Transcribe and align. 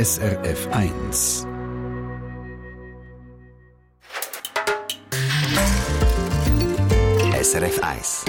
SRF 0.00 0.66
1. 0.72 1.46
SRF 7.42 7.82
1. 7.82 8.24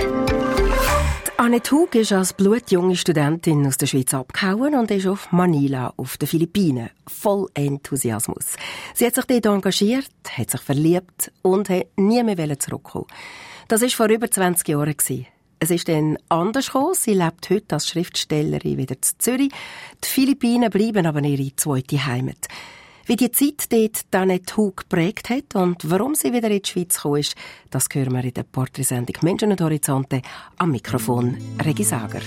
Annette 1.38 1.72
Hug 1.72 1.96
ist 1.96 2.12
als 2.12 2.34
blutjunge 2.34 2.98
Studentin 2.98 3.66
aus 3.66 3.78
der 3.78 3.86
Schweiz 3.86 4.14
abgehauen 4.14 4.76
und 4.76 4.92
ist 4.92 5.08
auf 5.08 5.32
Manila, 5.32 5.94
auf 5.96 6.18
den 6.18 6.28
Philippinen. 6.28 6.90
Voll 7.08 7.48
Enthusiasmus. 7.54 8.58
Sie 8.94 9.06
hat 9.06 9.16
sich 9.16 9.24
dort 9.24 9.46
engagiert, 9.46 10.10
hat 10.38 10.52
sich 10.52 10.60
verliebt 10.60 11.32
und 11.42 11.70
hat 11.70 11.88
nie 11.96 12.22
mehr 12.22 12.60
zurückkommen. 12.60 13.08
Das 13.70 13.82
war 13.82 13.90
vor 13.92 14.10
über 14.10 14.30
20 14.30 14.68
Jahren. 14.68 14.94
Es 15.64 15.70
ist 15.70 15.88
dann 15.90 16.18
anders 16.28 16.66
gekommen. 16.66 16.96
Sie 16.96 17.14
lebt 17.14 17.52
heute 17.52 17.76
als 17.76 17.88
Schriftstellerin 17.88 18.78
wieder 18.78 19.00
zu 19.00 19.16
Zürich. 19.20 19.52
Die 20.04 20.08
Philippinen 20.08 20.72
bleiben 20.72 21.06
aber 21.06 21.22
ihre 21.22 21.56
zweite 21.56 22.04
Heimat. 22.04 22.48
Wie 23.06 23.16
die 23.16 23.30
Zeit 23.30 23.72
dort 23.72 24.02
Danette 24.10 24.58
Hug 24.58 24.78
geprägt 24.78 25.30
hat 25.30 25.54
und 25.54 25.88
warum 25.88 26.16
sie 26.16 26.34
wieder 26.34 26.50
in 26.50 26.64
die 26.64 26.68
Schweiz 26.68 26.96
gekommen 26.96 27.20
ist, 27.20 27.36
das 27.70 27.90
hören 27.94 28.14
wir 28.14 28.24
in 28.24 28.34
der 28.34 28.44
Porträtsendung 28.44 29.18
Menschen 29.22 29.52
und 29.52 29.62
Horizonte 29.62 30.24
am 30.58 30.72
Mikrofon 30.72 31.38
Regi 31.64 31.84
Sager. 31.84 32.22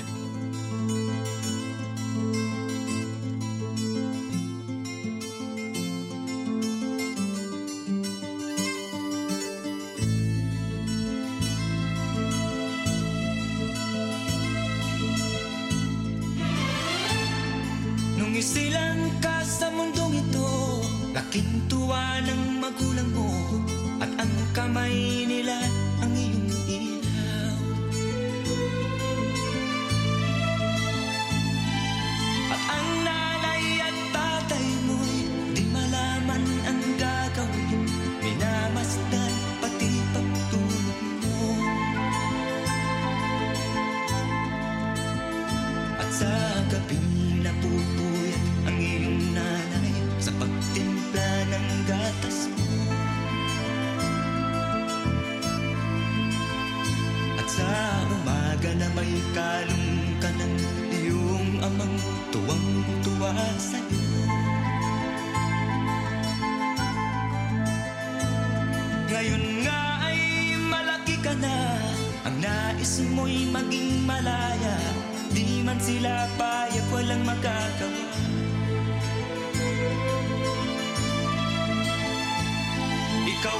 Ngayon 69.14 69.44
nga 69.66 69.80
ay 70.06 70.20
malaki 70.70 71.18
ka 71.18 71.34
na 71.38 71.54
Ang 72.26 72.38
Nais 72.38 73.02
mo'y 73.14 73.50
maging 73.50 74.06
malaya. 74.06 74.76
Di 75.34 75.66
man 75.66 75.78
sila 75.82 76.30
payag 76.38 76.86
walang 76.94 77.26
magagawa 77.26 78.06
Ikaw 83.24 83.58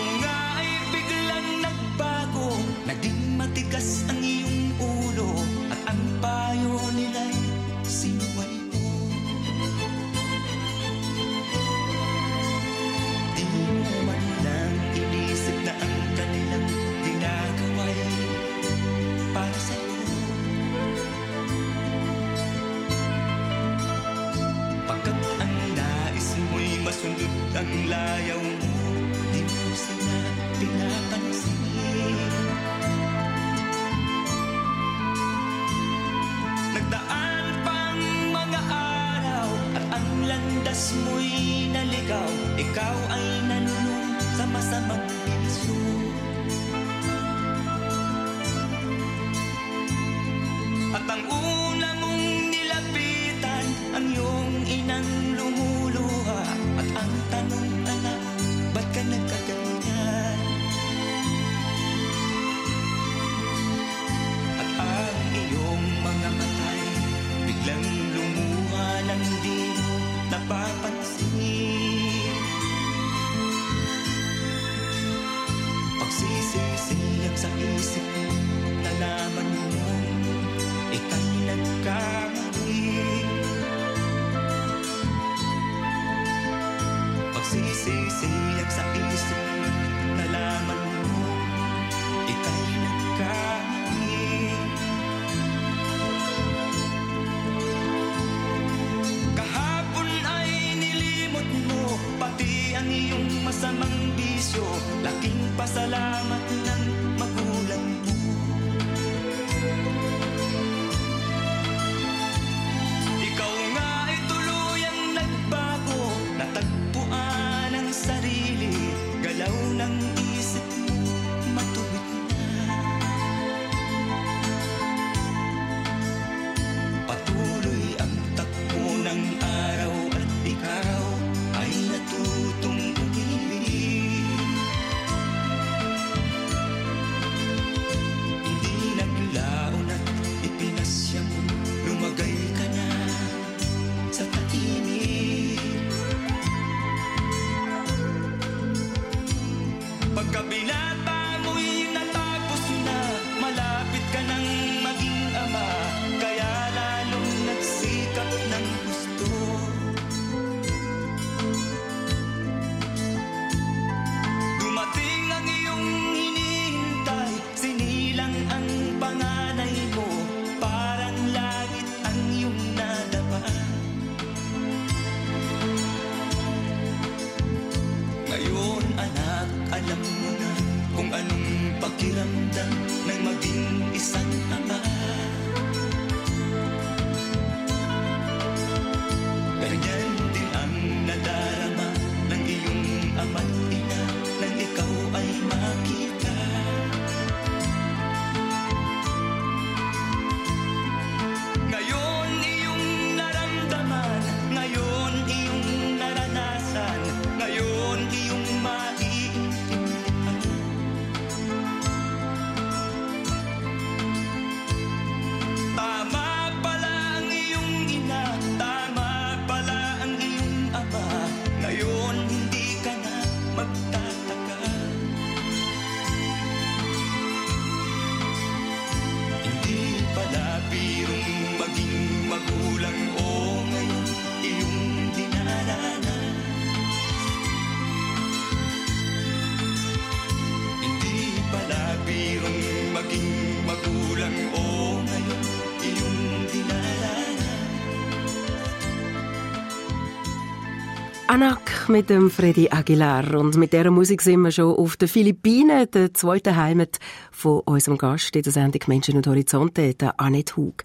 Anak 251.84 251.88
mit 251.88 252.08
dem 252.08 252.30
Freddy 252.30 252.70
Aguilar 252.70 253.34
und 253.34 253.56
mit 253.56 253.74
dieser 253.74 253.90
Musik 253.90 254.22
sind 254.22 254.40
wir 254.40 254.52
schon 254.52 254.74
auf 254.74 254.96
den 254.96 255.08
Philippinen, 255.08 255.90
der 255.90 256.14
zweiten 256.14 256.56
Heimat 256.56 256.98
von 257.30 257.60
unserem 257.60 257.98
Gast 257.98 258.34
in 258.34 258.42
der 258.42 258.52
Sendung 258.52 258.80
Menschen 258.86 259.16
und 259.16 259.26
Horizonte, 259.26 259.94
der 259.94 260.18
Annette 260.18 260.56
Hug. 260.56 260.82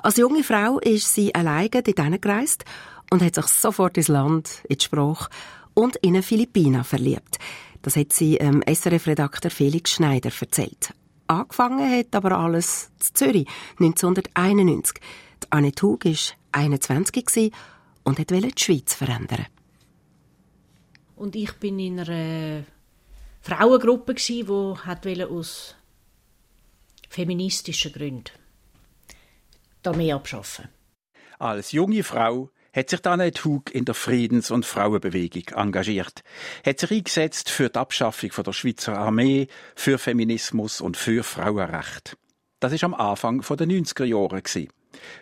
Als 0.00 0.18
junge 0.18 0.42
Frau 0.42 0.78
ist 0.78 1.14
sie 1.14 1.34
alleine 1.34 1.70
dort 1.70 2.22
gereist 2.22 2.64
und 3.10 3.22
hat 3.22 3.34
sich 3.34 3.46
sofort 3.46 3.96
ins 3.96 4.08
Land, 4.08 4.62
in 4.68 4.76
die 4.76 4.84
Sprache 4.84 5.30
und 5.72 5.96
in 5.96 6.10
eine 6.10 6.22
Philippiner 6.22 6.84
verliebt. 6.84 7.38
Das 7.80 7.96
hat 7.96 8.12
sie 8.12 8.36
ähm, 8.36 8.62
SRF-Redakteur 8.66 9.50
Felix 9.50 9.92
Schneider 9.92 10.30
erzählt. 10.38 10.92
Angefangen 11.28 11.90
hat 11.90 12.14
aber 12.14 12.36
alles 12.36 12.90
in 12.98 13.14
Zürich, 13.14 13.48
1991. 13.80 15.00
Die 15.44 15.46
Annette 15.50 15.86
Hug 15.86 16.04
war 16.04 16.12
21 16.52 17.24
gewesen 17.24 17.54
und 18.02 18.18
wollte 18.18 18.48
die 18.48 18.62
Schweiz 18.62 18.94
verändern. 18.94 19.46
Und 21.22 21.36
ich 21.36 21.52
bin 21.52 21.78
in 21.78 22.00
einer 22.00 22.64
Frauengruppe 23.42 24.14
gsi, 24.14 24.48
wo 24.48 24.76
hat 24.76 25.06
aus 25.06 25.76
feministischen 27.08 27.92
Gründen 27.92 28.24
die 29.84 29.88
Armee 29.88 30.12
abschaffen. 30.12 30.68
Als 31.38 31.70
junge 31.70 32.02
Frau 32.02 32.50
hat 32.74 32.90
sich 32.90 33.06
Annette 33.06 33.44
Hug 33.44 33.72
in 33.72 33.84
der 33.84 33.94
Friedens- 33.94 34.50
und 34.50 34.66
Frauenbewegung 34.66 35.56
engagiert, 35.56 36.24
hat 36.66 36.80
sich 36.80 36.90
eingesetzt 36.90 37.50
für 37.50 37.68
die 37.68 37.78
Abschaffung 37.78 38.32
von 38.32 38.42
der 38.42 38.52
Schweizer 38.52 38.98
Armee, 38.98 39.46
für 39.76 39.98
Feminismus 39.98 40.80
und 40.80 40.96
für 40.96 41.22
Frauenrecht. 41.22 42.16
Das 42.58 42.72
ist 42.72 42.82
am 42.82 42.94
Anfang 42.94 43.42
der 43.42 43.68
90er 43.68 44.04
Jahre 44.06 44.42
gsi. 44.42 44.70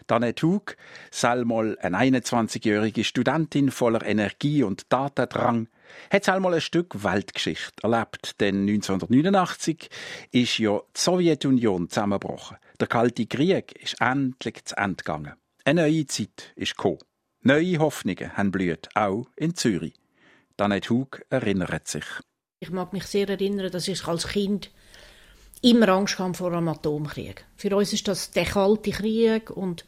Annette 0.08 0.46
Hug, 0.46 0.76
selmal 1.10 1.78
eine 1.80 1.98
21-jährige 1.98 3.04
Studentin 3.04 3.70
voller 3.70 4.04
Energie 4.04 4.62
und 4.62 4.88
Tatendrang, 4.88 5.68
hat 6.10 6.28
einmal 6.28 6.54
ein 6.54 6.60
Stück 6.60 7.02
Weltgeschichte 7.04 7.82
erlebt, 7.82 8.40
denn 8.40 8.68
1989 8.68 9.88
ist 10.32 10.58
ja 10.58 10.78
die 10.78 11.00
Sowjetunion 11.00 11.88
zusammengebrochen. 11.88 12.58
Der 12.78 12.88
Kalte 12.88 13.26
Krieg 13.26 13.72
ist 13.82 14.00
endlich 14.00 14.64
zu 14.64 14.76
Ende 14.76 14.96
gegangen. 14.96 15.34
Eine 15.64 15.82
neue 15.82 16.06
Zeit 16.06 16.52
ist 16.56 16.76
gekommen. 16.76 16.98
Neue 17.42 17.78
Hoffnungen 17.78 18.36
haben 18.36 18.50
blüht, 18.50 18.88
auch 18.94 19.26
in 19.36 19.54
Zürich. 19.54 19.94
Annette 20.60 20.90
Hug 20.90 21.22
erinnert 21.30 21.88
sich. 21.88 22.04
Ich 22.60 22.70
mag 22.70 22.92
mich 22.92 23.04
sehr 23.04 23.28
erinnern, 23.28 23.70
dass 23.70 23.88
ich 23.88 24.06
als 24.06 24.28
Kind 24.28 24.70
immer 25.62 25.88
Angst 25.88 26.18
hatte 26.18 26.34
vor 26.34 26.52
einem 26.52 26.68
Atomkrieg. 26.68 27.44
Für 27.56 27.74
uns 27.76 27.92
ist 27.92 28.08
das 28.08 28.30
der 28.30 28.44
kalte 28.44 28.90
Krieg 28.90 29.50
und 29.50 29.84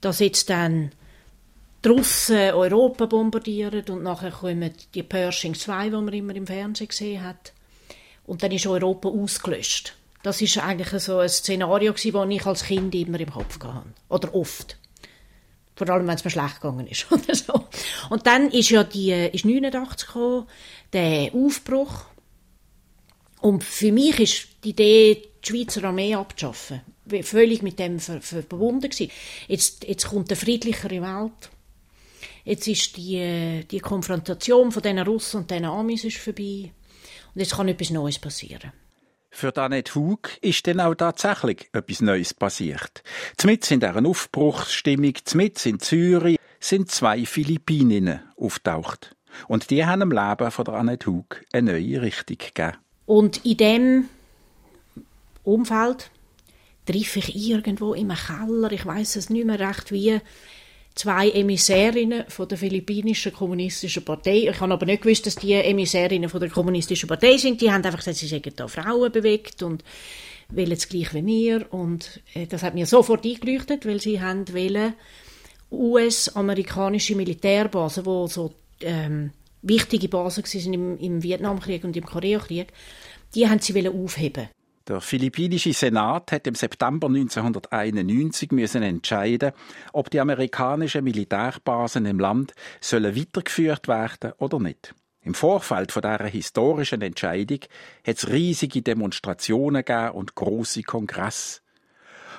dass 0.00 0.20
jetzt 0.20 0.50
dann 0.50 0.92
die 1.84 1.88
Russen 1.88 2.36
Europa 2.36 3.06
bombardieren 3.06 3.84
und 3.88 4.02
nachher 4.02 4.30
kommen 4.30 4.72
die 4.94 5.02
Pershing 5.02 5.54
2, 5.54 5.84
die 5.84 5.90
man 5.90 6.12
immer 6.12 6.34
im 6.34 6.46
Fernsehen 6.46 6.88
gesehen 6.88 7.22
hat. 7.22 7.52
Und 8.26 8.42
dann 8.42 8.52
ist 8.52 8.66
Europa 8.66 9.08
ausgelöscht. 9.08 9.94
Das 10.22 10.42
ist 10.42 10.58
eigentlich 10.58 10.88
so 11.02 11.18
ein 11.18 11.28
Szenario, 11.28 11.92
das 11.92 12.04
ich 12.04 12.46
als 12.46 12.64
Kind 12.64 12.94
immer 12.94 13.20
im 13.20 13.30
Kopf 13.30 13.60
hatte. 13.62 13.84
Oder 14.08 14.34
oft. 14.34 14.76
Vor 15.76 15.88
allem, 15.90 16.08
wenn 16.08 16.16
es 16.16 16.24
mir 16.24 16.30
schlecht 16.30 16.60
gegangen 16.60 16.88
ist. 16.88 17.06
Oder 17.12 17.34
so. 17.34 17.66
Und 18.10 18.26
dann 18.26 18.50
ist 18.50 18.70
ja 18.70 18.82
die, 18.82 19.12
ist 19.12 19.44
89 19.44 20.08
gekommen, 20.08 20.46
der 20.92 21.32
Aufbruch. 21.32 22.06
Und 23.40 23.62
für 23.62 23.92
mich 23.92 24.18
ist 24.18 24.48
die 24.64 24.70
Idee, 24.70 25.22
die 25.44 25.48
Schweizer 25.48 25.84
Armee 25.84 26.16
abzuschaffen, 26.16 26.80
völlig 27.22 27.62
mit 27.62 27.78
dem 27.78 28.00
ver 28.00 28.20
ver 28.20 28.42
verbunden 28.42 28.90
gewesen. 28.90 29.12
Jetzt, 29.46 29.86
jetzt 29.86 30.08
kommt 30.08 30.30
eine 30.30 30.36
friedlichere 30.36 31.00
Welt. 31.00 31.50
Jetzt 32.48 32.66
ist 32.66 32.96
die, 32.96 33.62
die 33.70 33.78
Konfrontation 33.78 34.72
von 34.72 34.82
diesen 34.82 35.00
Russen 35.00 35.40
und 35.40 35.50
diesen 35.50 35.66
Amis 35.66 36.04
ist 36.04 36.16
vorbei. 36.16 36.72
Und 37.34 37.40
jetzt 37.42 37.54
kann 37.54 37.68
etwas 37.68 37.90
Neues 37.90 38.18
passieren. 38.18 38.72
Für 39.30 39.54
Annette 39.58 39.94
Hug 39.94 40.30
ist 40.40 40.66
dann 40.66 40.80
auch 40.80 40.94
tatsächlich 40.94 41.68
etwas 41.74 42.00
Neues 42.00 42.32
passiert. 42.32 43.02
Zmitz 43.36 43.70
in 43.70 43.80
dieser 43.80 44.02
Aufbruchsstimmung, 44.02 45.12
zmitz 45.22 45.66
in 45.66 45.78
Zürich, 45.78 46.38
sind 46.58 46.90
zwei 46.90 47.26
Philippininnen 47.26 48.20
auftaucht. 48.38 49.14
Und 49.46 49.68
die 49.68 49.84
haben 49.84 50.00
im 50.00 50.10
Leben 50.10 50.50
von 50.50 50.64
der 50.64 50.74
Annette 50.74 51.10
Hug 51.10 51.44
eine 51.52 51.72
neue 51.72 52.00
Richtung 52.00 52.38
gegeben. 52.38 52.78
Und 53.04 53.44
in 53.44 53.56
dem 53.58 54.08
Umfeld 55.44 56.10
treffe 56.86 57.18
ich 57.18 57.36
irgendwo 57.36 57.92
im 57.92 58.08
Keller, 58.08 58.72
ich 58.72 58.86
weiß 58.86 59.16
es 59.16 59.28
nicht 59.28 59.44
mehr 59.44 59.60
recht 59.60 59.92
wie, 59.92 60.22
zwei 60.98 61.30
Emissärinnen 61.30 62.24
von 62.28 62.48
der 62.48 62.58
philippinischen 62.58 63.32
kommunistischen 63.32 64.04
Partei. 64.04 64.48
Ich 64.50 64.60
habe 64.60 64.72
aber 64.72 64.86
nicht 64.86 65.02
gewusst, 65.02 65.26
dass 65.26 65.36
die 65.36 65.52
Emissärinnen 65.52 66.28
von 66.28 66.40
der 66.40 66.50
kommunistischen 66.50 67.08
Partei 67.08 67.36
sind. 67.36 67.60
Die 67.60 67.70
haben 67.70 67.84
einfach 67.84 68.00
gesagt, 68.00 68.16
sie 68.16 68.26
seien 68.26 68.42
da 68.56 68.66
Frauen 68.66 69.12
bewegt 69.12 69.62
und 69.62 69.84
wollen 70.50 70.72
es 70.72 70.88
gleich 70.88 71.14
wie 71.14 71.22
mir. 71.22 71.66
Und 71.72 72.20
äh, 72.34 72.46
das 72.46 72.62
hat 72.62 72.74
mir 72.74 72.86
sofort 72.86 73.24
eingeleuchtet, 73.24 73.86
weil 73.86 74.00
sie 74.00 74.20
haben 74.20 74.52
wollen 74.52 74.94
US-amerikanische 75.70 77.14
Militärbasen, 77.14 78.06
wo 78.06 78.26
so 78.26 78.54
ähm, 78.80 79.30
wichtige 79.62 80.08
Basen 80.08 80.44
waren 80.44 80.74
im, 80.74 80.98
im 80.98 81.22
Vietnamkrieg 81.22 81.84
und 81.84 81.96
im 81.96 82.06
Koreakrieg, 82.06 82.72
die 83.34 83.48
haben 83.48 83.60
sie 83.60 83.88
aufheben. 83.88 84.48
Der 84.88 85.02
philippinische 85.02 85.74
Senat 85.74 86.32
hat 86.32 86.46
im 86.46 86.54
September 86.54 87.08
1991 87.08 88.52
müssen 88.52 88.82
entscheiden, 88.82 89.52
ob 89.92 90.08
die 90.08 90.18
amerikanischen 90.18 91.04
Militärbasen 91.04 92.06
im 92.06 92.18
Land 92.18 92.54
sollen 92.80 93.14
weitergeführt 93.14 93.86
werden 93.86 94.32
oder 94.38 94.58
nicht. 94.58 94.94
Im 95.20 95.34
Vorfeld 95.34 95.92
von 95.92 96.00
dieser 96.00 96.24
historischen 96.24 97.02
Entscheidung 97.02 97.60
hat 98.06 98.16
es 98.16 98.28
riesige 98.28 98.80
Demonstrationen 98.80 99.84
gegeben 99.84 100.12
und 100.12 100.34
große 100.34 100.82
Kongress. 100.84 101.60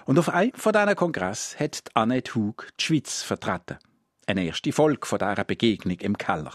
Und 0.06 0.18
auf 0.18 0.30
einem 0.30 0.54
von 0.54 0.74
diesen 0.74 0.96
Kongress 0.96 1.60
hat 1.60 1.84
Annette 1.94 2.34
Hug 2.34 2.68
die 2.80 2.84
Schweiz 2.84 3.22
vertreten. 3.22 3.78
Eine 4.26 4.46
erste 4.46 4.72
Folge 4.72 5.06
von 5.06 5.20
dieser 5.20 5.44
Begegnung 5.44 6.00
im 6.00 6.18
Keller. 6.18 6.54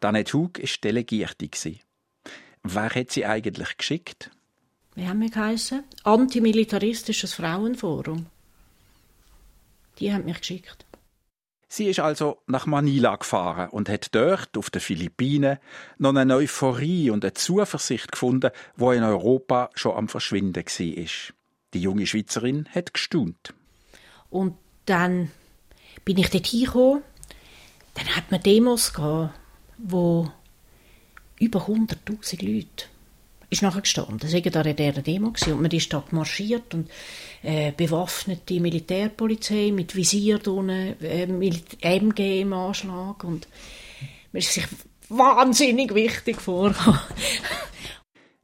Annette 0.00 0.32
Hug 0.32 0.58
war 0.58 0.68
Delegierte. 0.82 1.50
Wer 2.64 2.90
hat 2.90 3.12
sie 3.12 3.24
eigentlich 3.24 3.76
geschickt? 3.76 4.32
Wie 4.94 5.08
haben 5.08 5.20
wir 5.20 5.30
geheißen? 5.30 5.82
Antimilitaristisches 6.04 7.34
Frauenforum. 7.34 8.26
Die 9.98 10.12
haben 10.12 10.24
mich 10.24 10.38
geschickt. 10.38 10.86
Sie 11.68 11.86
ist 11.86 11.98
also 11.98 12.38
nach 12.46 12.66
Manila 12.66 13.16
gefahren 13.16 13.68
und 13.70 13.88
hat 13.88 14.14
dort 14.14 14.56
auf 14.56 14.70
den 14.70 14.80
Philippinen 14.80 15.58
noch 15.98 16.14
eine 16.14 16.36
Euphorie 16.36 17.10
und 17.10 17.24
eine 17.24 17.34
Zuversicht 17.34 18.12
gefunden, 18.12 18.50
wo 18.76 18.92
in 18.92 19.02
Europa 19.02 19.70
schon 19.74 19.96
am 19.96 20.08
Verschwinden 20.08 20.64
war. 20.64 21.34
Die 21.74 21.80
junge 21.80 22.06
Schweizerin 22.06 22.68
hat 22.72 22.94
gestaunt. 22.94 23.54
Und 24.30 24.56
dann 24.86 25.32
bin 26.04 26.18
ich 26.18 26.30
dort 26.30 26.46
hingekommen. 26.46 27.02
Dann 27.94 28.06
hat 28.14 28.30
man 28.30 28.42
Demos 28.42 28.92
gehabt, 28.92 29.34
wo 29.78 30.30
über 31.40 31.66
100'000 31.66 32.44
Leute 32.44 32.86
ist 33.50 33.62
nachher 33.62 33.82
gestanden. 33.82 34.18
Das 34.18 34.32
war 34.32 34.66
an 34.66 34.76
dieser 34.76 35.02
Demo 35.02 35.28
und 35.28 35.60
man 35.60 35.70
ist 35.70 35.92
da 35.92 36.04
marschiert 36.10 36.74
und 36.74 36.90
äh, 37.42 37.72
bewaffnete 37.72 38.60
Militärpolizei 38.60 39.70
mit 39.72 39.94
Visier 39.94 40.38
drinnen, 40.38 41.00
äh, 41.02 41.26
MG 41.82 42.40
im 42.40 42.52
Anschlag 42.52 43.24
und 43.24 43.48
man 44.32 44.38
ist 44.38 44.52
sich 44.52 44.66
wahnsinnig 45.08 45.94
wichtig 45.94 46.40
vor. 46.40 46.74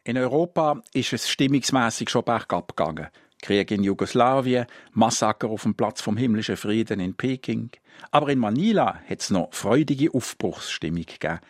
In 0.04 0.16
Europa 0.16 0.82
ist 0.92 1.12
es 1.12 1.28
stimmungsmäßig 1.28 2.08
schon 2.08 2.24
bergab 2.24 2.74
gegangen. 2.76 3.08
Krieg 3.42 3.70
in 3.70 3.84
Jugoslawien, 3.84 4.66
Massaker 4.92 5.48
auf 5.48 5.62
dem 5.62 5.74
Platz 5.74 6.00
vom 6.00 6.16
himmlischen 6.16 6.56
Frieden 6.56 7.00
in 7.00 7.14
Peking. 7.14 7.70
Aber 8.10 8.28
in 8.28 8.38
Manila 8.38 9.00
hat 9.08 9.20
es 9.20 9.30
noch 9.30 9.52
freudige 9.52 10.12
Aufbruchsstimmung 10.12 11.04
gegeben. 11.04 11.40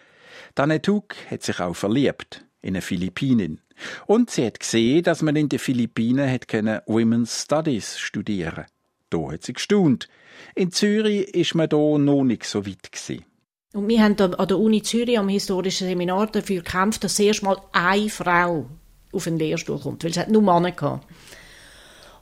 Danetuk 0.55 1.15
hat 1.31 1.43
sich 1.43 1.61
auch 1.61 1.75
verliebt 1.75 2.45
in 2.63 2.75
eine 2.75 2.83
Philippinin. 2.83 3.61
Und 4.07 4.31
sie 4.31 4.47
hat 4.47 4.61
gesehen, 4.61 5.03
dass 5.03 5.23
man 5.23 5.37
in 5.37 5.49
den 5.49 5.59
Philippinen 5.59 6.31
hat 6.31 6.49
können 6.49 6.81
Women's 6.87 7.43
Studies 7.43 7.99
studieren. 7.99 8.67
Da 9.09 9.33
hat 9.33 9.45
sie 9.45 9.55
gestaunt. 9.55 10.09
In 10.55 10.71
Zürich 10.71 11.35
ist 11.35 11.55
man 11.55 11.69
da 11.69 11.77
noch 11.77 12.25
nicht 12.25 12.45
so 12.45 12.67
weit 12.67 12.93
gewesen. 12.93 13.25
Und 13.73 13.89
wir 13.89 14.03
haben 14.03 14.21
an 14.21 14.49
der 14.49 14.59
Uni 14.59 14.83
Zürich 14.83 15.19
am 15.19 15.29
historischen 15.29 15.87
Seminar 15.87 16.27
dafür 16.27 16.63
gekämpft, 16.63 17.05
dass 17.05 17.19
erst 17.19 17.43
mal 17.43 17.61
eine 17.73 18.09
Frau 18.09 18.69
auf 19.13 19.25
den 19.25 19.39
Lehrstuhl 19.39 19.79
kommt, 19.79 20.05
weil 20.05 20.11
es 20.11 20.29
nur 20.29 20.43
Männer 20.43 20.73
gehabt. 20.73 21.07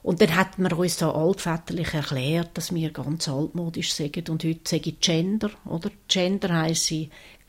Und 0.01 0.21
dann 0.21 0.35
hat 0.35 0.57
man 0.59 0.71
uns 0.71 0.97
da 0.97 1.11
altväterlich 1.11 1.93
erklärt, 1.93 2.51
dass 2.53 2.73
wir 2.73 2.89
ganz 2.91 3.27
altmodisch 3.27 3.93
sind 3.93 4.29
und 4.29 4.43
heute 4.43 4.61
sage 4.63 4.91
ich 4.91 4.99
Gender, 5.01 5.51
oder? 5.65 5.91
Gender 6.07 6.61
heisst 6.61 6.93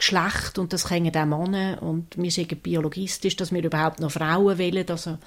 Geschlecht 0.00 0.58
und 0.58 0.72
das 0.72 0.84
können 0.84 1.14
auch 1.14 1.26
Männer 1.26 1.82
und 1.82 2.16
wir 2.16 2.30
sind 2.30 2.62
biologistisch, 2.62 3.36
dass 3.36 3.52
wir 3.52 3.62
überhaupt 3.62 4.00
noch 4.00 4.10
Frauen 4.10 4.58
wählen, 4.58 4.88
also 4.88 5.18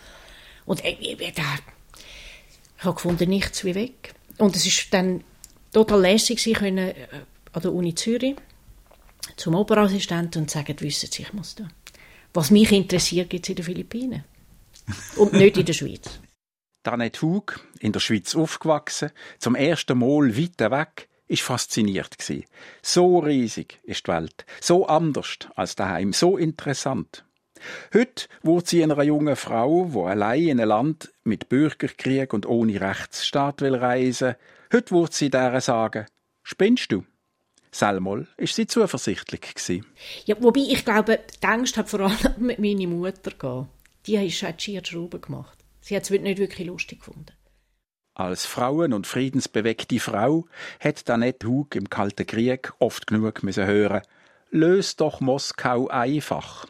und 0.65 0.83
ich, 0.83 0.99
ich, 0.99 1.19
ich, 1.19 1.33
ich 1.37 2.85
habe 2.85 2.95
gefunden, 2.95 3.29
nichts 3.29 3.63
wie 3.63 3.75
weg. 3.75 4.13
Und 4.37 4.55
es 4.55 4.65
ist 4.65 4.93
dann 4.93 5.23
total 5.71 6.01
lässig, 6.01 6.39
sie 6.39 6.53
können 6.53 6.89
äh, 6.89 7.07
an 7.51 7.61
der 7.61 7.73
Uni 7.73 7.95
Zürich 7.95 8.35
zum 9.37 9.55
Oberassistenten 9.55 10.43
und 10.43 10.51
sagen, 10.51 10.75
wissen 10.79 11.09
Sie, 11.11 11.21
ich 11.21 11.33
muss 11.33 11.55
da. 11.55 11.67
Was 12.33 12.51
mich 12.51 12.71
interessiert, 12.71 13.29
gibt 13.29 13.45
es 13.45 13.49
in 13.49 13.55
den 13.55 13.65
Philippinen. 13.65 14.23
Und 15.15 15.33
nicht 15.33 15.57
in 15.57 15.65
der 15.65 15.73
Schweiz. 15.73 16.19
Danette 16.83 17.21
Hug, 17.21 17.59
in 17.79 17.93
der 17.93 18.01
Schweiz 18.01 18.35
aufgewachsen, 18.35 19.11
zum 19.39 19.55
ersten 19.55 19.97
Mal 19.97 20.37
weit 20.37 20.59
weg, 20.59 21.07
ist 21.27 21.41
fasziniert 21.41 22.17
gsi. 22.17 22.45
So 22.81 23.19
riesig 23.19 23.79
ist 23.83 24.07
die 24.07 24.11
Welt, 24.11 24.45
so 24.61 24.85
anders 24.87 25.39
als 25.55 25.75
daheim, 25.75 26.13
so 26.13 26.37
interessant. 26.37 27.25
Heute 27.93 28.27
wurde 28.41 28.67
sie 28.67 28.83
einer 28.83 29.01
jungen 29.03 29.35
Frau, 29.35 29.93
wo 29.93 30.05
allein 30.05 30.47
in 30.47 30.59
ein 30.59 30.67
Land 30.67 31.13
mit 31.23 31.49
Bürgerkrieg 31.49 32.33
und 32.33 32.45
ohne 32.45 32.79
Rechtsstaat 32.79 33.61
will 33.61 33.75
reisen. 33.75 34.35
Heute 34.71 34.91
wurde 34.91 35.13
sie 35.13 35.29
der 35.29 35.61
sagen: 35.61 36.05
Spinnst 36.43 36.91
du? 36.91 37.05
Selmol 37.71 38.27
ist 38.37 38.55
sie 38.55 38.67
zuversichtlich 38.67 39.41
gsi. 39.55 39.83
Ja, 40.25 40.35
wobei 40.39 40.61
ich 40.61 40.85
glaube, 40.85 41.19
die 41.41 41.47
Angst 41.47 41.77
hat 41.77 41.89
vor 41.89 42.01
allem 42.01 42.33
mit 42.37 42.59
meiner 42.59 42.87
Mutter 42.87 43.31
gehabt. 43.31 43.69
Die 44.05 44.19
hat 44.19 44.61
schier 44.61 44.83
Schrauben 44.85 45.21
gemacht. 45.21 45.57
Sie 45.81 45.95
hat 45.95 46.03
es 46.03 46.09
nicht 46.09 46.37
wirklich 46.37 46.67
lustig 46.67 46.99
gefunden. 46.99 47.33
Als 48.15 48.45
Frauen- 48.45 48.93
und 48.93 49.07
friedensbewegte 49.07 49.99
Frau 49.99 50.45
hat 50.79 51.09
Danette 51.09 51.47
Hug 51.47 51.73
im 51.75 51.89
Kalten 51.89 52.27
Krieg 52.27 52.71
oft 52.77 53.07
genug 53.07 53.41
müssen 53.41 53.65
hören, 53.65 54.03
löst 54.51 55.01
doch 55.01 55.19
Moskau 55.19 55.87
einfach. 55.87 56.67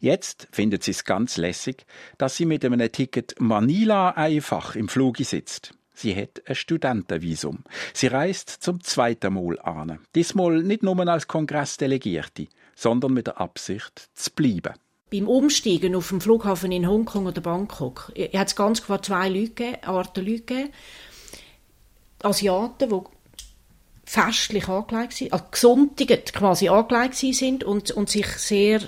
Jetzt 0.00 0.48
findet 0.50 0.82
sie 0.82 0.90
es 0.90 1.04
ganz 1.04 1.36
lässig, 1.36 1.86
dass 2.18 2.36
sie 2.36 2.44
mit 2.44 2.64
einem 2.64 2.90
Ticket 2.90 3.36
Manila 3.38 4.10
einfach 4.10 4.74
im 4.74 4.88
Fluge 4.88 5.22
sitzt. 5.22 5.74
Sie 5.94 6.16
hat 6.16 6.42
ein 6.46 6.56
Studentenvisum. 6.56 7.62
Sie 7.94 8.08
reist 8.08 8.48
zum 8.50 8.82
zweiten 8.82 9.34
Mal 9.34 9.60
an. 9.60 10.00
Diesmal 10.16 10.60
nicht 10.60 10.82
nur 10.82 10.98
als 11.06 11.28
Kongressdelegierte, 11.28 12.48
sondern 12.74 13.12
mit 13.12 13.28
der 13.28 13.40
Absicht 13.40 14.10
zu 14.14 14.32
bleiben 14.32 14.74
beim 15.10 15.28
Umsteigen 15.28 15.94
auf 15.94 16.08
dem 16.08 16.20
Flughafen 16.20 16.72
in 16.72 16.88
Hongkong 16.88 17.26
oder 17.26 17.40
Bangkok, 17.40 18.12
hat 18.34 18.48
es 18.48 18.56
ganz 18.56 18.82
klar 18.82 19.02
zwei 19.02 19.28
Leute 19.28 19.82
Arten 19.82 20.24
Leute 20.24 20.42
gegeben. 20.42 20.70
Asiaten, 22.22 22.90
die 22.90 23.00
festlich 24.04 24.68
angelegt 24.68 25.12
sind, 25.14 25.32
also 25.32 25.44
gesundtigt 25.50 26.32
quasi 26.32 26.68
angelegt 26.68 27.14
sind 27.14 27.64
und, 27.64 27.90
und 27.92 28.10
sich 28.10 28.26
sehr 28.26 28.80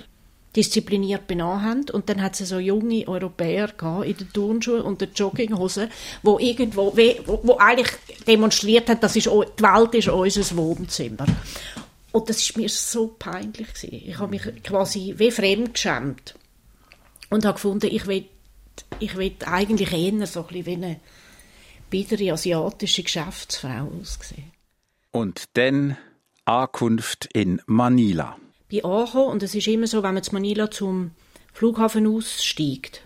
diszipliniert 0.55 1.27
benommen 1.27 1.63
haben. 1.63 1.85
Und 1.91 2.09
dann 2.09 2.21
hat 2.21 2.39
es 2.39 2.49
so 2.49 2.59
junge 2.59 3.07
Europäer 3.07 3.69
in 4.03 4.17
den 4.17 4.33
Turnschuhen 4.33 4.81
und 4.81 5.01
den 5.01 5.11
Jogginghosen, 5.13 5.89
wo 6.21 6.39
irgendwo, 6.39 6.95
wo, 6.95 7.39
wo 7.43 7.57
eigentlich 7.57 7.91
demonstriert 8.27 8.89
haben, 8.89 8.99
das 8.99 9.15
ist, 9.15 9.27
die 9.27 9.63
Welt 9.63 9.95
ist 9.95 10.09
unser 10.09 10.57
Wohnzimmer. 10.57 11.25
Und 12.13 12.29
das 12.29 12.37
ist 12.41 12.55
mir 12.55 12.69
so 12.69 13.07
peinlich 13.07 13.73
gewesen. 13.73 13.89
Ich 13.91 14.19
habe 14.19 14.29
mich 14.29 14.63
quasi 14.63 15.15
wie 15.17 15.31
fremd 15.31 15.73
geschämt 15.73 16.35
und 17.31 17.43
habe 17.43 17.55
gefunden, 17.55 17.89
ich 17.91 18.05
will, 18.05 18.25
ich 18.99 19.17
will 19.17 19.35
eigentlich 19.45 19.91
eher 19.91 20.27
so 20.27 20.41
ein 20.41 20.47
bisschen 20.47 20.65
wie 20.65 20.73
eine 20.73 20.99
biedere 21.89 22.33
asiatische 22.33 23.01
Geschäftsfrau 23.01 23.91
aussehen. 23.99 24.51
Und 25.11 25.45
dann 25.53 25.97
Ankunft 26.45 27.29
in 27.33 27.61
Manila. 27.65 28.37
Bei 28.71 28.83
angekommen, 28.83 29.31
und 29.31 29.43
es 29.43 29.55
ist 29.55 29.67
immer 29.67 29.87
so, 29.87 30.03
wenn 30.03 30.13
man 30.13 30.23
zu 30.23 30.33
Manila 30.33 30.69
zum 30.69 31.11
Flughafen 31.51 32.05
aussteigt, 32.05 33.01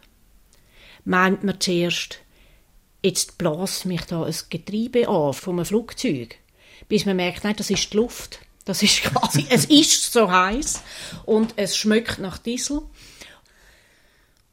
meint 1.06 1.46
man 1.46 1.62
zuerst, 1.62 2.20
jetzt 3.02 3.38
bläst 3.38 3.86
mich 3.86 4.02
da 4.02 4.24
ein 4.24 4.36
Getriebe 4.50 5.08
an 5.08 5.32
von 5.32 5.56
einem 5.56 5.66
Flugzeug, 5.66 6.36
bis 6.90 7.06
man 7.06 7.16
merkt, 7.16 7.46
nein, 7.46 7.56
das 7.56 7.70
ist 7.70 7.94
die 7.94 7.98
Luft. 7.98 8.42
Das 8.68 8.84
ist 8.84 9.02
quasi, 9.02 9.46
es 9.50 9.64
ist 9.66 10.12
so 10.12 10.30
heiß 10.30 10.84
und 11.26 11.54
es 11.56 11.78
schmeckt 11.78 12.20
nach 12.20 12.38
Diesel. 12.38 12.82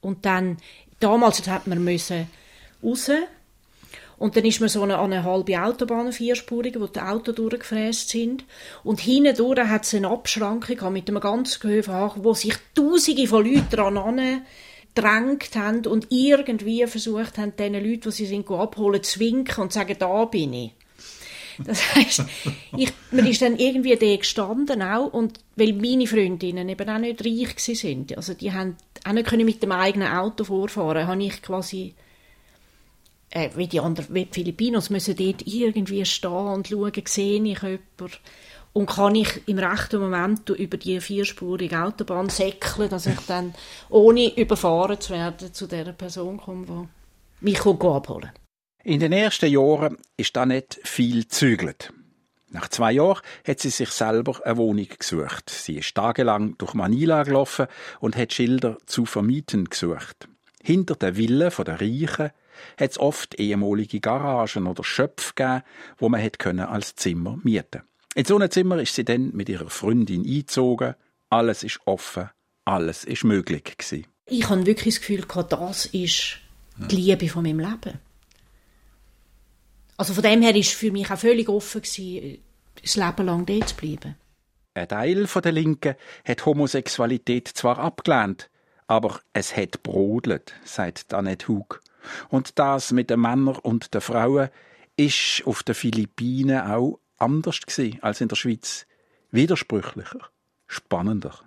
Und 0.01 0.25
dann, 0.25 0.59
damals 1.01 1.45
hat 1.49 1.67
man 1.67 1.83
müssen 1.83 2.29
raus 2.81 3.11
und 4.17 4.37
dann 4.37 4.45
ist 4.45 4.61
man 4.61 4.69
so 4.69 4.83
eine, 4.83 5.01
eine 5.01 5.25
halbe 5.25 5.61
Autobahn, 5.61 6.13
vierspurige, 6.13 6.81
wo 6.81 6.87
die 6.87 7.01
Autos 7.01 7.35
durchgefräst 7.35 8.09
sind. 8.09 8.45
Und 8.85 9.01
hinten 9.01 9.69
hat 9.69 9.83
es 9.83 9.95
eine 9.95 10.09
Abschrankung 10.09 10.93
mit 10.93 11.09
einem 11.09 11.21
ganz 11.21 11.59
Gehöfe, 11.59 12.13
wo 12.17 12.35
sich 12.35 12.55
Tausende 12.73 13.27
von 13.27 13.45
Leuten 13.45 13.69
dran 13.69 14.45
gedrängt 14.95 15.57
haben 15.57 15.87
und 15.87 16.07
irgendwie 16.11 16.87
versucht 16.87 17.37
haben, 17.37 17.57
diesen 17.57 17.75
Leuten, 17.75 18.01
die 18.03 18.11
sie 18.13 18.27
sind, 18.27 18.49
abholen, 18.49 19.03
zu 19.03 19.19
winken 19.19 19.65
und 19.65 19.73
zu 19.73 19.81
sagen, 19.81 19.97
da 19.99 20.25
bin 20.27 20.53
ich. 20.53 20.73
Das 21.65 21.95
heisst, 21.95 22.25
ich, 22.77 22.93
man 23.11 23.27
ist 23.27 23.43
dann 23.43 23.57
irgendwie 23.57 23.97
da 23.97 24.17
gestanden 24.17 24.83
auch, 24.83 25.13
und 25.13 25.41
weil 25.57 25.73
meine 25.73 26.07
Freundinnen 26.07 26.69
eben 26.69 26.89
auch 26.89 26.99
nicht 26.99 27.25
reich 27.25 27.79
sind, 27.79 28.17
also 28.17 28.35
die 28.35 28.53
haben 28.53 28.77
auch 29.05 29.13
nicht 29.13 29.29
können 29.29 29.45
mit 29.47 29.63
dem 29.63 29.73
eigenen 29.73 30.09
Auto 30.09 30.45
vorfahren, 30.45 31.07
habe 31.07 31.23
ich 31.23 31.43
quasi 31.43 31.95
äh, 33.31 33.51
wie 33.57 33.67
die 33.67 33.81
anderen, 33.81 34.15
wie 34.15 34.25
die 34.25 34.33
Filipinos 34.33 34.91
müssen 34.91 35.17
dort 35.17 35.47
irgendwie 35.47 36.05
stehen 36.05 36.31
und 36.31 36.69
schauen, 36.69 36.93
sehe 37.07 37.43
ich 37.43 37.63
jemanden 37.63 38.19
und 38.73 38.87
kann 38.87 39.15
ich 39.15 39.47
im 39.47 39.59
rechten 39.59 40.01
Moment 40.01 40.49
über 40.51 40.77
die 40.77 41.01
vierspurige 41.01 41.81
Autobahn 41.81 42.29
säckeln, 42.29 42.91
dass 42.91 43.07
ich 43.07 43.19
dann, 43.27 43.55
ohne 43.89 44.37
überfahren 44.37 45.01
zu 45.01 45.13
werden, 45.13 45.55
zu 45.55 45.67
der 45.67 45.93
Person 45.93 46.39
komme, 46.39 46.67
die 46.67 47.45
mich 47.45 47.61
abholen 47.61 48.03
kann. 48.03 48.44
In 48.87 49.01
den 49.01 49.13
ersten 49.13 49.51
Jahren 49.51 49.97
ist 50.19 50.37
da 50.37 50.45
nicht 50.45 50.79
viel 50.85 51.27
zügelt. 51.27 51.91
Nach 52.51 52.69
zwei 52.69 52.93
Jahren 52.93 53.23
hat 53.49 53.59
sie 53.59 53.71
sich 53.71 53.89
selber 53.89 54.39
eine 54.45 54.59
Wohnung 54.59 54.87
gesucht. 54.99 55.49
Sie 55.49 55.77
ist 55.79 55.95
tagelang 55.95 56.59
durch 56.59 56.75
Manila 56.75 57.23
gelaufen 57.23 57.67
und 58.01 58.15
hat 58.15 58.35
Schilder 58.35 58.77
zu 58.85 59.07
vermieten 59.07 59.71
gesucht. 59.71 60.29
Hinter 60.63 60.97
der 60.97 61.17
Villa 61.17 61.49
der 61.49 61.81
Reichen 61.81 62.31
hat 62.79 62.91
es 62.91 62.99
oft 62.99 63.41
ehemalige 63.41 64.01
Garagen 64.01 64.67
oder 64.67 64.85
Schöpfe 64.85 65.33
gegeben, 65.35 65.63
wo 65.97 66.11
man 66.11 66.21
hätte 66.21 66.37
können 66.37 66.67
als 66.67 66.95
Zimmer 66.95 67.39
mieten. 67.43 67.85
In 68.15 68.27
so 68.27 68.37
einem 68.37 68.51
Zimmer 68.51 68.83
ist 68.83 68.95
sie 68.95 69.05
dann 69.07 69.31
mit 69.33 69.49
ihrer 69.49 69.71
Freundin 69.71 70.27
eingezogen. 70.27 70.95
Alles 71.31 71.65
ist 71.65 71.81
offen, 71.87 72.29
alles 72.67 73.05
ist 73.05 73.25
möglich 73.25 73.65
gewesen. 73.65 74.07
Ich 74.27 74.47
habe 74.51 74.67
wirklich 74.67 74.97
das 74.97 75.01
Gefühl, 75.01 75.25
das 75.49 75.87
ist 75.87 76.37
die 76.91 76.97
Liebe 76.97 77.31
von 77.31 77.45
meinem 77.45 77.61
Leben. 77.61 77.99
Also 79.97 80.15
von 80.15 80.23
dem 80.23 80.43
her 80.43 80.55
ist 80.55 80.73
für 80.73 80.91
mich 80.91 81.11
auch 81.11 81.19
völlig 81.19 81.49
offen 81.49 81.83
gewesen, 81.83 82.39
das 82.83 82.97
Leben 82.97 83.27
lang 83.27 83.47
dort 83.47 83.69
zu 83.69 83.77
bleiben. 83.77 84.17
Ein 84.75 84.89
Teil 84.89 85.27
der 85.27 85.53
Linken 85.53 85.95
hat 86.25 86.47
Homosexualität 86.47 87.49
zwar 87.49 87.79
abgelehnt, 87.79 88.51
aber 88.89 89.21
es 89.33 89.57
hat 89.57 89.83
brodelt, 89.85 90.55
sagt 90.65 91.15
Annette 91.15 91.49
Hug. 91.49 91.81
Und 92.29 92.59
das 92.59 92.91
mit 92.91 93.09
den 93.09 93.21
Männern 93.21 93.57
und 93.57 93.95
den 93.95 94.01
Frauen 94.01 94.49
ist 94.97 95.43
auf 95.47 95.63
den 95.63 95.75
Philippinen 95.75 96.61
auch 96.61 96.99
anders 97.19 97.61
gewesen 97.61 97.99
als 98.03 98.21
in 98.21 98.29
der 98.29 98.37
Schweiz. 98.37 98.87
Widersprüchlicher, 99.31 100.21
spannender. 100.67 101.39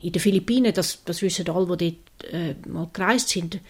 In 0.00 0.12
den 0.12 0.20
Philippinen, 0.20 0.72
das, 0.72 1.04
das 1.04 1.22
wissen 1.22 1.48
alle, 1.48 1.76
die 1.76 2.00
dort 2.20 2.32
äh, 2.32 2.54
mal 2.68 2.88
gereist 2.92 3.30
sind, 3.30 3.60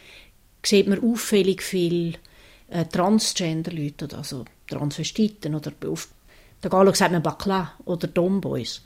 sieht 0.64 0.88
man 0.88 1.02
auffällig 1.02 1.62
viel 1.62 2.18
äh, 2.68 2.84
Transgender-Leute, 2.84 4.06
oder 4.06 4.18
also 4.18 4.44
Transvestiten 4.66 5.54
oder 5.54 5.72
auf 5.86 6.08
der 6.62 6.70
Galo 6.70 6.92
sagt 6.92 7.12
man 7.12 7.22
Bakla 7.22 7.72
oder 7.84 8.08
Domboys. 8.08 8.82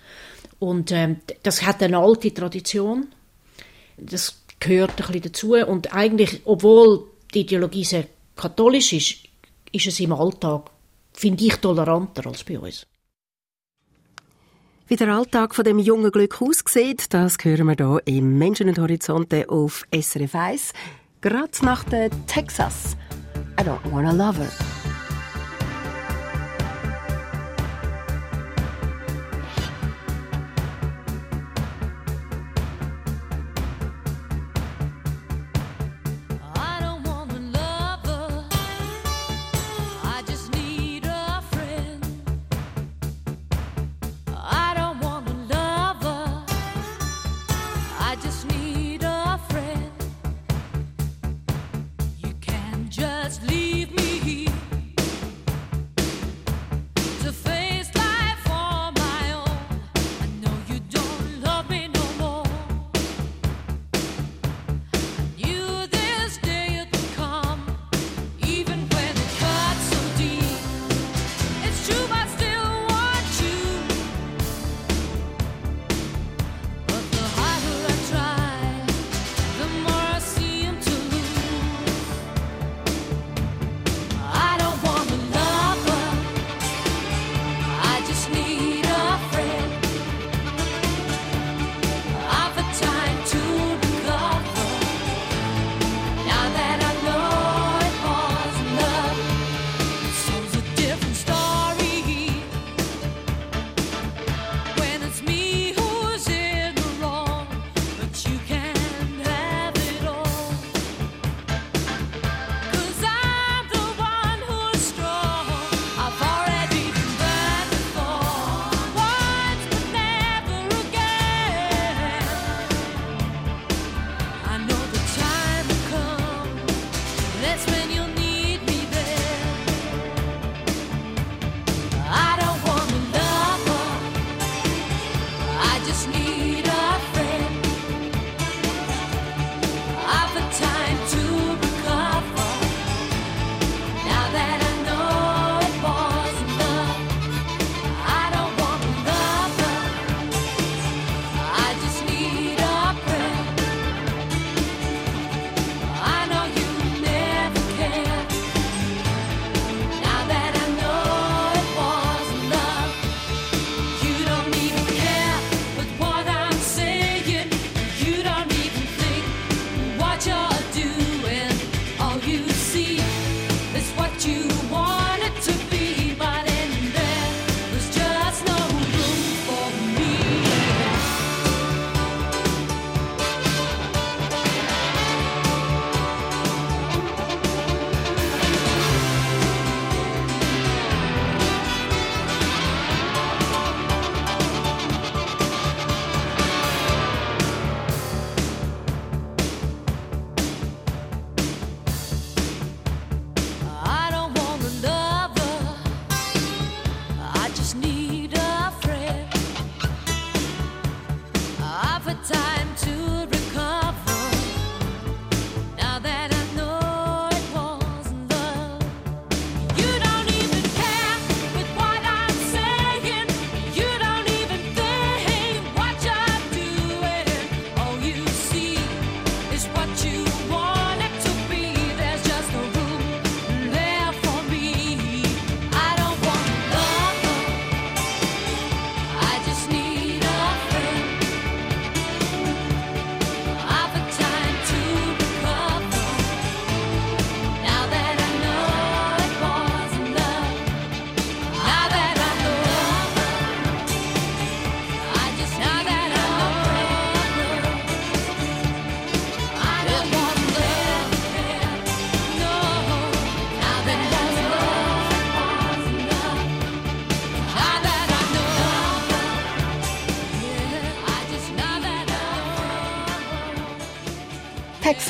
Und 0.59 0.93
ähm, 0.93 1.21
das 1.43 1.63
hat 1.63 1.83
eine 1.83 1.99
alte 1.99 2.35
Tradition. 2.35 3.09
Das 3.97 4.43
gehört 4.59 4.91
ein 4.91 5.07
bisschen 5.07 5.23
dazu. 5.23 5.55
Und 5.55 5.95
eigentlich, 5.95 6.43
obwohl 6.45 7.07
die 7.33 7.41
Ideologie 7.41 7.85
sehr 7.85 8.07
katholisch 8.37 8.93
ist, 8.93 9.17
ist 9.73 9.87
es 9.87 10.01
im 10.01 10.13
Alltag, 10.13 10.71
finde 11.13 11.45
ich, 11.45 11.57
toleranter 11.57 12.27
als 12.27 12.45
bei 12.45 12.59
uns. 12.59 12.87
Wie 14.89 14.97
der 14.97 15.09
Alltag 15.09 15.55
von 15.55 15.65
dem 15.65 15.79
jungen 15.79 16.11
Glück 16.11 16.43
aussieht, 16.43 17.15
das 17.15 17.37
hören 17.41 17.69
wir 17.69 17.77
hier 17.77 18.03
im 18.07 18.37
Menschen 18.37 18.69
und 18.69 18.79
Horizonte 18.79 19.49
auf 19.49 19.87
SRF 19.95 20.35
1, 20.35 20.73
gerade 21.21 21.65
nach 21.65 21.85
der 21.85 22.11
Texas. 22.27 22.97
I 23.61 23.63
don't 23.63 23.93
want 23.93 24.07
a 24.07 24.13
lover. 24.15 24.80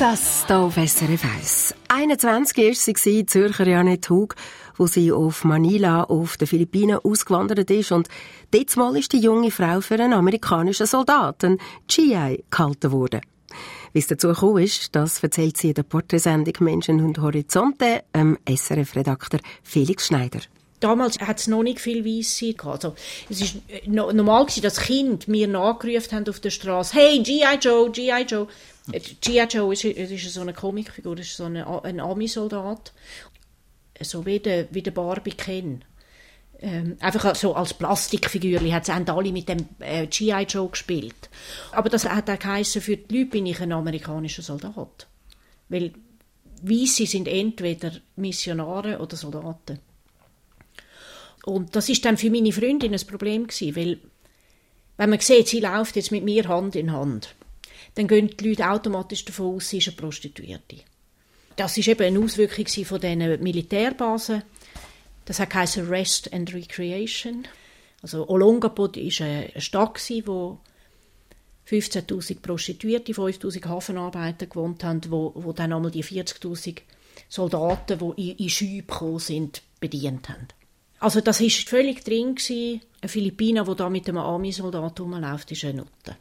Texas, 0.01 0.45
da 0.47 0.63
auf 0.63 0.77
SRF 0.77 1.23
1. 1.23 1.75
21 1.89 2.57
war 2.57 2.95
sie 2.95 3.25
Zürcher 3.27 3.67
Janet 3.67 4.09
Hug, 4.09 4.35
wo 4.75 4.87
sie 4.87 5.11
auf 5.11 5.43
Manila 5.43 6.05
auf 6.05 6.37
den 6.37 6.47
Philippinen 6.47 6.97
ausgewandert 6.97 7.69
ist 7.69 7.91
und 7.91 8.07
diesmal 8.51 8.97
ist 8.97 9.13
die 9.13 9.19
junge 9.19 9.51
Frau 9.51 9.79
für 9.79 9.93
einen 9.93 10.13
amerikanischen 10.13 10.87
Soldaten, 10.87 11.59
GI, 11.87 12.43
gehalten 12.49 12.91
worden. 12.91 13.21
Wie 13.93 13.99
es 13.99 14.07
dazu 14.07 14.29
gekommen 14.29 14.63
ist, 14.63 14.95
das 14.95 15.21
erzählt 15.21 15.57
sie 15.57 15.67
in 15.67 15.75
der 15.75 15.83
Porträtsendung 15.83 16.55
Menschen 16.61 16.99
und 17.05 17.19
Horizonte, 17.19 18.03
ähm, 18.15 18.39
SRF-Redakteur 18.49 19.39
Felix 19.61 20.07
Schneider. 20.07 20.39
Damals 20.79 21.19
hat 21.19 21.39
es 21.39 21.45
noch 21.45 21.61
nicht 21.61 21.79
viel 21.79 22.03
Weisse 22.03 22.55
Also, 22.65 22.95
es 23.29 23.39
war 23.39 23.61
äh, 23.69 23.87
normal, 23.87 24.45
gewesen, 24.45 24.63
dass 24.63 24.81
Kinder 24.81 25.23
mir 25.27 25.47
nachgerufen 25.47 26.11
haben 26.17 26.27
auf 26.27 26.39
der 26.39 26.49
Straße, 26.49 26.95
hey, 26.95 27.19
G.I. 27.19 27.59
Joe, 27.61 27.91
G.I. 27.91 28.25
Joe. 28.27 28.47
G.I. 28.91 29.45
Joe 29.49 29.73
ist, 29.73 29.83
ist 29.83 30.33
so 30.33 30.41
eine 30.41 30.53
Comicfigur, 30.53 31.17
ist 31.17 31.35
so 31.35 31.45
eine, 31.45 31.83
ein 31.83 31.99
Ami-Soldat. 31.99 32.93
So 34.01 34.25
wie 34.25 34.39
der, 34.39 34.67
wie 34.71 34.81
der 34.81 34.91
Barbie 34.91 35.31
Ken. 35.31 35.83
Ähm, 36.59 36.97
einfach 36.99 37.35
so 37.35 37.55
als 37.55 37.73
Plastikfigürli 37.73 38.69
hat 38.69 38.87
haben 38.89 39.09
alle 39.09 39.31
mit 39.31 39.49
dem 39.49 39.65
äh, 39.79 40.05
G.I. 40.07 40.43
Joe 40.43 40.69
gespielt. 40.69 41.29
Aber 41.71 41.89
das 41.89 42.05
hat 42.05 42.29
auch 42.29 42.39
geheissen, 42.39 42.81
für 42.81 42.97
die 42.97 43.19
Leute 43.19 43.31
bin 43.31 43.45
ich 43.47 43.59
ein 43.61 43.71
amerikanischer 43.71 44.43
Soldat. 44.43 45.07
Weil 45.69 45.93
Weisse 46.61 47.07
sind 47.07 47.27
entweder 47.27 47.91
Missionare 48.15 48.99
oder 48.99 49.15
Soldaten. 49.15 49.79
Und 51.45 51.75
das 51.75 51.89
ist 51.89 52.05
dann 52.05 52.17
für 52.17 52.29
meine 52.29 52.51
Freundin 52.51 52.93
ein 52.93 53.07
Problem 53.07 53.47
gewesen, 53.47 53.75
weil 53.75 53.99
wenn 54.97 55.09
man 55.09 55.19
sieht, 55.19 55.47
sie 55.47 55.59
läuft 55.59 55.95
jetzt 55.95 56.11
mit 56.11 56.23
mir 56.23 56.47
Hand 56.47 56.75
in 56.75 56.91
Hand, 56.91 57.33
dann 57.95 58.07
gehen 58.07 58.29
die 58.35 58.49
Leute 58.49 58.69
automatisch 58.69 59.25
davon 59.25 59.55
aus, 59.55 59.69
sie 59.69 59.79
ist 59.79 59.87
eine 59.89 59.97
Prostituierte. 59.97 60.77
Das 61.55 61.77
ist 61.77 61.87
eben 61.87 62.03
eine 62.03 62.19
Auswirkung 62.19 62.65
von 62.85 62.99
diesen 62.99 63.43
Militärbasen. 63.43 64.43
Das 65.25 65.37
geheißen 65.37 65.87
Rest 65.87 66.33
and 66.33 66.53
Recreation. 66.53 67.47
Also 68.01 68.27
Olongapod 68.27 68.97
war 68.97 69.27
eine 69.27 69.61
Stadt, 69.61 69.99
wo 70.25 70.59
15'000 71.69 72.41
Prostituierte, 72.41 73.13
5'000 73.13 73.65
Hafenarbeiter 73.65 74.47
gewohnt 74.47 74.83
haben, 74.83 75.01
wo, 75.09 75.33
wo 75.35 75.53
dann 75.53 75.71
einmal 75.71 75.91
die 75.91 76.03
40'000 76.03 76.79
Soldaten, 77.29 77.99
die 77.99 78.31
in, 78.31 78.37
in 78.37 78.49
Schübe 78.49 78.87
gekommen 78.87 79.19
sind, 79.19 79.61
bedient 79.79 80.29
haben. 80.29 80.47
Also 80.99 81.21
das 81.21 81.41
war 81.41 81.49
völlig 81.49 82.03
drin 82.03 82.35
gewesen. 82.35 82.81
Ein 83.01 83.09
Philippiner, 83.09 83.63
der 83.65 83.75
da 83.75 83.89
mit 83.89 84.07
einem 84.07 84.19
Army-Soldat 84.19 84.99
rumläuft, 84.99 85.51
ist 85.51 85.63
eine 85.63 85.75
Nutte. 85.75 86.17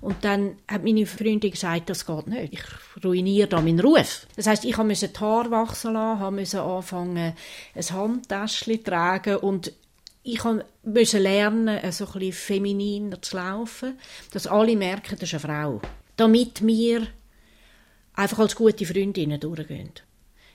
Und 0.00 0.24
dann 0.24 0.56
hat 0.68 0.84
meine 0.84 1.06
Freundin 1.06 1.50
gesagt, 1.50 1.90
das 1.90 2.06
geht 2.06 2.26
nicht. 2.26 2.52
Ich 2.52 3.04
ruiniere 3.04 3.48
da 3.48 3.60
meinen 3.60 3.80
Ruf. 3.80 4.26
Das 4.36 4.46
heißt, 4.46 4.64
ich 4.64 4.76
musste 4.76 5.08
die 5.08 5.18
Haare 5.18 5.50
wachsen 5.50 5.94
lassen, 5.94 6.34
musste 6.34 6.62
anfangen, 6.62 7.34
ein 7.74 7.90
Handtäschchen 7.90 8.78
zu 8.78 8.84
tragen 8.84 9.36
und 9.36 9.72
ich 10.22 10.42
musste 10.82 11.18
lernen, 11.18 11.92
so 11.92 12.06
ein 12.06 12.12
bisschen 12.12 12.32
femininer 12.32 13.22
zu 13.22 13.36
laufen, 13.36 13.98
dass 14.32 14.46
alle 14.46 14.76
merken, 14.76 15.16
das 15.18 15.32
ist 15.32 15.44
eine 15.44 15.54
Frau. 15.54 15.80
Damit 16.16 16.66
wir 16.66 17.06
einfach 18.14 18.40
als 18.40 18.56
gute 18.56 18.86
Freundinnen 18.86 19.38
durchgehen. 19.38 19.92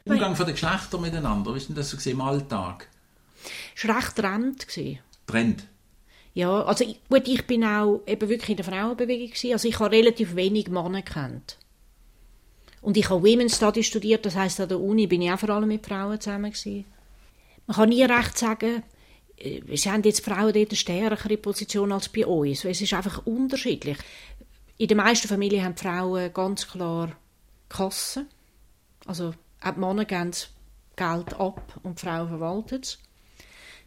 Umgang 0.03 0.35
von 0.35 0.45
den 0.45 0.55
Geschlechtern 0.55 1.01
miteinander, 1.01 1.53
wie 1.53 1.57
ist 1.57 1.69
denn 1.69 1.75
das 1.75 1.91
so 1.91 2.09
im 2.09 2.21
Alltag? 2.21 2.87
Es 3.75 3.87
war 3.87 3.97
recht 3.97 4.15
trend. 4.15 4.67
Trend? 5.27 5.63
Ja, 6.33 6.63
also 6.63 6.83
ich- 6.85 6.99
gut, 7.09 7.27
ich 7.27 7.45
bin 7.45 7.63
auch 7.63 8.01
eben 8.07 8.29
wirklich 8.29 8.49
in 8.51 8.55
der 8.57 8.65
Frauenbewegung 8.65 9.27
gewesen. 9.27 9.53
Also 9.53 9.67
ich 9.67 9.79
habe 9.79 9.91
relativ 9.91 10.35
wenig 10.35 10.69
Männer 10.69 11.01
kennt. 11.01 11.57
Und 12.81 12.97
ich 12.97 13.09
habe 13.09 13.21
Women's 13.23 13.57
Studies 13.57 13.85
studiert, 13.87 14.25
das 14.25 14.35
heißt 14.35 14.59
an 14.61 14.69
der 14.69 14.79
Uni 14.79 15.07
bin 15.07 15.21
ich 15.21 15.31
auch 15.31 15.39
vor 15.39 15.49
allem 15.49 15.67
mit 15.67 15.85
Frauen 15.85 16.19
zusammen 16.19 16.51
gewesen. 16.51 16.85
Man 17.67 17.75
kann 17.75 17.89
nie 17.89 18.03
recht 18.03 18.37
sagen, 18.37 18.81
äh, 19.37 19.61
sie 19.77 19.91
haben 19.91 20.03
jetzt 20.03 20.25
Frauen 20.25 20.53
dort 20.53 20.69
eine 20.69 20.75
stärkere 20.75 21.37
Position 21.37 21.91
als 21.91 22.09
bei 22.09 22.25
uns. 22.25 22.65
Es 22.65 22.81
ist 22.81 22.93
einfach 22.93 23.25
unterschiedlich. 23.25 23.97
In 24.77 24.87
den 24.87 24.97
meisten 24.97 25.27
Familien 25.27 25.63
haben 25.63 25.77
Frauen 25.77 26.33
ganz 26.33 26.67
klar 26.67 27.11
Kassen. 27.69 28.27
Also 29.05 29.33
auch 29.61 29.71
die 29.73 29.79
Männer 29.79 30.05
geben 30.05 30.31
das 30.31 30.49
Geld 30.95 31.33
ab 31.39 31.79
und 31.83 32.01
die 32.01 32.05
Frauen 32.05 32.29
verwalten 32.29 32.79
es. 32.81 32.97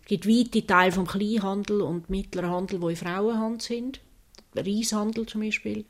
Es 0.05 0.09
gibt 0.09 0.29
weite 0.29 0.67
Teile 0.67 0.93
vom 0.93 1.07
Kleinhandel 1.07 1.81
und 1.81 2.11
mittleren 2.11 2.51
Handel, 2.51 2.79
die 2.79 2.91
in 2.91 2.97
Frauenhand 2.97 3.63
sind. 3.63 4.01
Reishandel 4.55 5.25
zum 5.25 5.41
Beispiel. 5.41 5.87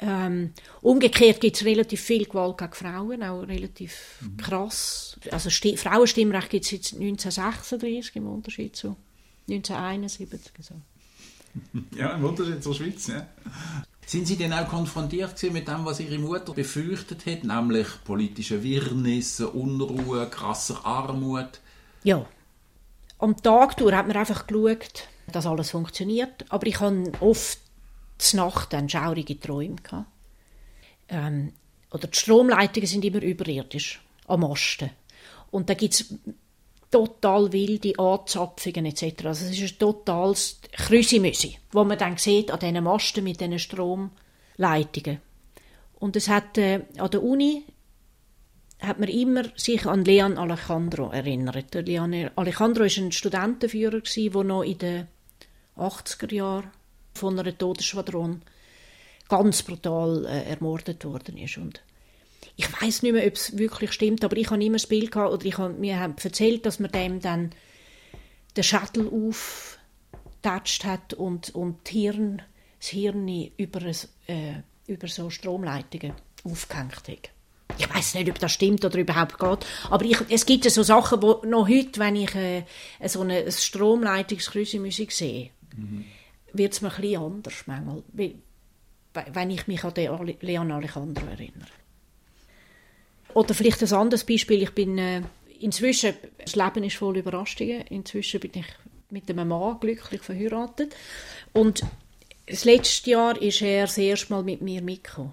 Ähm, 0.00 0.52
umgekehrt 0.80 1.40
gibt 1.40 1.56
es 1.56 1.64
relativ 1.66 2.00
viel 2.00 2.24
Gewalt 2.24 2.56
gegen 2.56 2.72
Frauen, 2.72 3.22
auch 3.22 3.42
relativ 3.42 4.22
krass. 4.38 5.18
Also 5.30 5.50
Sti 5.50 5.76
Frauenstimmrecht 5.76 6.48
gibt 6.48 6.64
es 6.64 6.70
jetzt 6.70 6.94
1936 6.94 8.16
im 8.16 8.26
Unterschied 8.26 8.74
zu 8.74 8.96
1971. 9.50 10.52
So. 10.60 10.74
Ja, 11.96 12.14
im 12.14 12.24
Unterschied 12.24 12.62
zur 12.62 12.74
Schweiz, 12.74 13.08
ja. 13.08 13.26
Sind 14.06 14.26
Sie 14.26 14.36
denn 14.36 14.52
auch 14.52 14.66
konfrontiert 14.66 15.36
gewesen 15.36 15.52
mit 15.52 15.68
dem, 15.68 15.84
was 15.84 16.00
Ihre 16.00 16.18
Mutter 16.18 16.54
befürchtet 16.54 17.26
hat, 17.26 17.44
nämlich 17.44 17.86
politische 18.04 18.62
Wirrnisse, 18.62 19.50
Unruhe, 19.50 20.26
krasser 20.30 20.86
Armut? 20.86 21.60
Ja. 22.02 22.26
Am 23.20 23.36
Tag 23.36 23.76
durch 23.76 23.94
hat 23.94 24.06
man 24.06 24.16
einfach 24.16 24.46
geschaut, 24.46 25.08
dass 25.30 25.46
alles 25.46 25.70
funktioniert. 25.70 26.44
Aber 26.48 26.66
ich 26.66 26.80
hatte 26.80 27.12
oft 27.20 27.58
zur 28.18 28.40
Nacht 28.40 28.72
dann 28.72 28.88
schaurige 28.88 29.38
Träume. 29.38 29.76
gehabt. 29.76 30.06
Ähm, 31.08 31.52
oder 31.90 32.08
die 32.08 32.18
Stromleitungen 32.18 32.86
sind 32.86 33.04
immer 33.04 33.22
überirdisch, 33.22 34.00
am 34.26 34.40
Masten. 34.40 34.90
Und 35.50 35.68
da 35.68 35.74
gibt 35.74 35.94
es 35.94 36.14
total 36.90 37.52
wilde 37.52 37.98
Anzapfungen 37.98 38.86
etc. 38.86 39.26
Also 39.26 39.46
es 39.46 39.58
ist 39.58 39.74
ein 39.74 39.78
totales 39.78 40.60
Krüsimüsi, 40.72 41.58
wo 41.72 41.84
man 41.84 41.98
dann 41.98 42.16
sieht 42.16 42.50
an 42.50 42.58
diesen 42.60 42.84
Masten 42.84 43.24
mit 43.24 43.40
diesen 43.40 43.58
Stromleitungen. 43.58 45.20
Und 45.98 46.16
es 46.16 46.28
hat 46.28 46.58
äh, 46.58 46.82
an 46.96 47.10
der 47.10 47.22
Uni 47.22 47.64
hat 48.80 48.98
man 48.98 49.08
immer 49.08 49.44
sich 49.56 49.86
an 49.86 50.04
Leon 50.04 50.38
Alejandro 50.38 51.10
erinnert. 51.10 51.74
Leon 51.74 52.30
Alejandro 52.34 52.84
war 52.84 53.04
ein 53.04 53.12
Studentenführer, 53.12 54.00
der 54.00 54.44
noch 54.44 54.62
in 54.62 54.78
den 54.78 55.08
80er 55.76 56.34
Jahren 56.34 56.70
von 57.14 57.38
einer 57.38 57.56
Todesschwadron 57.56 58.42
ganz 59.28 59.62
brutal 59.62 60.26
äh, 60.26 60.44
ermordet 60.50 61.04
worden 61.04 61.36
ist. 61.36 61.58
Und 61.58 61.82
ich 62.56 62.70
weiß 62.80 63.02
nicht 63.02 63.12
mehr, 63.12 63.26
ob 63.26 63.34
es 63.34 63.56
wirklich 63.56 63.92
stimmt, 63.92 64.24
aber 64.24 64.36
ich 64.36 64.50
habe 64.50 64.62
immer 64.62 64.76
das 64.76 64.86
Bild 64.86 65.12
gehabt, 65.12 65.32
oder 65.32 65.44
ich 65.44 65.58
habe, 65.58 65.74
mir 65.74 65.98
haben 65.98 66.16
erzählt, 66.22 66.66
dass 66.66 66.80
man 66.80 66.90
dem 66.90 67.20
dann 67.20 67.50
den 68.56 68.64
Schädel 68.64 69.08
aufgetatscht 69.08 70.84
hat 70.84 71.14
und, 71.14 71.54
und 71.54 71.90
die 71.90 72.00
Hirn, 72.00 72.42
das 72.78 72.88
Hirn 72.88 73.28
über, 73.56 73.80
äh, 74.26 74.54
über 74.86 75.08
so 75.08 75.30
Stromleitungen 75.30 76.14
aufgehängt 76.44 77.08
hat. 77.08 77.30
Ich 77.78 77.92
weiß 77.92 78.14
nicht, 78.14 78.30
ob 78.30 78.38
das 78.38 78.52
stimmt 78.52 78.84
oder 78.84 78.98
überhaupt 78.98 79.38
geht, 79.38 79.66
aber 79.90 80.04
ich, 80.04 80.18
es 80.28 80.46
gibt 80.46 80.64
ja 80.64 80.70
so 80.70 80.82
Sachen, 80.82 81.22
wo 81.22 81.42
noch 81.46 81.68
heute, 81.68 82.00
wenn 82.00 82.16
ich 82.16 82.34
äh, 82.34 82.64
so 83.06 83.20
eine, 83.20 83.44
ein 83.44 83.50
sehe, 85.10 85.50
wird 86.52 86.72
es 86.72 86.80
mir 86.80 86.90
ein 86.90 87.00
bisschen 87.00 87.22
anders 87.22 87.64
manchmal, 87.66 88.02
wenn 88.12 89.50
ich 89.50 89.66
mich 89.66 89.84
an 89.84 89.94
den 89.94 90.36
Leon 90.40 90.72
Alejandro 90.72 91.26
erinnere. 91.26 91.68
Oder 93.34 93.54
vielleicht 93.54 93.82
ein 93.82 93.92
anderes 93.92 94.24
Beispiel. 94.24 94.62
Ich 94.62 94.74
bin 94.74 94.98
äh, 94.98 95.22
inzwischen, 95.60 96.14
das 96.38 96.56
Leben 96.56 96.84
ist 96.84 96.96
voll 96.96 97.16
Überraschungen. 97.16 97.82
Inzwischen 97.82 98.40
bin 98.40 98.52
ich 98.54 98.66
mit 99.10 99.30
einem 99.30 99.48
Mann 99.48 99.78
glücklich 99.80 100.22
verheiratet. 100.22 100.94
Und 101.52 101.82
das 102.46 102.64
letzte 102.64 103.10
Jahr 103.10 103.40
ist 103.40 103.62
er 103.62 103.82
das 103.82 103.98
erste 103.98 104.32
Mal 104.32 104.42
mit 104.42 104.62
mir 104.62 104.82
mitgekommen. 104.82 105.32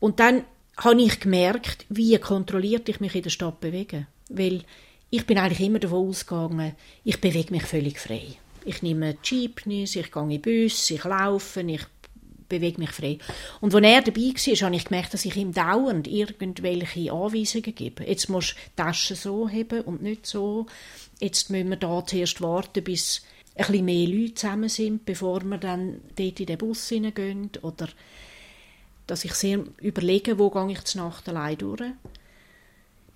Und 0.00 0.20
dann 0.20 0.44
habe 0.78 1.02
ich 1.02 1.20
gemerkt, 1.20 1.86
wie 1.88 2.16
kontrolliert 2.18 2.88
ich 2.88 3.00
mich 3.00 3.14
in 3.14 3.22
der 3.22 3.30
Stadt 3.30 3.60
bewege. 3.60 4.06
Weil 4.28 4.62
ich 5.10 5.26
bin 5.26 5.38
eigentlich 5.38 5.60
immer 5.66 5.78
davon 5.78 6.08
ausgegangen, 6.08 6.74
ich 7.04 7.20
bewege 7.20 7.52
mich 7.52 7.64
völlig 7.64 7.98
frei. 7.98 8.36
Ich 8.64 8.82
nehme 8.82 9.16
Jeepneys, 9.22 9.96
ich 9.96 10.12
gehe 10.12 10.34
in 10.34 10.42
Bus, 10.42 10.90
ich 10.90 11.04
laufe, 11.04 11.62
ich 11.62 11.82
bewege 12.48 12.80
mich 12.80 12.90
frei. 12.90 13.18
Und 13.60 13.74
als 13.74 13.84
er 13.84 14.02
dabei 14.02 14.20
war, 14.20 14.66
habe 14.66 14.76
ich 14.76 14.84
gemerkt, 14.84 15.14
dass 15.14 15.24
ich 15.24 15.36
ihm 15.36 15.52
dauernd 15.52 16.08
irgendwelche 16.08 17.12
Anweisungen 17.12 17.74
gebe. 17.74 18.04
Jetzt 18.04 18.28
musst 18.28 18.52
du 18.52 18.54
die 18.54 18.76
Tasche 18.76 19.14
so 19.14 19.48
haben 19.48 19.82
und 19.82 20.02
nicht 20.02 20.26
so. 20.26 20.66
Jetzt 21.20 21.50
müssen 21.50 21.70
wir 21.70 21.76
da 21.76 22.04
zuerst 22.04 22.40
warten, 22.40 22.84
bis 22.84 23.22
ein 23.54 23.66
bisschen 23.66 23.84
mehr 23.84 24.08
Leute 24.08 24.34
zusammen 24.34 24.68
sind, 24.68 25.04
bevor 25.04 25.42
wir 25.42 25.58
dann 25.58 26.00
dort 26.16 26.40
in 26.40 26.46
den 26.46 26.58
Bus 26.58 26.88
hineingehen. 26.88 27.50
Oder 27.62 27.88
dass 29.08 29.24
ich 29.24 29.34
sehr 29.34 29.64
überlege, 29.80 30.38
wo 30.38 30.50
gehe 30.50 30.70
ich 30.70 30.84
zur 30.84 31.02
Nacht 31.02 31.28
allein 31.28 31.58
durch. 31.58 31.82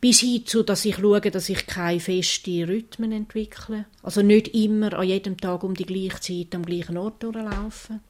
Bis 0.01 0.19
hin 0.19 0.45
zu, 0.45 0.65
dass 0.65 0.85
ich 0.85 0.97
schaue, 0.97 1.21
dass 1.21 1.49
ich 1.49 1.67
keine 1.67 2.01
festen 2.01 2.65
Rhythmen 2.65 3.13
entwickle. 3.13 3.85
Also 4.03 4.23
nicht 4.23 4.49
immer 4.49 4.93
an 4.95 5.07
jedem 5.07 5.37
Tag 5.37 5.63
um 5.63 5.75
die 5.75 5.87
gleiche 5.87 6.19
Zeit 6.21 6.55
am 6.57 6.67
gleichen 6.67 6.97
Ort 6.97 7.23
durchlaufen. 7.23 8.01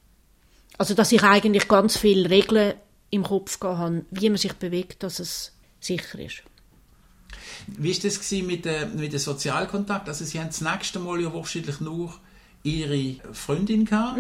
Also 0.79 0.95
dass 0.95 1.13
ich 1.13 1.23
eigentlich 1.23 1.69
ganz 1.69 1.99
viele 1.99 2.31
Regeln 2.31 2.75
im 3.11 3.25
Kopf 3.25 3.61
habe, 3.61 4.07
wie 4.11 4.31
man 4.31 4.39
sich 4.39 4.55
bewegt, 4.55 5.03
dass 5.03 5.19
es 5.19 5.53
sicher 5.81 6.19
ist. 6.19 6.43
Wie 7.67 7.95
war 7.95 8.01
das 8.03 8.31
mit 8.31 8.65
dem 8.65 8.97
mit 8.97 9.13
dem 9.13 9.19
Sozialkontakt? 9.19 10.09
Also 10.09 10.25
Sie 10.25 10.41
haben 10.41 10.49
das 10.49 10.63
nächste 10.63 10.99
Mal 10.99 11.21
ja 11.21 11.35
wahrscheinlich 11.35 11.81
nur 11.81 12.15
Ihre 12.63 13.17
Freundin 13.35 13.85
gehabt 13.85 14.19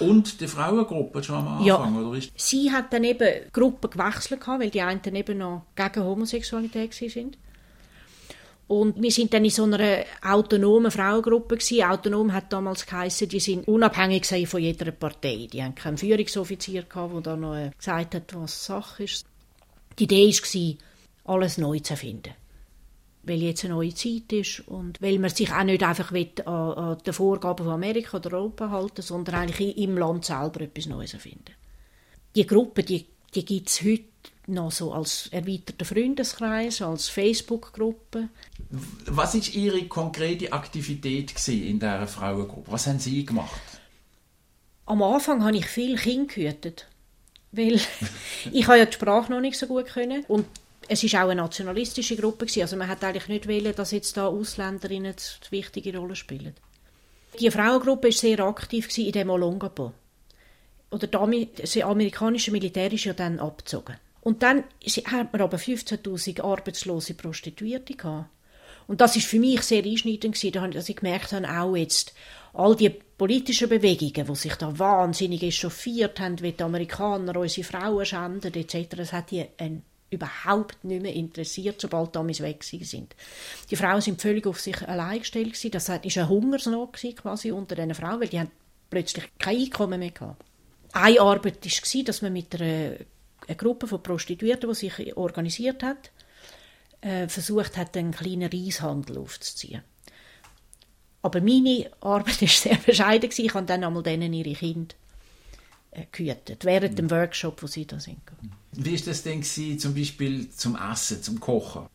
und 0.00 0.40
die 0.40 0.46
Frauengruppe 0.46 1.22
schon 1.22 1.36
am 1.36 1.64
Ja. 1.64 1.76
Anfang, 1.78 2.06
oder 2.06 2.18
ist 2.18 2.32
Sie 2.36 2.70
hat 2.70 2.92
dann 2.92 3.04
eben 3.04 3.50
Gruppen 3.52 3.90
gewechselt, 3.90 4.46
weil 4.46 4.70
die 4.70 4.82
einen 4.82 5.14
eben 5.14 5.38
noch 5.38 5.62
gegen 5.74 6.04
Homosexualität 6.04 6.92
sind. 6.94 7.38
Und 8.68 9.00
wir 9.00 9.12
sind 9.12 9.32
dann 9.32 9.44
in 9.44 9.50
so 9.50 9.62
einer 9.62 10.04
autonomen 10.22 10.90
Frauengruppe 10.90 11.56
gewesen. 11.56 11.84
Autonom 11.84 12.32
hat 12.32 12.52
damals 12.52 12.84
geheißen, 12.84 13.28
die 13.28 13.38
sind 13.38 13.68
unabhängig 13.68 14.26
von 14.48 14.60
jeder 14.60 14.90
Partei. 14.90 15.46
Die 15.52 15.62
haben 15.62 15.76
keinen 15.76 15.96
Führungsoffizier 15.96 16.82
gehabt, 16.82 17.14
der 17.14 17.20
da 17.20 17.36
noch 17.36 17.54
äh, 17.54 17.70
gesagt 17.78 18.16
hat, 18.16 18.34
was 18.34 18.64
Sache 18.64 19.04
ist. 19.04 19.24
Die 19.98 20.04
Idee 20.04 20.28
war, 20.30 21.34
alles 21.36 21.58
neu 21.58 21.78
zu 21.78 21.92
erfinden. 21.92 22.34
Weil 23.26 23.42
jetzt 23.42 23.64
eine 23.64 23.74
neue 23.74 23.92
Zeit 23.92 24.32
ist 24.32 24.60
und 24.68 25.02
weil 25.02 25.18
man 25.18 25.30
sich 25.30 25.52
auch 25.52 25.64
nicht 25.64 25.82
einfach 25.82 26.12
will, 26.12 26.30
an, 26.44 26.52
an 26.52 26.98
die 27.04 27.12
Vorgaben 27.12 27.64
von 27.64 27.74
Amerika 27.74 28.18
oder 28.18 28.32
Europa 28.34 28.70
halten 28.70 29.02
sondern 29.02 29.34
eigentlich 29.34 29.76
im 29.78 29.98
Land 29.98 30.24
selber 30.24 30.60
etwas 30.60 30.86
Neues 30.86 31.12
erfinden 31.14 31.54
die 32.36 32.46
Gruppe, 32.46 32.84
die, 32.84 33.06
die 33.34 33.44
gibt 33.44 33.68
es 33.68 33.82
heute 33.82 34.04
noch 34.46 34.70
so 34.70 34.92
als 34.92 35.28
erweiterter 35.28 35.84
Freundeskreis, 35.84 36.82
als 36.82 37.08
Facebook-Gruppe. 37.08 38.28
Was 39.06 39.34
ist 39.34 39.54
Ihre 39.54 39.82
konkrete 39.86 40.52
Aktivität 40.52 41.34
in 41.48 41.80
dieser 41.80 42.06
Frauengruppe? 42.06 42.70
Was 42.70 42.86
haben 42.86 43.00
Sie 43.00 43.24
gemacht? 43.24 43.60
Am 44.84 45.02
Anfang 45.02 45.42
habe 45.42 45.56
ich 45.56 45.66
viel 45.66 45.96
Kinder 45.96 46.32
gehütet, 46.32 46.86
weil 47.50 47.80
ich 48.52 48.68
habe 48.68 48.78
ja 48.78 48.84
die 48.84 48.92
Sprache 48.92 49.32
noch 49.32 49.40
nicht 49.40 49.58
so 49.58 49.66
gut 49.66 49.86
können 49.86 50.24
und 50.28 50.46
es 50.88 51.02
ist 51.02 51.14
auch 51.14 51.28
eine 51.28 51.36
nationalistische 51.36 52.16
Gruppe 52.16 52.46
gewesen. 52.46 52.62
also 52.62 52.76
man 52.76 52.88
hat 52.88 53.02
eigentlich 53.02 53.28
nicht 53.28 53.48
wollen, 53.48 53.74
dass 53.74 53.90
jetzt 53.90 54.16
da 54.16 54.26
Ausländerinnen 54.26 55.14
die 55.46 55.50
wichtige 55.52 55.96
Rolle 55.96 56.16
spielen. 56.16 56.54
Die 57.38 57.50
Frauengruppe 57.50 58.08
ist 58.08 58.20
sehr 58.20 58.40
aktiv 58.40 58.96
in 58.98 59.12
dem 59.12 59.30
Olongapo. 59.30 59.92
Oder 60.90 61.06
das 61.08 61.76
amerikanische 61.76 62.52
Militär 62.52 62.92
ist 62.92 63.04
ja 63.04 63.12
dann 63.12 63.40
abgezogen. 63.40 63.96
Und 64.22 64.42
dann 64.42 64.64
hat 65.04 65.32
man 65.32 65.42
aber 65.42 65.56
15'000 65.56 66.42
arbeitslose 66.42 67.14
Prostituierte 67.14 67.94
gehabt. 67.94 68.30
Und 68.86 69.00
das 69.00 69.16
ist 69.16 69.26
für 69.26 69.40
mich 69.40 69.62
sehr 69.62 69.84
einschneidend 69.84 70.34
gewesen, 70.34 70.70
dass 70.70 70.88
ich 70.88 70.96
gemerkt 70.96 71.32
habe, 71.32 71.48
auch 71.48 71.76
jetzt 71.76 72.14
all 72.54 72.76
die 72.76 72.90
politischen 72.90 73.68
Bewegungen, 73.68 74.26
die 74.26 74.34
sich 74.34 74.54
da 74.54 74.78
wahnsinnig 74.78 75.42
echauffiert 75.42 76.20
haben, 76.20 76.40
wie 76.40 76.52
die 76.52 76.62
Amerikaner 76.62 77.36
unsere 77.36 77.66
Frauen 77.66 78.06
schänden 78.06 78.54
etc., 78.54 78.88
das 78.96 79.12
hat 79.12 79.30
die 79.30 79.44
ein, 79.58 79.82
überhaupt 80.10 80.84
nicht 80.84 81.02
mehr 81.02 81.14
interessiert, 81.14 81.80
sobald 81.80 82.14
die 82.14 82.18
Amis 82.18 82.40
weg 82.40 82.62
sind. 82.62 83.14
Die 83.70 83.76
Frauen 83.76 84.00
sind 84.00 84.20
völlig 84.20 84.46
auf 84.46 84.60
sich 84.60 84.80
allein 84.86 85.18
gestellt. 85.18 85.74
Das 85.74 85.88
war 85.88 86.00
eine 86.02 86.28
Hungersnot 86.28 86.92
quasi 87.16 87.50
unter 87.50 87.74
diesen 87.74 87.94
Frauen, 87.94 88.20
weil 88.20 88.28
die 88.28 88.38
haben 88.38 88.50
plötzlich 88.88 89.24
kein 89.38 89.56
Einkommen 89.56 89.98
mehr 89.98 90.10
gehabt. 90.10 90.44
Eine 90.92 91.20
Arbeit 91.20 91.64
war, 91.64 92.02
dass 92.04 92.22
man 92.22 92.32
mit 92.32 92.54
einer, 92.54 92.96
einer 93.46 93.56
Gruppe 93.56 93.86
von 93.86 94.02
Prostituierten, 94.02 94.68
die 94.68 94.74
sich 94.76 95.16
organisiert 95.16 95.82
hat, 95.82 96.10
äh, 97.00 97.28
versucht 97.28 97.76
hat, 97.76 97.96
einen 97.96 98.12
kleinen 98.12 98.48
Reishandel 98.50 99.18
aufzuziehen. 99.18 99.82
Aber 101.22 101.40
meine 101.40 101.90
Arbeit 102.00 102.40
war 102.40 102.48
sehr 102.48 102.76
bescheiden. 102.76 103.30
Ich 103.36 103.54
habe 103.54 103.66
dann 103.66 103.84
einmal 103.84 104.04
denen 104.04 104.32
ihre 104.32 104.54
Kinder 104.54 104.94
gehütet, 106.12 106.64
während 106.64 106.98
dem 106.98 107.10
Workshop, 107.10 107.62
wo 107.62 107.66
sie 107.66 107.86
da 107.86 107.98
sind. 107.98 108.18
Wie 108.72 108.98
war 108.98 109.06
das 109.06 109.22
denn 109.22 109.40
gewesen, 109.40 109.78
zum 109.78 109.94
Beispiel 109.94 110.50
zum 110.50 110.76
Essen, 110.76 111.22
zum 111.22 111.40
Kochen? 111.40 111.86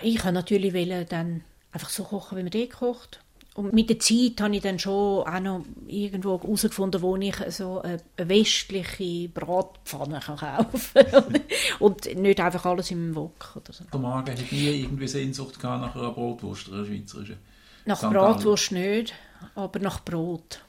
Ich 0.00 0.16
wollte 0.24 0.32
natürlich 0.32 0.72
wollen 0.72 1.06
dann 1.08 1.44
einfach 1.72 1.90
so 1.90 2.04
kochen, 2.04 2.38
wie 2.38 2.42
man 2.42 2.50
dort 2.50 2.70
kocht. 2.70 3.20
Und 3.54 3.74
mit 3.74 3.90
der 3.90 3.98
Zeit 3.98 4.40
habe 4.40 4.56
ich 4.56 4.62
dann 4.62 4.78
schon 4.78 5.26
auch 5.26 5.40
noch 5.40 5.64
irgendwo 5.86 6.40
herausgefunden, 6.40 7.02
wo 7.02 7.16
ich 7.16 7.36
so 7.48 7.82
eine 7.82 8.00
westliche 8.16 9.28
Bratpfanne 9.28 10.20
kann 10.20 10.38
kaufen 10.38 11.04
kann. 11.10 11.40
Und 11.78 12.14
nicht 12.14 12.40
einfach 12.40 12.64
alles 12.64 12.90
im 12.90 13.14
Wok 13.14 13.56
oder 13.56 13.72
so. 13.74 13.84
Der 13.92 14.00
Magen 14.00 14.32
hat 14.32 14.52
nie 14.52 14.80
irgendwie 14.80 15.06
Sehnsucht 15.06 15.60
gehabt 15.60 15.82
nach 15.82 15.94
einer 15.94 16.12
Brotwurst, 16.12 16.72
einer 16.72 16.86
schweizerischen. 16.86 17.36
Nach 17.84 17.98
St. 17.98 18.10
Bratwurst 18.10 18.72
nicht, 18.72 19.12
aber 19.54 19.80
nach 19.80 20.02
Brot. 20.02 20.60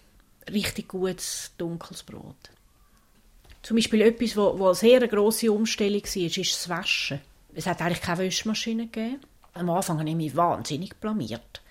Richtig 0.52 0.90
gutes, 0.90 1.52
dunkles 1.58 2.04
Brot. 2.04 2.50
Zum 3.64 3.78
Beispiel 3.78 4.02
etwas, 4.02 4.36
wo 4.36 4.66
eine 4.66 4.76
sehr 4.76 5.08
grosse 5.08 5.52
Umstellung 5.52 6.04
war, 6.04 6.24
ist 6.26 6.38
das 6.38 6.70
Waschen. 6.70 7.22
Es 7.56 7.66
hat 7.66 7.82
eigentlich 7.82 8.02
keine 8.02 8.26
Waschmaschine 8.26 8.88
gegeben. 8.88 9.22
Am 9.54 9.70
Anfang 9.70 10.00
habe 10.00 10.10
ich 10.10 10.16
mich 10.16 10.36
wahnsinnig 10.36 10.96
blamiert. 11.00 11.62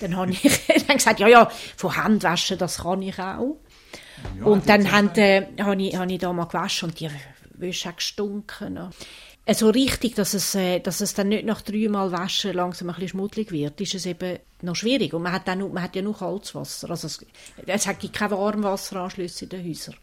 Dann 0.00 0.16
habe 0.16 0.30
ich 0.30 0.40
dann 0.86 0.96
gesagt, 0.96 1.20
ja, 1.20 1.28
ja, 1.28 1.50
von 1.76 1.96
Hand 1.96 2.22
waschen, 2.22 2.58
das 2.58 2.78
kann 2.78 3.02
ich 3.02 3.18
auch. 3.18 3.56
und 4.44 4.68
dann 4.68 4.90
haben, 4.92 5.10
äh, 5.16 5.46
habe, 5.60 5.82
ich, 5.82 5.96
habe 5.96 6.12
ich 6.12 6.18
da 6.18 6.32
mal 6.32 6.44
gewaschen 6.44 6.90
und 6.90 7.00
die 7.00 7.10
Wäsche 7.54 7.88
hat 7.88 7.96
gestunken. 7.96 8.90
Äh, 9.44 9.54
So 9.54 9.70
richtig, 9.70 10.14
dass 10.14 10.34
es, 10.34 10.54
äh, 10.54 10.78
dass 10.78 11.00
es 11.00 11.14
dann 11.14 11.28
nicht 11.28 11.44
nach 11.44 11.62
dreimal 11.62 12.12
Waschen 12.12 12.52
langsam 12.54 12.88
ein 12.88 12.94
bisschen 12.94 13.08
schmuddelig 13.08 13.50
wird, 13.50 13.80
ist 13.80 13.94
es 13.94 14.06
eben 14.06 14.38
noch 14.60 14.76
schwierig. 14.76 15.12
Und 15.12 15.22
man 15.22 15.32
hat, 15.32 15.48
dann 15.48 15.72
man 15.72 15.82
hat 15.82 15.96
ja 15.96 16.02
nur 16.02 16.16
Kaltwasser. 16.16 16.88
Also 16.90 17.08
es, 17.08 17.26
es 17.66 17.98
gibt 17.98 18.14
keine 18.14 18.38
Warmwasseranschlüsse 18.38 19.46
in 19.46 19.48
den 19.50 19.68
Häusern. 19.68 19.96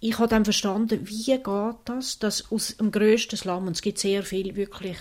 Ich 0.00 0.18
habe 0.18 0.28
dann 0.28 0.44
verstanden, 0.44 1.06
wie 1.06 1.24
geht 1.24 1.76
das, 1.84 2.18
dass 2.18 2.50
aus 2.50 2.76
dem 2.78 2.90
grössten 2.90 3.36
Slum, 3.36 3.66
und 3.66 3.76
es 3.76 3.82
gibt 3.82 3.98
sehr 3.98 4.22
viel 4.22 4.56
wirklich 4.56 4.96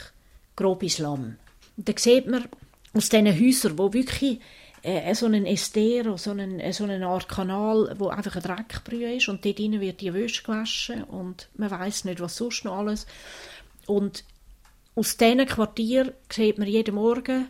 grobe 0.56 0.90
Slum, 0.90 1.36
da 1.78 1.94
sieht 1.96 2.28
man 2.28 2.50
aus 2.94 3.08
diesen 3.08 3.28
Häusern, 3.28 3.78
wo 3.78 3.94
wirklich 3.94 4.40
äh, 4.82 5.14
so 5.16 5.28
ein 5.28 5.46
Estero, 5.46 6.18
so, 6.18 6.32
einen, 6.32 6.60
äh, 6.60 6.74
so 6.74 6.84
eine 6.84 7.06
Art 7.08 7.30
Kanal, 7.30 7.96
wo 7.98 8.10
einfach 8.10 8.36
ein 8.36 8.42
Dreckbrühe 8.42 9.16
ist 9.16 9.30
und 9.30 9.46
dort 9.46 9.58
drinnen 9.58 9.80
wird 9.80 10.02
die 10.02 10.14
Wäsche 10.14 10.44
gewaschen 10.44 11.04
und 11.06 11.50
man 11.56 11.72
weiß 11.72 12.06
nicht, 12.06 12.20
was 12.20 12.36
sonst 12.36 12.66
noch 12.66 12.78
alles. 12.78 13.06
Und 13.88 14.24
aus 14.96 15.18
diesen 15.18 15.46
Quartieren 15.46 16.12
sieht 16.30 16.58
man 16.58 16.68
jeden 16.68 16.96
Morgen 16.96 17.48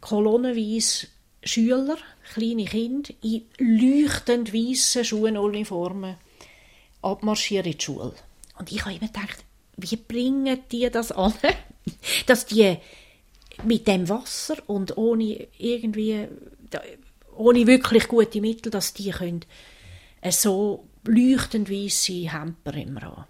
kolonnenweise 0.00 1.08
Schüler, 1.42 1.96
kleine 2.32 2.64
Kinder, 2.64 3.12
in 3.22 3.42
leuchtend 3.58 4.54
weißen 4.54 5.04
Schuhenuniformen 5.04 6.16
abmarschieren 7.04 7.66
in 7.66 7.78
die 7.78 7.84
Schule. 7.84 8.14
Und 8.58 8.72
ich 8.72 8.84
habe 8.84 8.94
immer 8.94 9.06
gedacht, 9.06 9.44
wie 9.76 9.96
bringen 9.96 10.58
die 10.70 10.88
das 10.90 11.12
an, 11.12 11.34
dass 12.26 12.46
die 12.46 12.76
mit 13.64 13.86
dem 13.86 14.08
Wasser 14.08 14.56
und 14.66 14.96
ohne 14.96 15.46
irgendwie, 15.58 16.28
ohne 17.36 17.66
wirklich 17.66 18.08
gute 18.08 18.40
Mittel, 18.40 18.70
dass 18.70 18.94
die 18.94 19.10
können 19.10 19.44
äh, 20.20 20.32
so 20.32 20.88
leuchtend 21.04 21.70
weisse 21.70 22.32
Hemper 22.32 22.74
immer 22.74 23.02
haben. 23.02 23.24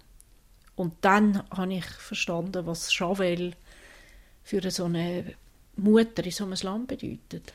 Und 0.75 0.93
dann 1.01 1.43
habe 1.49 1.75
ich 1.75 1.85
verstanden, 1.85 2.65
was 2.65 2.93
Chavel 2.93 3.53
für 4.43 4.69
so 4.71 4.85
eine 4.85 5.35
Mutter 5.77 6.23
in 6.23 6.31
so 6.31 6.45
einem 6.45 6.57
Land 6.61 6.87
bedeutet. 6.87 7.53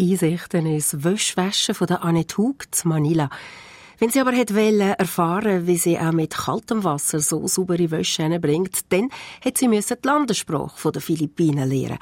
Einsichten 0.00 0.66
ins 0.66 1.04
Wäschwaschen 1.04 1.74
von 1.74 1.86
der 1.86 2.02
Annette 2.02 2.38
Hug 2.38 2.66
zu 2.70 2.88
Manila. 2.88 3.30
Wenn 4.02 4.10
sie 4.10 4.20
aber 4.20 4.32
hätte 4.32 4.56
wollen 4.56 4.80
erfahren, 4.80 5.68
wie 5.68 5.76
sie 5.76 5.96
auch 5.96 6.10
mit 6.10 6.36
kaltem 6.36 6.82
Wasser 6.82 7.20
so 7.20 7.46
saubere 7.46 7.92
Wäsche 7.92 8.24
hinbringt, 8.24 8.80
dann 8.88 9.10
hätte 9.40 9.60
sie 9.60 9.68
die 9.68 9.94
Landessprache 10.02 10.90
der 10.90 11.00
Philippinen 11.00 11.70
lernen. 11.70 11.98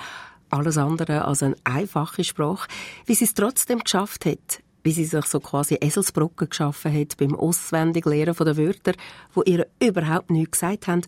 Alles 0.48 0.78
andere 0.78 1.26
als 1.26 1.42
eine 1.42 1.56
einfache 1.64 2.24
Sprache. 2.24 2.68
Wie 3.04 3.14
sie 3.14 3.26
es 3.26 3.34
trotzdem 3.34 3.80
geschafft 3.80 4.24
hat, 4.24 4.62
wie 4.82 4.92
sie 4.92 5.04
sich 5.04 5.26
so 5.26 5.40
quasi 5.40 5.76
Eselsbrücken 5.78 6.48
geschaffen 6.48 6.98
hat 6.98 7.18
beim 7.18 7.34
Auswendiglernen 7.34 8.34
von 8.34 8.46
den 8.46 8.56
Wörtern, 8.56 8.94
wo 9.34 9.42
ihr 9.42 9.66
überhaupt 9.78 10.30
nichts 10.30 10.52
gesagt 10.52 10.88
haben, 10.88 11.02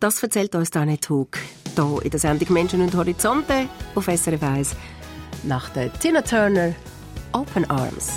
das 0.00 0.22
erzählt 0.22 0.54
uns 0.54 0.72
Annette 0.72 1.10
Hug. 1.10 1.36
Hier 1.76 2.00
in 2.02 2.10
der 2.10 2.20
Sendung 2.20 2.54
Menschen 2.54 2.80
und 2.80 2.94
Horizonte 2.94 3.68
auf 3.94 4.06
SRF 4.06 4.42
1 4.42 4.76
nach 5.42 5.68
der 5.68 5.92
Tina 5.92 6.22
Turner 6.22 6.74
Open 7.34 7.68
Arms. 7.68 8.08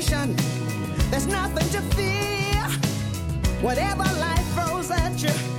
Situation, 0.00 0.34
there's 1.10 1.26
nothing 1.26 1.68
to 1.70 1.80
fear. 1.94 2.62
Whatever 3.60 4.04
life 4.18 4.46
throws 4.54 4.90
at 4.90 5.22
you, 5.22 5.49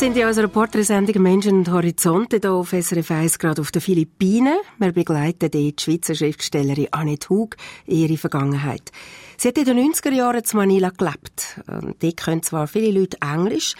sind 0.00 0.16
in 0.16 0.26
unserer 0.26 0.48
Porträtsendung 0.48 1.22
Menschen 1.22 1.58
und 1.58 1.70
Horizonte 1.70 2.38
hier 2.40 2.52
auf 2.52 2.70
SRF 2.70 3.10
1 3.10 3.38
gerade 3.38 3.60
auf 3.60 3.70
den 3.70 3.82
Philippinen. 3.82 4.56
Wir 4.78 4.92
begleiten 4.92 5.50
dort 5.50 5.54
die 5.54 5.74
Schweizer 5.78 6.14
Schriftstellerin 6.14 6.88
Annette 6.90 7.28
Hug 7.28 7.54
in 7.84 7.98
ihre 7.98 8.16
Vergangenheit. 8.16 8.92
Sie 9.36 9.48
hat 9.48 9.58
in 9.58 9.66
den 9.66 9.92
90er 9.92 10.12
Jahren 10.12 10.42
zu 10.42 10.56
Manila 10.56 10.88
gelebt. 10.88 11.60
Und 11.66 12.02
Dort 12.02 12.16
können 12.16 12.42
zwar 12.42 12.66
viele 12.66 12.98
Leute 12.98 13.18
Englisch, 13.20 13.74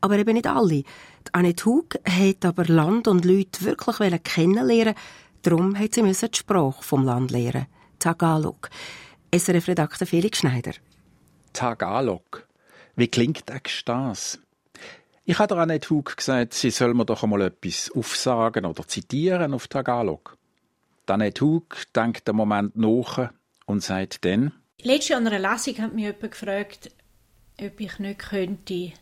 aber 0.00 0.18
eben 0.18 0.32
nicht 0.32 0.48
alle. 0.48 0.82
Annette 1.30 1.64
Hug 1.66 1.94
hat 2.04 2.44
aber 2.44 2.64
Land 2.64 3.06
und 3.06 3.24
Leute 3.24 3.64
wirklich 3.64 4.24
kennenlernen 4.24 4.94
Darum 5.42 5.78
hat 5.78 5.94
sie 5.94 6.02
die 6.02 6.36
Sprache 6.36 6.82
vom 6.82 7.04
Land 7.04 7.30
lernen. 7.30 7.66
Tagalog. 8.00 8.70
SRF-Redakteur 9.32 10.08
Felix 10.08 10.38
Schneider. 10.38 10.72
Tagalog. 11.52 12.44
Wie 12.96 13.06
klingt 13.06 13.44
das? 13.84 14.40
Ich 15.30 15.38
habe 15.38 15.54
der 15.54 15.58
Annette 15.58 15.90
Hug 15.90 16.16
gesagt, 16.16 16.54
sie 16.54 16.70
soll 16.70 16.92
mir 16.92 17.04
doch 17.04 17.22
einmal 17.22 17.42
etwas 17.42 17.88
aufsagen 17.94 18.64
oder 18.64 18.88
zitieren 18.88 19.54
auf 19.54 19.68
Tagalog. 19.68 20.36
Die 21.08 21.12
Annette 21.12 21.44
Hug 21.44 21.76
denkt 21.94 22.28
einen 22.28 22.36
Moment 22.36 22.76
nach 22.76 23.30
und 23.64 23.80
sagt 23.80 24.24
dann, 24.24 24.52
Letztes 24.82 25.10
Jahr 25.10 25.20
an 25.20 25.28
einer 25.28 25.52
Lesung 25.52 25.78
hat 25.78 25.94
mich 25.94 26.06
jemand 26.06 26.32
gefragt, 26.32 26.90
ob 27.60 27.78
ich 27.78 28.00
nicht 28.00 28.18
könnte 28.18 28.92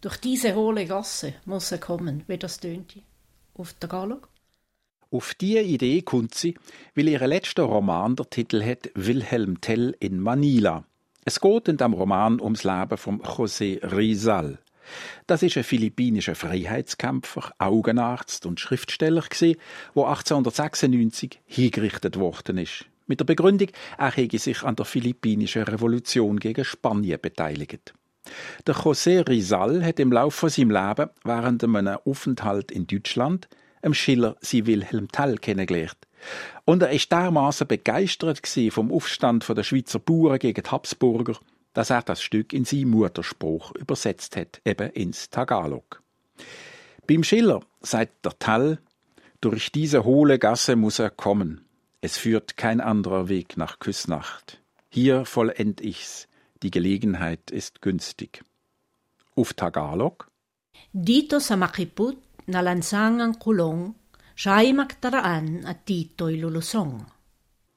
durch 0.00 0.16
diese 0.16 0.56
hohle 0.56 0.86
Gasse 0.86 1.34
muss 1.44 1.70
er 1.70 1.78
kommen, 1.78 2.24
wie 2.26 2.36
das 2.36 2.58
tönte. 2.58 3.02
Auf 3.54 3.74
Tagalog. 3.74 4.28
auf 5.12 5.34
diese 5.34 5.60
Idee 5.60 6.02
kommt 6.02 6.34
sie, 6.34 6.56
weil 6.96 7.06
ihr 7.06 7.24
letzter 7.28 7.62
Roman 7.62 8.16
der 8.16 8.28
Titel 8.28 8.60
hat 8.64 8.90
Wilhelm 8.96 9.60
Tell 9.60 9.96
in 10.00 10.18
Manila. 10.18 10.82
Es 11.24 11.38
geht 11.38 11.68
in 11.68 11.76
dem 11.76 11.92
Roman 11.92 12.40
ums 12.40 12.64
Leben 12.64 12.98
von 12.98 13.22
José 13.22 13.80
Rizal. 13.96 14.58
Das 15.26 15.42
ist 15.42 15.56
ein 15.56 15.64
philippinischer 15.64 16.34
Freiheitskämpfer, 16.34 17.52
Augenarzt 17.58 18.46
und 18.46 18.60
Schriftsteller 18.60 19.22
wo 19.94 20.04
1896 20.04 21.40
hingerichtet 21.46 22.18
worden 22.18 22.58
ist. 22.58 22.86
Mit 23.06 23.20
der 23.20 23.24
Begründung, 23.24 23.68
er 23.98 24.12
hätte 24.12 24.38
sich 24.38 24.62
an 24.62 24.76
der 24.76 24.86
philippinischen 24.86 25.64
Revolution 25.64 26.40
gegen 26.40 26.64
Spanien 26.64 27.18
beteiligt. 27.20 27.92
Der 28.66 28.74
José 28.74 29.28
Rizal 29.28 29.84
hat 29.84 30.00
im 30.00 30.10
Laufe 30.10 30.38
von 30.38 30.48
seinem 30.48 30.70
Leben 30.70 31.10
während 31.24 31.62
einem 31.62 31.98
Aufenthalt 32.04 32.70
in 32.70 32.86
Deutschland 32.86 33.48
im 33.82 33.92
Schiller 33.92 34.36
sie 34.40 34.66
Wilhelm 34.66 35.08
Tell 35.08 35.36
kennengelernt. 35.36 35.98
Und 36.64 36.82
er 36.82 36.90
ist 36.90 37.12
dermaßen 37.12 37.66
begeistert 37.66 38.40
vom 38.70 38.90
Aufstand 38.90 39.46
der 39.46 39.62
Schweizer 39.62 39.98
Bauern 39.98 40.38
gegen 40.38 40.62
die 40.62 40.70
Habsburger, 40.70 41.38
dass 41.74 41.90
er 41.90 42.02
das 42.02 42.22
Stück 42.22 42.52
in 42.52 42.64
seinen 42.64 42.90
Mutterspruch 42.90 43.72
übersetzt 43.72 44.36
hat, 44.36 44.60
eben 44.64 44.90
ins 44.90 45.28
Tagalog. 45.28 46.02
Beim 47.06 47.22
Schiller 47.22 47.60
sagt 47.82 48.24
der 48.24 48.38
Tell, 48.38 48.78
durch 49.40 49.70
diese 49.70 50.04
hohle 50.04 50.38
Gasse 50.38 50.74
muss 50.76 50.98
er 50.98 51.10
kommen. 51.10 51.66
Es 52.00 52.16
führt 52.16 52.56
kein 52.56 52.80
anderer 52.80 53.28
Weg 53.28 53.58
nach 53.58 53.78
Küsnacht. 53.78 54.60
Hier 54.88 55.26
vollend 55.26 55.80
ich's. 55.82 56.28
Die 56.62 56.70
Gelegenheit 56.70 57.50
ist 57.50 57.82
günstig. 57.82 58.42
Auf 59.36 59.52
Tagalog 59.52 60.28
Dito 60.92 61.40
sa 61.40 61.56
makiput 61.56 62.18
na 62.46 62.60
lansangang 62.60 63.34
kulong, 63.38 63.94
siya'y 64.36 64.72
magtaraan 64.72 65.66
at 65.66 65.82
dito'y 65.88 66.38
lulusong. 66.38 67.06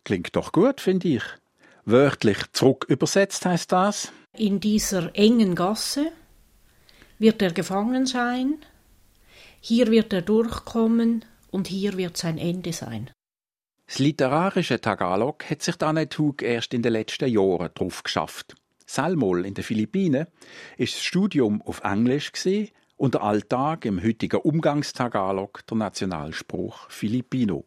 Klingt 0.04 0.36
doch 0.36 0.52
gut, 0.52 0.82
finde 0.82 1.18
ich. 1.18 1.24
Wörtlich 1.90 2.40
zurück 2.52 2.86
übersetzt 2.90 3.46
heißt 3.46 3.72
das. 3.72 4.12
In 4.36 4.60
dieser 4.60 5.16
engen 5.16 5.56
Gasse 5.56 6.12
wird 7.18 7.42
er 7.42 7.54
gefangen 7.54 8.06
sein, 8.06 8.58
hier 9.62 9.88
wird 9.88 10.12
er 10.12 10.22
durchkommen 10.22 11.24
und 11.50 11.68
hier 11.68 11.96
wird 11.96 12.18
sein 12.18 12.38
Ende 12.38 12.74
sein. 12.74 13.10
Das 13.86 14.00
literarische 14.00 14.82
Tagalog 14.82 15.50
hat 15.50 15.62
sich 15.62 15.82
Annette 15.82 16.18
Hug 16.18 16.42
erst 16.42 16.74
in 16.74 16.82
den 16.82 16.92
letzten 16.92 17.30
Jahren 17.30 17.70
drauf 17.74 18.04
geschafft. 18.04 18.56
Salmol 18.86 19.46
in 19.46 19.54
den 19.54 19.64
Philippinen 19.64 20.28
ist 20.76 20.96
das 20.96 21.04
Studium 21.06 21.62
auf 21.62 21.86
Englisch 21.86 22.34
gesehen 22.34 22.68
und 22.98 23.14
der 23.14 23.24
Alltag 23.24 23.86
im 23.86 24.04
heutigen 24.04 24.42
Umgangstagalog 24.42 25.66
der 25.66 25.78
Nationalspruch 25.78 26.90
Filipino. 26.90 27.66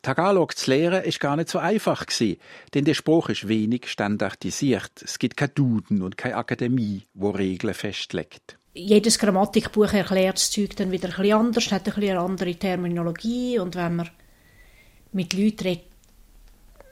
Tagalog 0.00 0.56
zu 0.56 0.70
lernen 0.70 1.04
ist 1.04 1.20
gar 1.20 1.36
nicht 1.36 1.48
so 1.48 1.58
einfach 1.58 2.06
gewesen, 2.06 2.38
denn 2.74 2.84
der 2.84 2.94
Spruch 2.94 3.28
ist 3.28 3.48
wenig 3.48 3.88
standardisiert. 3.88 4.92
Es 5.02 5.18
gibt 5.18 5.36
kein 5.36 5.54
Duden 5.54 6.02
und 6.02 6.16
keine 6.16 6.36
Akademie, 6.36 7.02
wo 7.14 7.30
Regeln 7.30 7.74
festlegt. 7.74 8.58
Jedes 8.74 9.18
Grammatikbuch 9.18 9.92
erklärt 9.92 10.36
das 10.36 10.50
Zeug 10.50 10.76
dann 10.76 10.92
wieder 10.92 11.08
ein 11.08 11.16
bisschen 11.16 11.32
anders, 11.38 11.72
hat 11.72 11.88
ein 11.88 11.94
bisschen 11.94 12.10
eine 12.10 12.20
andere 12.20 12.54
Terminologie 12.54 13.58
und 13.58 13.74
wenn 13.74 13.96
man 13.96 14.10
mit 15.12 15.32
Leuten 15.32 15.64
redet, 15.64 15.84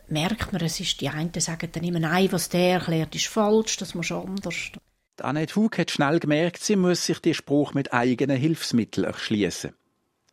merkt 0.09 0.53
man, 0.53 0.63
es 0.63 0.81
ist, 0.81 1.01
die 1.01 1.09
einen 1.09 1.33
sagen 1.39 1.69
dann 1.73 1.85
immer, 1.85 2.01
nein, 2.01 2.31
was 2.31 2.49
der 2.49 2.75
erklärt, 2.75 3.15
ist 3.15 3.27
falsch, 3.27 3.77
das 3.77 3.95
muss 3.95 4.13
anders. 4.13 4.73
Die 5.19 5.25
Annette 5.25 5.57
Hug 5.57 5.79
hat 5.79 5.91
schnell 5.91 6.21
gemerkt, 6.21 6.63
sie 6.63 6.77
muss 6.77 7.07
sich 7.07 7.21
den 7.21 7.35
Spruch 7.35 7.75
mit 7.75 7.93
eigenen 7.93 8.37
Hilfsmitteln 8.37 9.07
erschließen. 9.07 9.73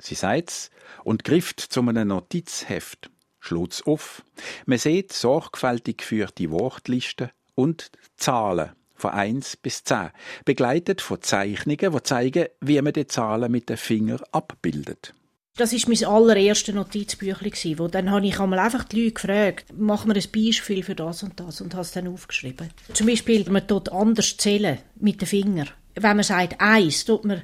Sie 0.04 0.16
sagt's 0.16 0.70
und 1.06 1.24
grifft 1.24 1.62
zu 1.62 1.80
einem 1.80 2.10
Notizheft, 2.10 3.10
schlägt's 3.40 3.82
auf. 3.84 4.26
Man 4.66 4.78
sieht 4.78 5.14
sorgfältig 5.14 6.00
geführte 6.00 6.52
Wortlisten 6.52 7.30
und 7.56 7.90
Zahlen 8.18 8.72
von 8.96 9.12
1 9.12 9.56
bis 9.58 9.86
10, 9.86 10.10
begleitet 10.44 11.00
von 11.00 11.22
Zeichnungen, 11.22 11.94
die 11.94 12.04
zeigen, 12.04 12.48
wie 12.60 12.82
man 12.82 12.92
die 12.92 13.08
Zahlen 13.08 13.50
mit 13.50 13.70
den 13.70 13.78
Fingern 13.78 14.20
abbildet. 14.34 15.14
Das 15.56 15.72
ist 15.72 15.88
mein 15.88 16.04
allererstes 16.04 16.76
Notizbüchlein 16.76 17.80
wo 17.80 17.88
dann 17.88 18.12
habe 18.12 18.28
ich 18.28 18.40
einmal 18.40 18.60
einfach 18.60 18.84
die 18.84 19.04
Leute 19.04 19.14
gefragt, 19.14 19.68
mach 19.74 20.04
mir 20.04 20.16
ein 20.16 20.32
Beispiel 20.36 20.84
für 20.84 20.96
das 20.96 21.24
und 21.24 21.40
das 21.40 21.62
und 21.62 21.76
habe 21.76 21.84
es 21.84 21.92
dann 21.92 22.10
aufgeschrieben. 22.10 22.72
Zum 22.92 23.08
Beispiel, 23.08 23.50
man 23.50 23.66
tut 23.66 23.88
anders 23.90 24.36
zählen 24.36 24.80
mit 24.96 25.22
den 25.22 25.28
Fingern. 25.28 25.70
Wenn 25.96 26.18
man 26.18 26.24
sagt 26.24 26.60
eins, 26.60 27.06
tut 27.06 27.24
man 27.24 27.44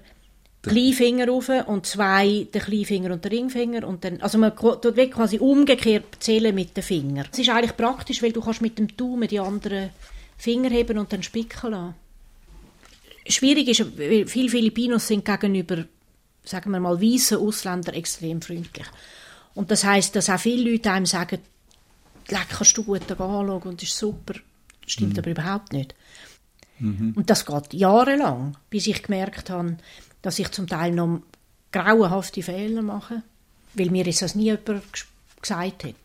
Kleinfinger 0.62 1.28
rauf 1.28 1.50
und 1.68 1.86
zwei 1.86 2.48
den 2.54 2.62
Kleinfinger 2.62 3.14
und 3.14 3.24
den 3.24 3.32
Ringfinger 3.32 3.88
und 3.88 4.04
dann, 4.04 4.22
also 4.22 4.38
man 4.38 4.56
tut 4.56 4.84
wirklich 4.84 5.12
quasi 5.12 5.40
umgekehrt 5.40 6.18
zählen 6.20 6.54
mit 6.54 6.76
den 6.76 6.84
Fingern. 6.84 7.28
Das 7.30 7.40
ist 7.40 7.50
eigentlich 7.50 7.78
praktisch, 7.78 8.22
weil 8.22 8.34
du 8.34 8.42
kannst 8.42 8.62
mit 8.62 8.78
dem 8.78 8.96
Daumen 8.98 9.28
die 9.28 9.40
anderen 9.40 9.92
Finger 10.38 10.70
heben 10.70 10.98
und 10.98 11.14
dann 11.14 11.24
spicken 11.24 11.72
lassen. 11.72 11.96
Schwierig 13.28 13.70
ist, 13.70 13.98
weil 13.98 14.28
viele 14.28 14.50
Filipinos 14.50 15.08
sind 15.08 15.24
gegenüber, 15.24 15.86
sagen 16.44 16.72
wir 16.72 16.80
mal, 16.80 17.02
weißen 17.02 17.38
Ausländern 17.38 17.96
extrem 17.96 18.42
freundlich. 18.42 18.88
Und 19.56 19.72
das 19.72 19.84
heißt, 19.84 20.16
dass 20.16 20.30
auch 20.30 20.40
viele 20.40 20.72
Leute 20.72 20.92
einem 20.92 21.06
sagen, 21.06 21.40
«Leck, 22.28 22.50
kannst 22.50 22.78
du 22.78 22.84
gut 22.84 23.10
anschauen 23.10 23.62
und 23.62 23.84
ist 23.84 23.98
super. 23.98 24.34
Das 24.84 24.92
stimmt 24.92 25.18
aber 25.18 25.32
überhaupt 25.32 25.74
nicht. 25.74 25.96
Und 26.80 27.30
das 27.30 27.46
geht 27.46 27.74
jahrelang, 27.74 28.56
bis 28.70 28.88
ich 28.88 29.04
gemerkt 29.04 29.50
habe, 29.50 29.78
dass 30.22 30.40
ich 30.40 30.50
zum 30.52 30.68
Teil 30.68 30.92
noch 30.92 31.22
grauenhafte 31.72 32.42
Fehler 32.44 32.82
mache, 32.82 33.24
weil 33.74 33.90
mir 33.90 34.06
jetzt 34.06 34.22
das 34.22 34.36
nie 34.36 34.46
jemand 34.46 34.68
ges- 34.68 35.06
gesagt 35.42 35.84
hat. 35.84 35.96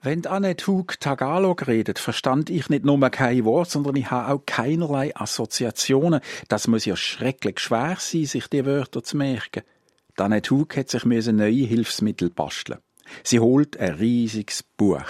Wenn 0.00 0.24
Annette 0.26 0.66
Hug 0.68 1.00
Tagalog 1.00 1.66
redet, 1.66 1.98
verstand 1.98 2.50
ich 2.50 2.68
nicht 2.68 2.84
nur 2.84 3.00
kein 3.10 3.44
Wort, 3.44 3.68
sondern 3.70 3.96
ich 3.96 4.10
habe 4.10 4.32
auch 4.32 4.46
keinerlei 4.46 5.14
Assoziationen. 5.16 6.20
Das 6.46 6.68
muss 6.68 6.84
ja 6.84 6.94
schrecklich 6.96 7.58
schwer 7.58 7.96
sein, 7.98 8.24
sich 8.26 8.46
die 8.46 8.64
Wörter 8.64 9.02
zu 9.02 9.16
merken. 9.16 9.64
Die 10.16 10.22
Annette 10.22 10.50
Hug 10.54 10.76
hat 10.76 10.90
sich 10.90 11.04
neue 11.04 11.66
Hilfsmittel 11.66 12.30
basteln. 12.30 12.78
Sie 13.24 13.40
holt 13.40 13.76
ein 13.78 13.94
riesiges 13.94 14.62
Buch. 14.62 15.02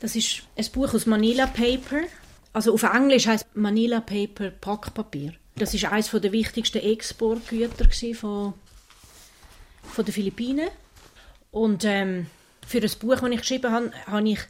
Das 0.00 0.16
ist 0.16 0.42
ein 0.56 0.66
Buch 0.72 0.94
aus 0.94 1.04
Manila 1.06 1.46
Paper. 1.46 2.00
Also 2.54 2.72
auf 2.74 2.82
Englisch 2.84 3.26
heißt 3.26 3.54
Manila 3.54 4.00
Paper 4.00 4.50
Packpapier. 4.50 5.34
Das 5.56 5.74
ist 5.74 5.84
eines 5.84 6.10
der 6.10 6.32
wichtigsten 6.32 6.78
Exportgüter 6.78 7.86
von, 8.14 8.54
von 9.82 10.04
den 10.04 10.12
Philippinen. 10.12 10.68
Und 11.50 11.84
ähm, 11.84 12.26
für 12.66 12.80
das 12.80 12.96
Buch, 12.96 13.20
das 13.20 13.30
ich 13.30 13.40
geschrieben 13.40 13.70
habe, 13.70 13.92
habe 14.06 14.28
ich 14.28 14.40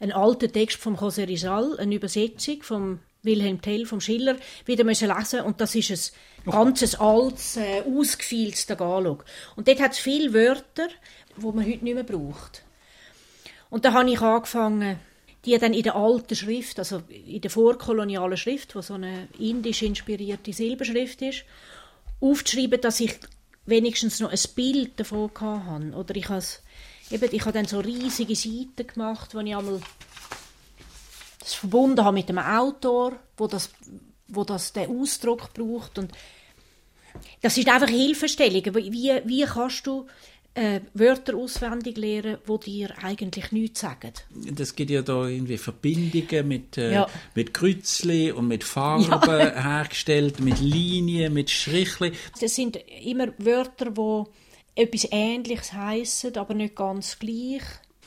einen 0.00 0.12
alten 0.12 0.52
Text 0.52 0.78
von 0.78 0.96
José 0.96 1.26
Rizal, 1.28 1.78
eine 1.78 1.94
Übersetzung 1.94 2.62
von 2.62 3.00
Wilhelm 3.22 3.60
Tell, 3.60 3.86
vom 3.86 4.00
Schiller, 4.00 4.36
wieder 4.64 4.84
müssen 4.84 5.08
lesen 5.08 5.40
und 5.40 5.60
das 5.60 5.74
ist 5.74 6.14
ein 6.44 6.52
ganzes 6.52 6.94
altes, 6.94 7.56
äh, 7.56 7.82
ausgefeiltes 7.82 8.66
Tagalog. 8.66 9.24
Und 9.56 9.68
dort 9.68 9.80
hat 9.80 9.92
es 9.92 9.98
viele 9.98 10.32
Wörter, 10.32 10.88
die 11.36 11.44
man 11.44 11.66
heute 11.66 11.84
nicht 11.84 11.94
mehr 11.94 12.04
braucht. 12.04 12.62
Und 13.68 13.84
da 13.84 13.92
habe 13.92 14.10
ich 14.10 14.20
angefangen, 14.20 14.98
die 15.46 15.56
dann 15.58 15.72
in 15.72 15.82
der 15.84 15.94
alten 15.94 16.34
Schrift, 16.34 16.78
also 16.78 17.02
in 17.08 17.40
der 17.40 17.50
vorkolonialen 17.50 18.36
Schrift, 18.36 18.74
wo 18.74 18.82
so 18.82 18.94
eine 18.94 19.28
indisch 19.38 19.82
inspirierte 19.82 20.52
Silberschrift 20.52 21.22
ist, 21.22 21.44
aufzuschreiben, 22.20 22.80
dass 22.80 23.00
ich 23.00 23.18
wenigstens 23.64 24.20
noch 24.20 24.30
ein 24.30 24.54
Bild 24.54 24.98
davon 24.98 25.30
hatte. 25.40 25.96
Oder 25.96 26.16
ich 26.16 26.28
habe, 26.28 26.42
ich 27.10 27.40
habe 27.40 27.52
dann 27.52 27.66
so 27.66 27.80
riesige 27.80 28.34
Seiten 28.34 28.86
gemacht, 28.86 29.34
wo 29.34 29.40
ich 29.40 29.56
einmal 29.56 29.80
das 31.38 31.54
verbunden 31.54 32.04
habe 32.04 32.16
mit 32.16 32.28
einem 32.28 32.38
Autor, 32.38 33.12
wo 33.36 33.46
das, 33.46 33.70
wo 34.28 34.42
das 34.42 34.72
den 34.72 34.90
Ausdruck 34.90 35.54
braucht. 35.54 35.98
Und 35.98 36.10
das 37.40 37.56
ist 37.56 37.68
einfach 37.68 37.88
Hilfestellung. 37.88 38.74
Wie, 38.74 39.20
wie 39.24 39.44
kannst 39.44 39.86
du 39.86 40.06
äh, 40.56 40.80
Wörter 40.94 41.36
auswendig 41.36 41.96
lernen, 41.98 42.38
die 42.48 42.58
dir 42.64 42.94
eigentlich 43.02 43.52
nichts 43.52 43.80
sagen? 43.80 44.12
Das 44.52 44.74
gibt 44.74 44.90
ja 44.90 45.02
da 45.02 45.26
irgendwie 45.26 45.58
Verbindungen 45.58 46.48
mit, 46.48 46.78
äh, 46.78 46.92
Ja. 46.94 47.06
mit 47.34 47.52
Kreuzli 47.54 48.32
und 48.32 48.48
mit 48.48 48.64
Farben 48.64 49.04
hergestellt, 49.62 50.40
mit 50.40 50.58
Linien, 50.60 51.32
mit 51.34 51.50
Strichli. 51.50 52.12
Das 52.40 52.54
sind 52.54 52.76
immer 53.04 53.28
Wörter, 53.38 53.90
die 53.90 54.24
etwas 54.82 55.06
Ähnliches 55.10 55.72
heißen, 55.72 56.36
aber 56.36 56.54
nicht 56.54 56.74
ganz 56.74 57.18
gleich. 57.18 57.62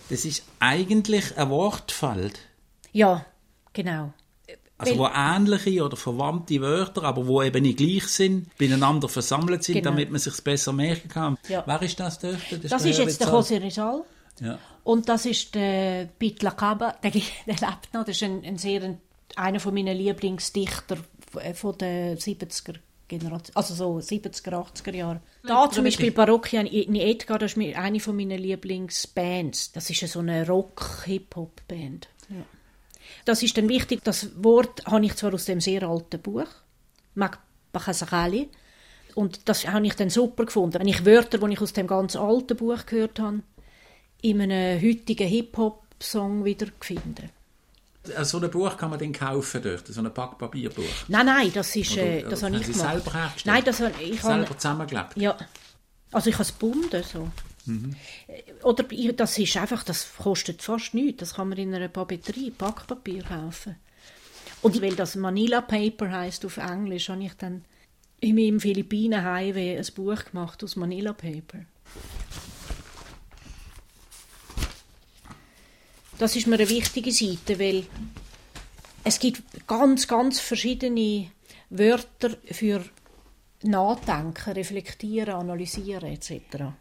Das 0.10 0.26
ist 0.26 0.44
eigentlich 0.60 1.38
ein 1.38 1.50
Wortfeld. 1.50 2.40
Ja, 2.92 3.26
genau. 3.74 4.14
Also 4.80 4.94
Weil- 4.94 5.00
wo 5.00 5.10
ähnliche 5.14 5.84
oder 5.84 5.96
verwandte 5.98 6.60
Wörter, 6.62 7.04
aber 7.04 7.28
wo 7.28 7.44
eben 7.44 7.62
nicht 7.64 7.78
gleich 7.78 8.08
sind, 8.08 8.58
beieinander 8.58 9.08
versammelt 9.10 9.64
sind, 9.64 9.76
Genau. 9.76 9.92
damit 9.92 10.10
man 10.10 10.20
sich 10.20 10.42
besser 10.42 10.72
merken 10.74 11.10
kann. 11.10 11.38
Ja. 11.50 11.64
Wer 11.68 11.82
ist 11.84 12.00
das 12.00 12.18
dort? 12.18 12.38
Das 12.64 12.84
ist 12.86 12.98
jetzt 12.98 13.20
der 13.22 13.28
José 13.28 13.62
Rizal. 13.62 14.04
Ja. 14.42 14.58
Und 14.86 15.08
das 15.10 15.26
ist 15.26 15.54
der 15.54 16.08
Pitla 16.18 16.52
Caba, 16.52 16.94
der, 17.04 17.12
der 17.12 17.22
lebt 17.46 17.94
noch. 17.94 18.06
Das 18.06 18.16
ist 18.16 18.24
ein, 18.24 18.44
ein 18.46 18.58
sehr, 18.58 18.82
ein, 18.82 18.98
einer 19.36 19.60
von 19.60 19.74
meinen 19.74 19.96
Lieblingsdichter 19.98 20.98
von 21.54 21.78
der 21.78 22.18
70er 22.18 22.76
Generation, 23.10 23.56
also 23.56 23.74
so 23.74 23.98
70er, 23.98 24.54
80er 24.54 24.96
Jahre. 24.96 25.20
Da 25.46 25.70
zum 25.70 25.84
Beispiel 25.84 26.12
Parroquia 26.12 26.62
in 26.62 26.96
Edgar, 26.96 27.38
das 27.40 27.52
ist 27.52 27.58
mir 27.58 27.78
eine 27.78 28.00
von 28.00 28.16
meinen 28.16 28.40
Lieblingsbands. 28.40 29.72
Das 29.74 29.90
ist 29.90 30.08
so 30.08 30.20
eine 30.20 30.48
Rock-Hip-Hop-Band. 30.48 32.08
Ja. 32.30 32.36
Das 33.30 33.44
ist 33.44 33.56
dann 33.56 33.70
wichtig, 33.70 34.04
das 34.04 34.44
Wort 34.44 34.84
habe 34.88 35.06
ich 35.06 35.16
zwar 35.16 35.36
aus 35.36 35.46
dem 35.46 35.62
sehr 35.62 35.84
alten 35.84 36.20
Buch, 36.20 36.48
Magpachasakali, 37.14 38.50
und 39.14 39.48
das 39.48 39.68
habe 39.68 39.86
ich 39.86 39.94
dann 39.94 40.10
super 40.10 40.46
gefunden. 40.46 40.80
Wenn 40.80 40.88
ich 40.88 41.06
Wörter, 41.06 41.38
die 41.38 41.54
ich 41.54 41.62
aus 41.62 41.74
dem 41.74 41.86
ganz 41.86 42.16
alten 42.16 42.58
Buch 42.58 42.88
gehört 42.88 43.20
habe, 43.20 43.44
in 44.24 44.42
einem 44.42 44.82
heutigen 44.82 45.28
Hip-Hop-Song 45.28 46.44
wieder 46.44 46.66
finde. 46.80 47.30
So 48.24 48.40
ein 48.40 48.50
Buch 48.50 48.76
kann 48.76 48.90
man 48.90 48.98
dann 48.98 49.14
kaufen 49.14 49.62
dort, 49.62 49.86
so 49.86 50.02
ein 50.02 50.12
Packpapierbuch. 50.12 50.84
Nein, 51.08 51.28
nein, 51.28 51.52
das 51.54 51.76
ist, 51.76 51.98
äh, 51.98 52.24
das 52.24 52.42
oder 52.42 52.54
habe 52.54 52.62
ich 52.62 52.66
Sie 52.66 52.74
gemacht. 52.74 52.90
selber 52.94 53.14
hergestellt? 53.14 53.56
Nein, 53.56 53.64
das 53.64 53.80
habe 53.80 53.94
ich 54.02 54.24
habe, 54.24 54.34
Selber 54.34 54.58
zusammengeklebt. 54.58 55.18
ja, 55.18 55.38
also 56.12 56.30
ich 56.32 56.36
habe 56.36 56.44
es 56.46 56.58
gebunden 56.58 57.04
so. 57.04 57.30
Äh, 57.68 58.64
Oder 58.64 58.84
das 59.14 59.38
ist 59.38 59.58
einfach, 59.58 59.84
das 59.84 60.08
kostet 60.18 60.62
fast 60.62 60.94
nichts. 60.94 61.20
Das 61.20 61.34
kann 61.36 61.50
man 61.50 61.58
in 61.58 61.74
einer 61.74 61.88
Papeterie, 61.88 62.52
Packpapier 62.52 63.24
kaufen. 63.24 63.76
Und 64.62 64.82
weil 64.82 64.96
das 64.96 65.16
Manila 65.16 65.62
Paper 65.62 66.12
heißt 66.12 66.46
auf 66.46 66.58
Englisch, 66.58 67.10
habe 67.10 67.24
ich 67.24 67.34
dann 67.34 67.64
in 68.20 68.36
meinem 68.36 68.60
Philippinen 68.60 69.24
Highway 69.24 69.78
ein 69.78 69.88
Buch 69.96 70.26
gemacht 70.26 70.64
aus 70.64 70.76
Manila 70.76 71.14
Paper. 71.14 71.60
Das 76.18 76.36
ist 76.36 76.48
mir 76.48 76.56
eine 76.56 76.70
wichtige 76.70 77.14
Seite, 77.14 77.58
weil 77.60 77.86
es 79.06 79.20
gibt 79.20 79.66
ganz, 79.68 80.06
ganz 80.06 80.42
verschiedene 80.42 81.32
Wörter 81.70 82.36
für 82.52 82.84
Nachdenken, 83.64 84.52
Reflektieren, 84.52 85.36
Analysieren 85.36 86.12
etc. 86.12 86.74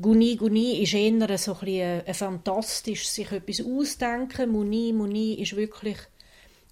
Guni 0.00 0.36
Guni 0.36 0.82
ist 0.82 0.94
eher 0.94 1.36
so 1.38 1.52
ein, 1.54 1.58
bisschen 1.60 2.00
ein 2.06 2.14
fantastisch 2.14 3.06
sich 3.08 3.30
etwas 3.30 3.60
ausdenken. 3.64 4.50
Muni 4.50 4.92
Muni 4.92 5.34
ist 5.34 5.54
wirklich 5.54 5.98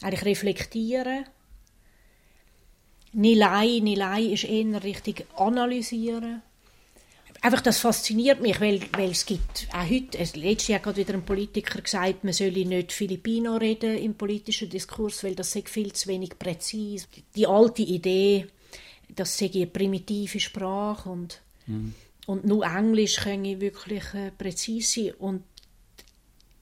eigentlich 0.01 0.25
reflektieren. 0.25 1.27
Nilai 3.13 3.81
Nilai 3.83 4.23
ist 4.23 4.45
eher 4.45 4.83
richtig 4.83 5.27
analysieren. 5.37 6.43
Einfach 7.43 7.63
das 7.63 7.79
fasziniert 7.79 8.41
mich, 8.43 8.61
weil, 8.61 8.81
weil 8.93 9.11
es 9.11 9.25
gibt 9.25 9.67
auch 9.73 9.89
heute, 9.89 10.19
es- 10.19 10.37
letztes 10.37 10.69
Jahr 10.69 10.85
hat 10.85 10.97
wieder 10.97 11.15
ein 11.15 11.25
Politiker 11.25 11.81
gesagt, 11.81 12.23
man 12.23 12.35
solle 12.35 12.67
nicht 12.67 12.93
Filipino 12.93 13.57
reden 13.57 13.97
im 13.97 14.15
politischen 14.15 14.69
Diskurs, 14.69 15.25
weil 15.25 15.35
das 15.35 15.53
sei 15.53 15.63
viel 15.65 15.91
zu 15.93 16.09
wenig 16.09 16.39
präzise. 16.39 17.07
Die 17.35 17.47
alte 17.47 17.81
Idee, 17.83 18.47
das 19.09 19.39
sei 19.39 19.51
eine 19.55 19.67
primitive 19.67 20.39
Sprache 20.39 21.09
und, 21.09 21.41
und 22.31 22.45
nur 22.45 22.65
Englisch 22.65 23.17
könne 23.17 23.61
wirklich 23.61 24.05
äh, 24.15 24.31
präzise 24.31 25.03
sein. 25.07 25.15
Und 25.19 25.43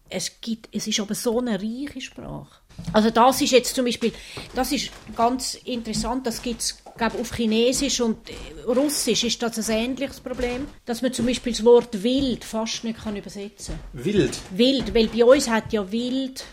es 0.08 0.40
gibt, 0.40 0.74
es 0.74 0.86
ist 0.86 0.98
aber 0.98 1.14
so 1.14 1.40
eine 1.40 1.60
reiche 1.60 2.00
Sprache. 2.00 2.62
Also 2.94 3.10
das 3.10 3.42
ist 3.42 3.50
jetzt 3.50 3.74
zum 3.74 3.84
Beispiel, 3.84 4.12
das 4.54 4.72
ist 4.72 4.90
ganz 5.14 5.56
interessant, 5.66 6.26
das 6.26 6.40
gibt 6.40 6.62
es 6.62 6.78
auf 6.98 7.34
Chinesisch 7.34 8.00
und 8.00 8.30
äh, 8.30 8.34
Russisch 8.66 9.24
ist 9.24 9.42
das 9.42 9.68
ein 9.68 9.90
ähnliches 9.90 10.20
Problem, 10.20 10.66
dass 10.86 11.02
man 11.02 11.12
zum 11.12 11.26
Beispiel 11.26 11.52
das 11.52 11.62
Wort 11.62 12.02
wild 12.02 12.44
fast 12.44 12.84
nicht 12.84 13.00
kann 13.00 13.16
übersetzen 13.16 13.74
Wild. 13.92 14.38
Wild, 14.52 14.94
weil 14.94 15.08
bei 15.08 15.22
uns 15.22 15.50
hat 15.50 15.70
ja 15.74 15.92
wild 15.92 16.44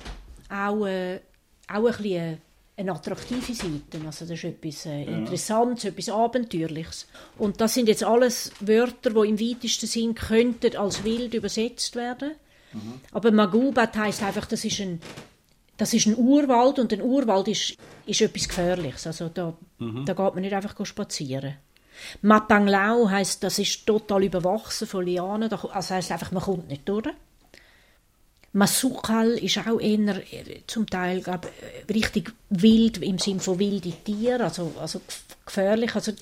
auch, 0.50 0.86
äh, 0.86 1.22
auch 1.70 1.86
ein 1.86 2.04
bisschen 2.04 2.42
eine 2.78 2.92
attraktive 2.92 3.54
Seite. 3.54 4.00
Also 4.06 4.26
das 4.26 4.32
ist 4.32 4.44
etwas 4.44 4.86
äh, 4.86 5.04
Interessantes, 5.04 5.86
etwas 5.86 6.10
Abenteuerliches. 6.10 7.08
Und 7.38 7.62
das 7.62 7.74
sind 7.74 7.88
jetzt 7.88 8.04
alles 8.04 8.52
Wörter, 8.60 9.12
die 9.12 9.30
im 9.30 9.40
weitesten 9.40 9.88
Sinn 9.88 10.14
könnten 10.16 10.76
als 10.76 11.04
wild 11.04 11.34
übersetzt 11.34 11.96
werden. 11.96 12.32
Aber 13.14 13.32
Magubat 13.32 13.96
heißt 13.96 14.22
einfach, 14.24 14.46
das 14.48 14.66
ist 14.66 14.80
ein 14.82 15.00
das 15.78 15.94
ist 15.94 16.08
ein 16.08 16.18
Urwald 16.18 16.80
und 16.80 16.94
ein 16.94 17.02
Urwald 17.02 17.50
ist, 17.50 17.76
ist 18.06 18.22
etwas 18.22 18.48
Gefährliches. 18.48 19.08
Also 19.08 19.28
da, 19.30 19.54
da 20.06 20.14
geht 20.14 20.18
man 20.34 20.40
nicht 20.42 20.54
einfach 20.54 20.74
spazieren. 20.86 21.56
Mapanglao 22.22 23.10
heißt, 23.10 23.44
das 23.44 23.60
ist 23.60 23.86
total 23.86 24.24
überwachsen 24.24 24.88
von 24.88 25.06
Lianen. 25.06 25.50
Da- 25.50 25.60
Also 25.72 25.96
heißt 25.96 26.12
einfach, 26.12 26.32
man 26.32 26.44
kommt 26.44 26.68
nicht 26.70 26.88
durch. 26.88 27.08
Masukal 28.56 29.32
ist 29.32 29.58
auch 29.68 29.80
eher 29.82 30.16
äh, 30.32 30.62
zum 30.66 30.88
Teil 30.90 31.22
glaub, 31.22 31.46
äh, 31.46 31.92
richtig 31.92 32.34
wild 32.50 32.98
im 33.00 33.20
Sinne 33.20 33.42
von 33.42 33.60
wilde 33.60 33.92
Tiere, 33.92 34.46
also, 34.46 34.72
also 34.80 35.00
gef- 35.00 35.36
gefährlich. 35.46 35.94
Also 35.94 36.14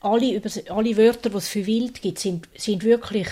alle, 0.00 0.42
alle 0.70 0.96
Wörter, 0.96 1.30
die 1.30 1.36
es 1.36 1.48
für 1.48 1.64
wild 1.66 2.02
gibt, 2.02 2.18
sind, 2.18 2.48
sind 2.56 2.82
wirklich 2.82 3.28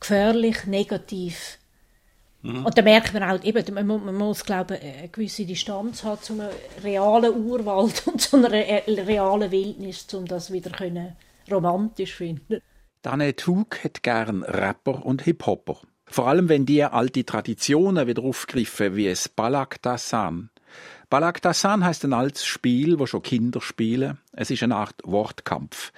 gefährlich, 0.00 0.64
negativ. 0.66 1.58
Und 2.42 2.78
da 2.78 2.80
merkt 2.80 3.12
man 3.12 3.22
auch, 3.22 3.44
eben, 3.44 3.74
man, 3.74 3.86
muss- 3.86 4.02
man 4.02 4.14
muss, 4.14 4.44
glaube 4.44 4.80
eine 4.80 5.08
gewisse 5.10 5.44
Distanz 5.44 6.02
haben 6.04 6.22
zu 6.22 6.32
einem 6.32 6.48
realen 6.82 7.34
Urwald 7.44 8.06
und 8.06 8.18
zu 8.18 8.38
einer 8.38 8.50
re- 8.50 8.82
realen 8.86 9.50
Wildnis, 9.50 10.06
um 10.14 10.24
das 10.24 10.50
wieder 10.50 10.70
können 10.70 11.16
romantisch 11.50 12.14
finden. 12.14 12.62
Danette 13.02 13.46
Hug 13.46 13.84
hat 13.84 14.02
gern 14.02 14.42
Rapper 14.42 15.04
und 15.04 15.20
Hip-Hopper. 15.22 15.80
Vor 16.10 16.26
allem, 16.26 16.48
wenn 16.48 16.66
die 16.66 16.82
alte 16.82 17.24
Traditionen 17.24 18.08
wieder 18.08 18.22
aufgreifen, 18.24 18.96
wie 18.96 19.06
es 19.06 19.28
Balaktasan. 19.28 20.50
Balaktasan 21.08 21.84
heißt 21.84 22.04
ein 22.04 22.12
altes 22.12 22.44
Spiel, 22.44 22.98
wo 22.98 23.06
schon 23.06 23.22
Kinder 23.22 23.60
spielen. 23.60 24.18
Es 24.32 24.50
ist 24.50 24.62
eine 24.62 24.76
Art 24.76 24.96
Wortkampf. 25.04 25.92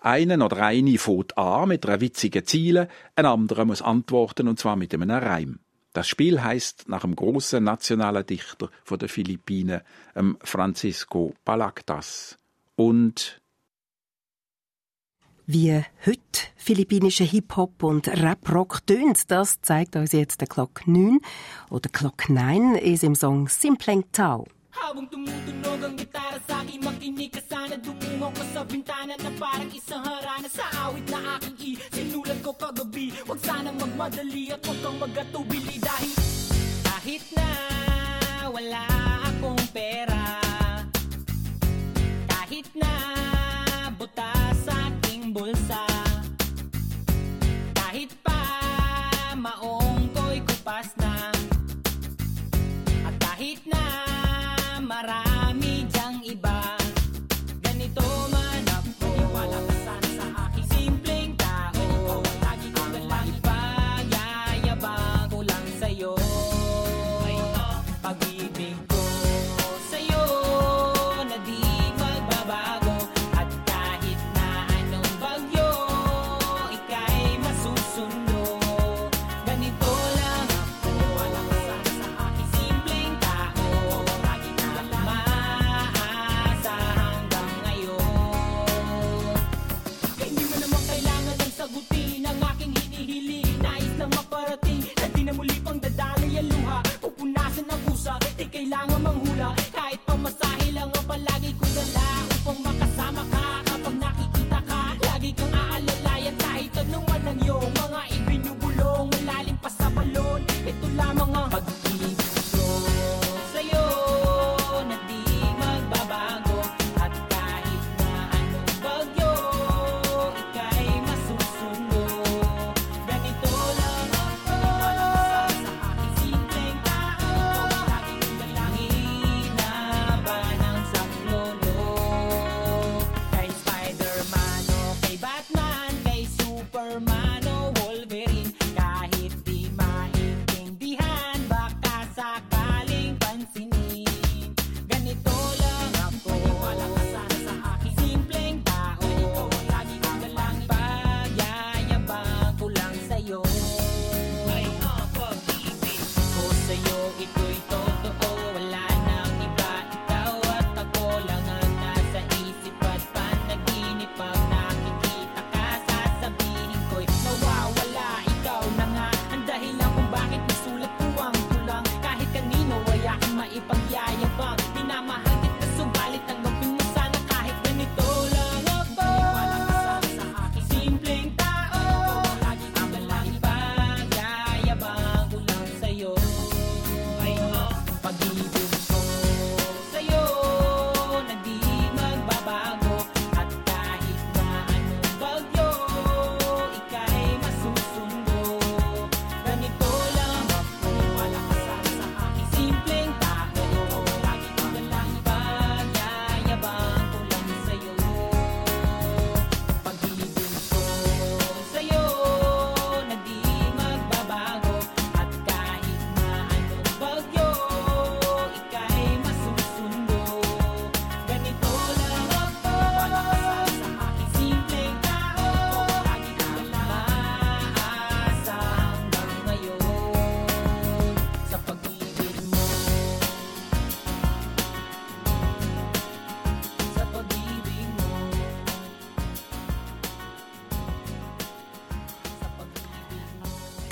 Einen 0.00 0.40
oder 0.40 0.58
eine 0.58 0.96
fährt 0.96 1.36
an 1.36 1.68
mit 1.68 1.86
einer 1.86 2.00
witzigen 2.00 2.46
Ziele, 2.46 2.88
ein 3.14 3.26
anderer 3.26 3.64
muss 3.66 3.82
antworten 3.82 4.48
und 4.48 4.58
zwar 4.58 4.76
mit 4.76 4.94
einem 4.94 5.10
Reim. 5.10 5.58
Das 5.92 6.08
Spiel 6.08 6.42
heißt 6.42 6.88
nach 6.88 7.02
dem 7.02 7.16
großen 7.16 7.62
nationalen 7.62 8.24
Dichter 8.24 8.70
von 8.84 8.98
den 8.98 9.08
Philippinen, 9.08 9.82
ähm, 10.14 10.38
Francisco 10.42 11.34
Balaktas. 11.44 12.38
Und 12.76 13.37
Wie 15.50 15.82
heute 16.04 16.42
philippinische 16.56 17.24
Hip-Hop 17.24 17.82
und 17.82 18.06
Rap-Rock 18.06 18.86
tönt, 18.86 19.30
das 19.30 19.62
zeigt 19.62 19.96
uns 19.96 20.12
jetzt 20.12 20.42
der 20.42 20.46
Clock 20.46 20.86
9 20.86 21.20
oder 21.70 21.88
Clock 21.88 22.28
9 22.28 22.74
ist 22.74 23.02
im 23.02 23.14
Song 23.14 23.48
Simpleng 23.48 24.04
Tao. 24.12 24.44
Habang 24.72 25.08
tumutunog 25.08 25.82
ang 25.82 25.96
gitara 25.96 26.36
sa 26.46 26.60
akin 26.60 26.84
Makinig 26.84 27.32
ka 27.32 27.40
sana 27.48 27.80
Dumungo 27.80 28.28
ko 28.36 28.44
sa 28.52 28.62
bintana 28.62 29.16
Na 29.16 29.32
parang 29.40 29.72
isang 29.72 30.04
harana 30.04 30.52
Sa 30.52 30.68
awit 30.84 31.08
na 31.08 31.40
aking 31.40 31.80
i-sinulat 31.80 32.44
ko 32.44 32.52
kagabi 32.52 33.08
Huwag 33.24 33.40
sana 33.40 33.72
na 33.72 33.88
Wala 38.52 38.84
akong 39.24 39.64
pera 39.72 40.36
Kahit 42.28 42.68
na 42.76 43.37
sa 45.46 45.87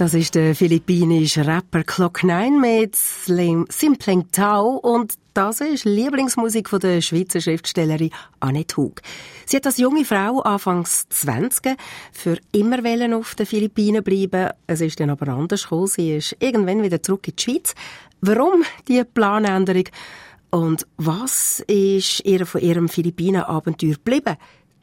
Das 0.06 0.14
ist 0.14 0.36
der 0.36 0.54
philippinische 0.54 1.44
Rapper 1.44 1.82
Clock 1.82 2.22
9 2.22 2.60
mit 2.60 2.94
Slim 2.94 3.66
Simpleng 3.68 4.30
Tao 4.30 4.76
und 4.76 5.14
das 5.34 5.60
ist 5.60 5.84
Lieblingsmusik 5.84 6.68
von 6.68 6.78
der 6.78 7.00
Schweizer 7.00 7.40
Schriftstellerin 7.40 8.12
Annette 8.38 8.76
Hug. 8.76 9.02
Sie 9.46 9.56
hat 9.56 9.66
als 9.66 9.78
junge 9.78 10.04
Frau 10.04 10.42
anfangs 10.42 11.08
20 11.08 11.76
für 12.12 12.38
immer 12.52 12.84
wollen 12.84 13.14
auf 13.14 13.34
den 13.34 13.46
Philippinen 13.46 14.04
bleiben. 14.04 14.50
Es 14.68 14.80
ist 14.80 15.00
dann 15.00 15.10
aber 15.10 15.26
anders 15.26 15.64
gekommen. 15.64 15.88
Sie 15.88 16.14
ist 16.14 16.36
irgendwann 16.38 16.84
wieder 16.84 17.02
zurück 17.02 17.26
in 17.26 17.34
die 17.34 17.42
Schweiz. 17.42 17.74
Warum 18.20 18.62
die 18.86 19.02
Planänderung? 19.02 19.88
Und 20.50 20.86
was 20.98 21.64
ist 21.66 22.24
ihr 22.24 22.46
von 22.46 22.60
ihrem 22.60 22.88
Philippinen-Abenteuer 22.88 23.94
geblieben? 23.94 24.36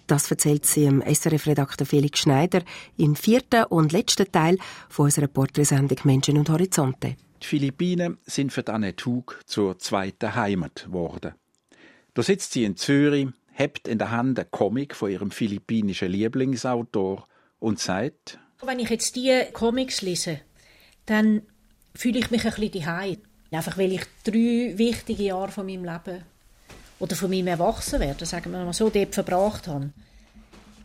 Das 0.08 0.30
erzählt 0.30 0.66
sie 0.66 0.86
im 0.86 1.01
SRF-Redakteur 1.01 1.88
Felix 1.88 2.20
Schneider 2.20 2.62
im 2.97 3.16
vierten 3.16 3.64
und 3.66 3.91
letzten 3.91 4.32
Teil 4.32 4.58
von 4.89 5.06
unserer 5.06 5.28
Porträtsendung 5.28 5.97
Menschen 6.04 6.38
und 6.38 6.49
Horizonte. 6.49 7.16
Die 7.41 7.47
Philippinen 7.47 8.18
sind 8.26 8.51
für 8.51 8.68
Annette 8.68 9.06
Hug 9.06 9.39
zur 9.45 9.80
zweiten 9.80 10.36
Heimat 10.36 10.86
geworden. 10.86 11.34
Da 12.14 12.22
sitzt 12.22 12.54
sie 12.54 12.64
in 12.64 12.78
Zürich, 12.78 13.28
hebt 13.51 13.88
in 13.88 13.97
der 13.97 14.12
Hand 14.12 14.39
einen 14.39 14.51
Comic 14.51 14.95
von 14.95 15.10
ihrem 15.12 15.32
philippinischen 15.32 16.12
Lieblingsautor 16.12 17.28
und 17.60 17.80
sagt, 17.80 18.39
Wenn 18.62 18.80
ich 18.80 18.89
jetzt 18.89 19.16
diese 19.16 19.47
Comics 19.51 20.01
lese, 20.01 20.41
dann 21.06 21.41
fühle 21.95 22.20
ich 22.20 22.32
mich 22.32 22.45
ein 22.45 22.54
bisschen 22.54 22.82
daheim. 22.82 23.18
Einfach 23.51 23.78
weil 23.78 23.93
ich 23.93 24.04
drei 24.24 24.74
wichtige 24.78 25.24
Jahre 25.24 25.51
von 25.51 25.66
meinem 25.66 25.86
Leben 25.86 26.24
oder 27.00 27.16
von 27.16 27.30
meinem 27.30 27.48
Erwachsenwerden, 27.48 28.26
sagen 28.26 28.52
wir 28.52 28.64
mal 28.64 28.74
so, 28.74 28.89
dort 28.89 29.14
verbracht 29.14 29.68
habe. 29.68 29.91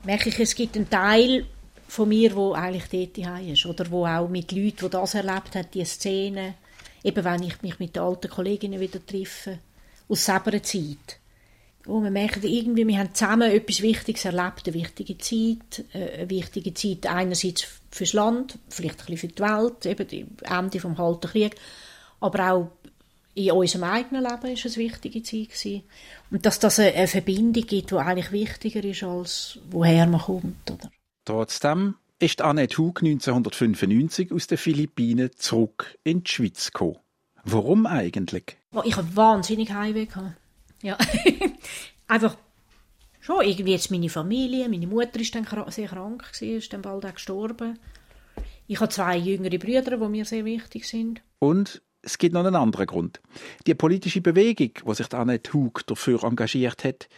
Merke 0.04 0.28
ich, 0.28 0.40
es 0.40 0.54
gibt 0.54 0.76
einen 0.76 0.88
Teil 0.88 1.46
von 1.88 2.08
mir, 2.08 2.34
wo 2.36 2.52
eigentlich 2.52 2.88
dort 2.88 3.18
daheim 3.18 3.52
ist. 3.52 3.66
Oder 3.66 3.90
wo 3.90 4.06
auch 4.06 4.28
mit 4.28 4.52
Leuten, 4.52 4.76
die 4.82 4.90
das 4.90 5.14
erlebt 5.14 5.54
haben, 5.54 5.68
die 5.72 5.84
Szenen. 5.84 6.54
Eben 7.02 7.24
wenn 7.24 7.42
ich 7.42 7.62
mich 7.62 7.78
mit 7.78 7.96
den 7.96 8.02
alten 8.02 8.30
Kolleginnen 8.30 8.80
wieder 8.80 9.04
treffe. 9.04 9.58
Aus 10.08 10.24
selber 10.24 10.62
Zeit. 10.62 11.18
Wo 11.84 12.00
man 12.00 12.12
merkt, 12.12 12.44
irgendwie, 12.44 12.86
wir 12.86 12.98
haben 12.98 13.14
zusammen 13.14 13.50
etwas 13.50 13.80
Wichtiges 13.80 14.24
erlebt, 14.26 14.66
eine 14.66 14.74
wichtige 14.74 15.16
Zeit, 15.16 15.84
äh, 15.94 16.18
eine 16.18 16.30
wichtige 16.30 16.74
Zeit 16.74 17.06
einerseits 17.06 17.66
fürs 17.90 18.12
Land, 18.12 18.58
vielleicht 18.68 19.00
ein 19.00 19.06
bisschen 19.06 19.16
für 19.16 19.28
die 19.28 19.42
Welt, 19.42 19.86
eben 19.86 20.08
die 20.08 20.26
Ende 20.42 20.80
vom 20.80 20.96
Kalten 20.96 21.30
Krieg, 21.30 21.56
aber 22.20 22.52
auch 22.52 22.70
in 23.38 23.52
unserem 23.52 23.84
eigenen 23.84 24.24
Leben 24.24 24.52
ist 24.52 24.64
es 24.64 24.76
eine 24.76 24.84
wichtige 24.84 25.22
Zeit 25.22 25.50
gewesen. 25.50 25.82
Und 26.30 26.44
dass 26.44 26.58
das 26.58 26.80
eine, 26.80 27.06
Verbindung 27.06 27.64
gibt, 27.64 27.92
die 27.92 27.94
eigentlich 27.94 28.32
wichtiger 28.32 28.82
ist, 28.82 29.04
als 29.04 29.60
woher 29.70 30.06
man 30.06 30.20
kommt, 30.20 30.70
oder? 30.70 30.90
Trotzdem 31.24 31.94
ist 32.18 32.42
Annette 32.42 32.78
Hug 32.78 33.00
1995 33.00 34.32
aus 34.32 34.48
den 34.48 34.58
Philippinen 34.58 35.30
zurück 35.36 35.96
in 36.02 36.24
die 36.24 36.30
Schweiz 36.30 36.72
gekommen. 36.72 36.98
Warum 37.44 37.86
eigentlich? 37.86 38.56
Oh, 38.74 38.82
ich 38.84 38.96
habe 38.96 39.16
wahnsinnig 39.16 39.72
Heimweh 39.72 40.06
gehabt. 40.06 40.36
Ja. 40.82 40.98
Einfach 42.08 42.36
schon 43.20 43.44
irgendwie 43.44 43.72
jetzt 43.72 43.90
meine 43.92 44.08
Familie. 44.08 44.68
Meine 44.68 44.88
Mutter 44.88 45.20
ist 45.20 45.34
dann 45.34 45.46
sehr 45.68 45.88
krank 45.88 46.32
gewesen, 46.32 46.58
ist 46.58 46.72
dann 46.72 46.82
bald 46.82 47.06
auch 47.06 47.14
gestorben. 47.14 47.78
Ich 48.66 48.80
habe 48.80 48.90
zwei 48.90 49.16
jüngere 49.16 49.58
Brüder, 49.58 49.96
die 49.96 50.08
mir 50.08 50.24
sehr 50.24 50.44
wichtig 50.44 50.88
sind. 50.88 51.22
Und 51.38 51.80
es 52.08 52.16
gibt 52.16 52.32
noch 52.32 52.44
einen 52.44 52.56
anderen 52.56 52.86
Grund. 52.86 53.20
Die 53.66 53.74
politische 53.74 54.22
Bewegung, 54.22 54.70
wo 54.84 54.94
sich 54.94 55.08
die 55.08 55.16
Annette 55.16 55.52
Hug 55.52 55.86
dafür 55.86 56.24
engagiert 56.24 56.82
hat, 56.84 57.08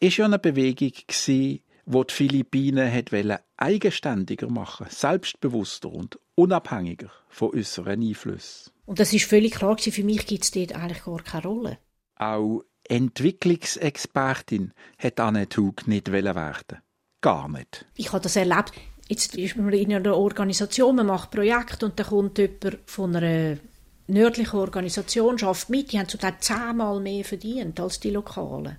ist 0.00 0.16
ja 0.16 0.24
eine 0.24 0.38
Bewegung 0.38 0.92
gsi, 1.06 1.62
wo 1.84 2.02
die 2.02 2.14
Philippinen 2.14 2.90
hat 2.90 3.12
wollen 3.12 3.36
eigenständiger 3.58 4.48
machen, 4.48 4.86
selbstbewusster 4.88 5.92
und 5.92 6.18
unabhängiger 6.34 7.10
von 7.28 7.50
äußeren 7.50 8.00
Einflüssen. 8.00 8.72
Und 8.86 9.00
das 9.00 9.12
ist 9.12 9.26
völlig 9.26 9.52
klar 9.52 9.76
gewesen, 9.76 9.92
für 9.92 10.04
mich 10.04 10.26
gibt 10.26 10.44
es 10.44 10.50
dort 10.50 10.74
eigentlich 10.74 11.04
gar 11.04 11.22
keine 11.22 11.42
Rolle. 11.44 11.78
Auch 12.16 12.62
Entwicklungsexpertin 12.88 14.72
hat 14.98 15.20
Annette 15.20 15.60
Hug 15.60 15.86
nicht 15.86 16.10
wollen 16.10 16.34
werden. 16.34 16.78
Gar 17.20 17.50
nicht. 17.50 17.84
Ich 17.96 18.12
habe 18.12 18.22
das 18.22 18.36
erlebt. 18.36 18.72
Jetzt 19.08 19.36
ist 19.36 19.56
man 19.56 19.70
in 19.72 19.92
einer 19.92 20.16
Organisation, 20.16 20.96
man 20.96 21.06
macht 21.06 21.30
Projekte 21.30 21.84
und 21.84 21.98
dann 21.98 22.06
kommt 22.06 22.38
jemand 22.38 22.78
von 22.86 23.14
einer 23.14 23.58
nördlichen 24.06 24.58
Organisation, 24.58 25.38
schafft 25.38 25.70
mit, 25.70 25.92
die 25.92 25.98
haben 25.98 26.08
Teil 26.08 26.34
zehnmal 26.40 27.00
mehr 27.00 27.24
verdient 27.24 27.78
als 27.80 28.00
die 28.00 28.10
Lokalen. 28.10 28.76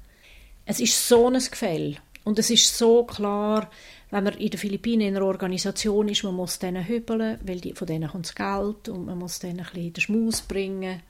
Es 0.65 0.80
ist 0.80 1.07
so 1.07 1.28
ein 1.28 1.34
Gefälle. 1.34 1.97
Und 2.24 2.39
es 2.39 2.49
ist 2.49 2.78
so 2.78 3.03
klar, 3.03 3.69
wenn 4.11 4.24
man 4.24 4.34
in 4.36 4.49
den 4.49 4.59
Philippinen 4.59 5.09
in 5.09 5.17
einer 5.17 5.26
Organisation 5.26 6.07
ist, 6.07 6.24
man 6.24 6.36
muss 6.36 6.59
denen 6.59 6.88
hübeln, 6.88 7.39
weil 7.43 7.59
die, 7.59 7.74
von 7.74 7.88
denen 7.88 8.09
kommt 8.09 8.28
das 8.28 8.36
Geld 8.36 8.88
und 8.88 9.05
man 9.05 9.17
muss 9.17 9.39
denen 9.39 9.59
ein 9.59 9.65
bisschen 9.65 9.93
den 9.93 10.01
Schmaus 10.01 10.41
bringen. 10.41 11.01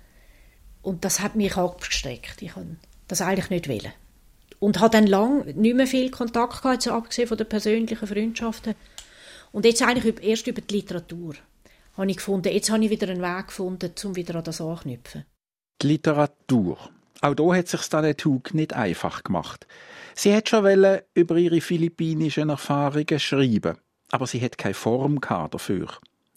Und 0.82 1.06
das 1.06 1.20
hat 1.20 1.36
mich 1.36 1.56
abgesteckt. 1.56 2.42
Ich 2.42 2.54
kann 2.54 2.80
das 3.08 3.22
eigentlich 3.22 3.50
nicht 3.50 3.70
wollen. 3.70 3.94
Und 4.60 4.80
habe 4.80 4.92
dann 4.92 5.08
lang 5.08 5.46
nicht 5.56 5.76
mehr 5.76 5.88
viel 5.88 6.10
Kontakt 6.10 6.62
gehabt, 6.62 6.88
abgesehen 6.88 7.28
von 7.28 7.38
den 7.38 7.50
persönlichen 7.50 8.08
Freundschaften. 8.08 8.76
Und 9.52 9.66
jetzt 9.66 9.84
eigentlich 9.84 10.24
erst 10.24 10.48
über 10.48 10.62
die 10.62 10.76
Literatur 10.76 11.36
habe 11.94 12.10
ich 12.10 12.18
gefunden, 12.18 12.54
jetzt 12.54 12.70
habe 12.70 12.84
ich 12.84 12.90
wieder 12.90 13.10
einen 13.10 13.22
Weg 13.22 13.48
gefunden, 13.48 13.94
um 14.04 14.16
wieder 14.16 14.36
an 14.36 14.44
das 14.44 14.62
anknüpfen. 14.62 15.26
Die 15.82 15.88
Literatur. 15.88 16.78
Auch 17.22 17.36
da 17.36 17.56
hat 17.56 17.68
sich 17.68 17.94
Annette 17.94 18.26
Hug 18.26 18.54
nicht 18.54 18.74
einfach 18.74 19.24
gemacht. 19.24 19.68
Sie 20.16 20.36
hat 20.36 20.50
schon 20.50 20.66
über 21.14 21.38
ihre 21.38 21.62
philippinischen 21.62 22.50
Erfahrungen 22.50 23.20
schreiben, 23.20 23.78
aber 24.12 24.28
sie 24.28 24.42
hat 24.42 24.58
keine 24.58 24.74
Form 24.74 25.20
dafür. 25.22 25.88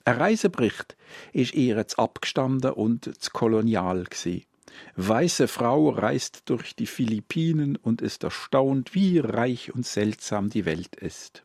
Ein 0.04 0.16
Reisebericht 0.18 0.96
ist 1.32 1.54
ihr 1.54 1.88
zu 1.88 1.98
abgestanden 1.98 2.72
und 2.72 3.20
zu 3.20 3.30
kolonial 3.32 4.04
gsi. 4.04 4.46
Weiße 4.94 5.48
Frau 5.48 5.88
reist 5.88 6.42
durch 6.44 6.76
die 6.76 6.86
Philippinen 6.86 7.76
und 7.76 8.02
ist 8.02 8.22
erstaunt, 8.22 8.94
wie 8.94 9.18
reich 9.18 9.74
und 9.74 9.86
seltsam 9.86 10.50
die 10.50 10.64
Welt 10.64 10.94
ist. 10.96 11.42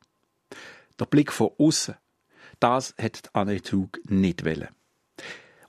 Der 1.00 1.06
Blick 1.06 1.32
von 1.32 1.50
außen, 1.58 1.96
das 2.62 2.94
hat 3.02 3.30
Annette 3.34 3.76
Hug 3.76 4.00
nicht 4.08 4.46
wollen. 4.46 4.70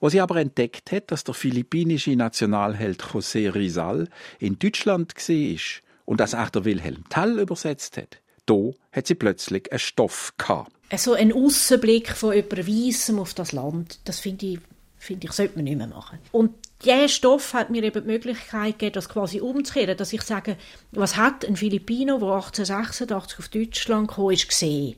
Wo 0.00 0.08
sie 0.08 0.20
aber 0.20 0.36
entdeckt 0.36 0.92
hat, 0.92 1.10
dass 1.10 1.24
der 1.24 1.34
philippinische 1.34 2.14
Nationalheld 2.16 3.02
José 3.02 3.54
Rizal 3.54 4.08
in 4.38 4.58
Deutschland 4.58 5.14
war 5.16 5.58
und 6.04 6.20
dass 6.20 6.34
auch 6.34 6.50
der 6.50 6.64
Wilhelm 6.64 7.04
Tell 7.08 7.38
übersetzt 7.38 7.96
hat, 7.96 8.20
da 8.46 8.72
hat 8.90 9.06
sie 9.06 9.14
plötzlich 9.14 9.70
einen 9.70 9.78
Stoff 9.78 10.34
gehabt. 10.36 10.72
So 10.96 11.14
ein 11.14 11.32
Aussenblick 11.32 12.10
von 12.10 12.34
jemandem 12.34 12.66
Weissem 12.66 13.18
auf 13.18 13.32
das 13.32 13.52
Land, 13.52 14.00
das 14.04 14.20
finde 14.20 14.46
ich, 14.46 14.58
finde 14.98 15.28
ich, 15.28 15.32
sollte 15.32 15.54
man 15.54 15.64
nicht 15.64 15.78
mehr 15.78 15.86
machen. 15.86 16.18
Und 16.32 16.52
dieser 16.84 17.08
Stoff 17.08 17.54
hat 17.54 17.70
mir 17.70 17.82
eben 17.84 18.02
die 18.02 18.10
Möglichkeit 18.10 18.80
gegeben, 18.80 18.94
das 18.94 19.08
quasi 19.08 19.40
umzukehren, 19.40 19.96
dass 19.96 20.12
ich 20.12 20.22
sage, 20.22 20.56
was 20.90 21.16
hat 21.16 21.44
ein 21.44 21.56
Filipino, 21.56 22.18
der 22.18 22.28
1886 22.28 23.38
auf 23.38 23.48
Deutschland 23.48 24.08
gekommen 24.08 24.34
ist, 24.34 24.48
gesehen? 24.48 24.96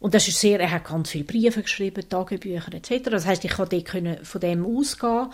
Und 0.00 0.14
das 0.14 0.28
ist 0.28 0.40
sehr, 0.40 0.60
er 0.60 0.70
hat 0.70 0.84
ganz 0.84 1.10
viele 1.10 1.24
Briefe 1.24 1.62
geschrieben, 1.62 2.08
Tagebücher 2.08 2.72
etc. 2.72 3.10
Das 3.10 3.26
heißt, 3.26 3.44
ich 3.44 3.52
konnte 3.52 3.82
dort 3.82 4.26
von 4.26 4.40
dem 4.40 4.64
ausgehen. 4.64 5.28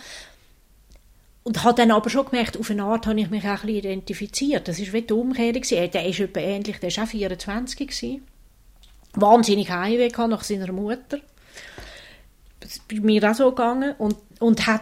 Und 1.43 1.63
habe 1.63 1.75
dann 1.75 1.91
aber 1.91 2.09
schon 2.09 2.25
gemerkt, 2.25 2.57
auf 2.57 2.71
eine 2.71 2.83
Art 2.83 3.05
habe 3.05 3.19
ich 3.19 3.29
mich 3.29 3.43
auch 3.43 3.49
ein 3.49 3.55
bisschen 3.57 3.75
identifiziert. 3.75 4.67
Das 4.67 4.79
war 4.79 4.93
wie 4.93 5.01
die 5.03 5.13
Umkehrung. 5.13 5.61
Der 5.61 6.05
ist 6.07 6.19
etwa 6.19 6.39
ähnlich, 6.39 6.79
der 6.79 6.89
war 6.97 7.03
auch 7.03 7.07
24. 7.07 7.77
Gewesen. 7.77 8.27
Wahnsinnig 9.13 9.69
Heimweh 9.69 10.09
nach 10.27 10.43
seiner 10.43 10.71
Mutter. 10.71 11.19
Das 12.59 12.71
ist 12.71 12.87
bei 12.87 12.99
mir 12.99 13.29
auch 13.29 13.35
so 13.35 13.51
gegangen. 13.51 13.93
Und, 13.99 14.17
und 14.39 14.65
hat 14.65 14.81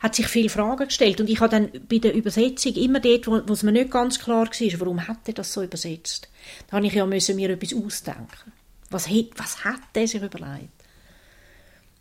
hat 0.00 0.14
sich 0.14 0.26
viele 0.28 0.48
Fragen 0.48 0.86
gestellt. 0.86 1.20
Und 1.20 1.28
ich 1.30 1.40
habe 1.40 1.50
dann 1.50 1.70
bei 1.88 1.98
der 1.98 2.14
Übersetzung 2.14 2.74
immer 2.74 3.00
dort, 3.00 3.26
wo, 3.26 3.40
wo 3.46 3.52
es 3.52 3.62
mir 3.62 3.72
nicht 3.72 3.90
ganz 3.90 4.18
klar 4.18 4.46
war, 4.46 4.80
warum 4.80 5.06
hat 5.06 5.18
er 5.28 5.34
das 5.34 5.52
so 5.52 5.62
übersetzt? 5.62 6.28
Da 6.68 6.78
habe 6.78 6.86
ich 6.86 6.94
ja 6.94 7.06
müssen 7.06 7.36
mir 7.36 7.50
etwas 7.50 7.74
ausdenken. 7.74 8.52
Was, 8.90 9.08
hat- 9.08 9.30
was 9.36 9.64
hat 9.64 9.80
er 9.94 10.08
sich 10.08 10.22
überlegt? 10.22 10.68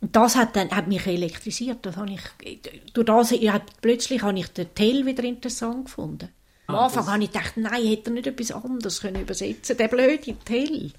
Und 0.01 0.15
das 0.15 0.37
hat, 0.37 0.55
dann, 0.55 0.71
hat 0.71 0.87
mich 0.87 1.05
elektrisiert. 1.05 1.79
Das 1.85 1.97
habe 1.97 2.11
ich, 2.11 2.61
durch 2.93 3.05
das 3.05 3.31
hab- 3.31 3.81
plötzlich 3.81 4.21
habe 4.21 4.39
ich 4.39 4.47
den 4.47 4.73
Tell 4.73 5.05
wieder 5.05 5.23
interessant 5.25 5.85
gefunden. 5.85 6.29
Am 6.67 6.75
Anfang 6.75 7.07
habe 7.07 7.23
ich 7.23 7.31
gedacht, 7.31 7.57
nein, 7.57 7.85
hätte 7.85 8.11
er 8.11 8.13
nicht 8.13 8.27
etwas 8.27 8.51
anderes 8.51 9.01
können 9.01 9.21
übersetzen 9.21 9.75
der 9.75 9.87
blöde 9.87 10.35
Tell. 10.45 10.91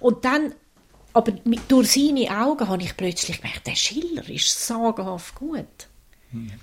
Und 0.00 0.24
dann, 0.24 0.54
aber 1.12 1.32
durch 1.68 1.92
seine 1.92 2.30
Augen 2.44 2.66
habe 2.68 2.82
ich 2.82 2.96
plötzlich 2.96 3.42
gemerkt, 3.42 3.66
der 3.66 3.74
Schiller 3.76 4.26
ist 4.30 4.66
sagenhaft 4.66 5.34
gut. 5.34 5.66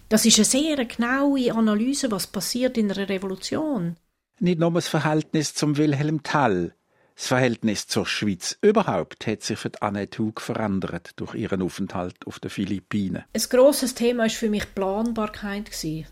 Das 0.09 0.26
ist 0.26 0.38
eine 0.38 0.45
sehr 0.45 0.86
genaue 0.86 1.53
Analyse, 1.53 2.11
was 2.11 2.28
passiert 2.28 2.78
in 2.78 2.91
einer 2.91 3.09
Revolution. 3.09 3.95
Nicht 4.39 4.59
nur 4.59 4.72
das 4.72 4.88
Verhältnis 4.88 5.53
zum 5.53 5.78
Wilhelm 5.78 6.24
Tell, 6.24 6.74
das 7.15 7.28
Verhältnis 7.28 7.88
zur 7.88 8.07
Schweiz 8.07 8.57
überhaupt 8.61 9.28
hat 9.28 9.43
sich 9.43 9.59
für 9.59 9.69
die 9.69 9.82
Annette 9.84 10.24
Hug 10.24 10.41
verändert 10.41 11.11
durch 11.17 11.36
ihren 11.36 11.61
Aufenthalt 11.61 12.15
auf 12.26 12.39
den 12.39 12.49
Philippinen. 12.49 13.24
Ein 13.32 13.41
grosses 13.49 13.93
Thema 13.93 14.24
war 14.24 14.30
für 14.32 14.49
mich 14.49 14.74
Planbarkeit. 14.74 15.69
In 15.84 16.05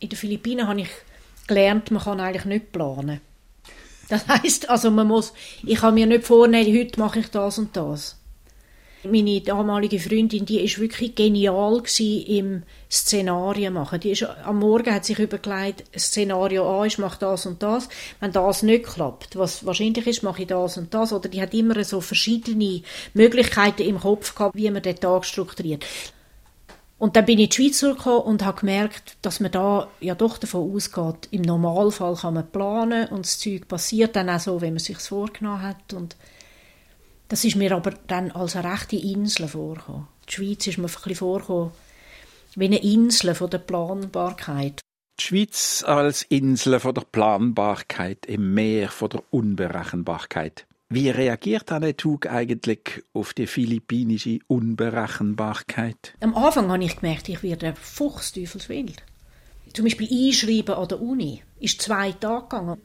den 0.00 0.16
Philippinen 0.16 0.68
habe 0.68 0.82
ich 0.82 0.90
gelernt, 1.48 1.90
man 1.90 2.02
kann 2.02 2.20
eigentlich 2.20 2.44
nicht 2.44 2.70
planen. 2.70 3.20
Das 4.08 4.28
heißt, 4.28 4.70
also 4.70 4.92
man 4.92 5.08
muss, 5.08 5.32
ich 5.64 5.78
kann 5.78 5.94
mir 5.94 6.06
nicht 6.06 6.24
vornehmen, 6.24 6.78
heute 6.78 7.00
mache 7.00 7.18
ich 7.18 7.30
das 7.30 7.58
und 7.58 7.76
das. 7.76 8.20
Meine 9.06 9.40
damalige 9.42 10.00
Freundin, 10.00 10.46
die 10.46 10.60
ist 10.60 10.78
wirklich 10.78 11.14
genial 11.14 11.82
im 12.26 12.62
Szenarien 12.90 13.74
machen. 13.74 14.00
Die 14.00 14.12
ist, 14.12 14.22
am 14.22 14.60
Morgen 14.60 14.94
hat 14.94 15.04
sich 15.04 15.18
überlegt, 15.18 15.84
Szenario 15.98 16.80
A 16.80 16.86
ist, 16.86 16.98
mach 16.98 17.16
das 17.16 17.44
und 17.44 17.62
das. 17.62 17.88
Wenn 18.20 18.32
das 18.32 18.62
nicht 18.62 18.86
klappt, 18.86 19.36
was 19.36 19.66
wahrscheinlich 19.66 20.06
ist, 20.06 20.22
mache 20.22 20.42
ich 20.42 20.48
das 20.48 20.78
und 20.78 20.94
das. 20.94 21.12
Oder 21.12 21.28
die 21.28 21.42
hat 21.42 21.52
immer 21.52 21.84
so 21.84 22.00
verschiedene 22.00 22.82
Möglichkeiten 23.12 23.82
im 23.82 24.00
Kopf 24.00 24.34
gehabt, 24.34 24.56
wie 24.56 24.70
man 24.70 24.82
den 24.82 24.96
Tag 24.96 25.26
strukturiert. 25.26 25.84
Und 26.96 27.16
dann 27.16 27.26
bin 27.26 27.38
ich 27.38 27.44
in 27.44 27.50
die 27.50 27.56
Schweiz 27.56 27.78
zurückgekommen 27.80 28.22
und 28.22 28.44
habe 28.44 28.60
gemerkt, 28.60 29.16
dass 29.20 29.40
man 29.40 29.50
da 29.50 29.88
ja 30.00 30.14
doch 30.14 30.38
davon 30.38 30.74
ausgeht, 30.74 31.28
im 31.32 31.42
Normalfall 31.42 32.14
kann 32.14 32.34
man 32.34 32.50
planen 32.50 33.08
und 33.08 33.26
das 33.26 33.38
Zeug 33.38 33.68
passiert 33.68 34.16
dann 34.16 34.30
auch 34.30 34.40
so, 34.40 34.62
wie 34.62 34.70
man 34.70 34.78
sich 34.78 34.98
vorgenommen 34.98 35.62
hat. 35.62 35.92
Und 35.92 36.16
das 37.28 37.44
ist 37.44 37.56
mir 37.56 37.72
aber 37.72 37.92
dann 38.06 38.30
als 38.30 38.56
eine 38.56 38.72
rechte 38.72 38.96
Insel 38.96 39.48
vorgekommen. 39.48 40.08
Die 40.28 40.32
Schweiz 40.32 40.66
ist 40.66 40.78
mir 40.78 40.84
ein 40.84 40.92
bisschen 40.92 41.14
vorgekommen 41.16 41.72
wie 42.56 42.66
eine 42.66 42.82
Insel 42.82 43.34
von 43.34 43.50
der 43.50 43.58
Planbarkeit. 43.58 44.80
Die 45.18 45.24
Schweiz 45.24 45.84
als 45.86 46.22
Insel 46.22 46.80
von 46.80 46.94
der 46.94 47.02
Planbarkeit 47.02 48.26
im 48.26 48.54
Meer 48.54 48.88
von 48.88 49.10
der 49.10 49.22
Unberechenbarkeit. 49.30 50.66
Wie 50.88 51.10
reagiert 51.10 51.72
Annette 51.72 52.04
Hug 52.04 52.26
eigentlich 52.26 53.02
auf 53.12 53.32
die 53.32 53.46
philippinische 53.46 54.38
Unberechenbarkeit? 54.46 56.14
Am 56.20 56.34
Anfang 56.34 56.70
habe 56.70 56.84
ich 56.84 56.96
gemerkt, 56.96 57.28
ich 57.28 57.42
werde 57.42 57.74
fuchsteufelswild. 57.74 59.02
Zum 59.72 59.84
Beispiel 59.84 60.08
einschreiben 60.08 60.74
an 60.74 60.88
der 60.88 61.00
Uni 61.00 61.42
ist 61.58 61.82
zwei 61.82 62.12
Tage 62.12 62.42
gegangen. 62.42 62.82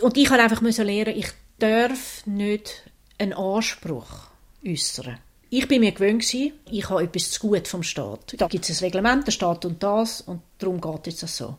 Und 0.00 0.16
ich 0.16 0.30
musste 0.30 0.42
einfach 0.42 0.62
lernen, 0.62 1.16
ich 1.16 1.28
darf 1.58 2.26
nicht 2.26 2.87
einen 3.18 3.32
Anspruch 3.32 4.28
äußern. 4.66 5.18
Ich 5.50 5.66
bin 5.66 5.80
mir 5.80 5.92
gewöhnt 5.92 6.32
ich 6.32 6.90
habe 6.90 7.02
etwas 7.02 7.30
zu 7.30 7.48
gut 7.48 7.68
vom 7.68 7.82
Staat. 7.82 8.34
Da 8.36 8.48
gibt 8.48 8.68
es 8.68 8.80
ein 8.80 8.84
Reglement, 8.84 9.26
der 9.26 9.32
Staat 9.32 9.64
und 9.64 9.82
das, 9.82 10.20
und 10.20 10.42
darum 10.58 10.80
geht 10.80 11.06
es 11.06 11.20
das 11.20 11.36
so. 11.36 11.56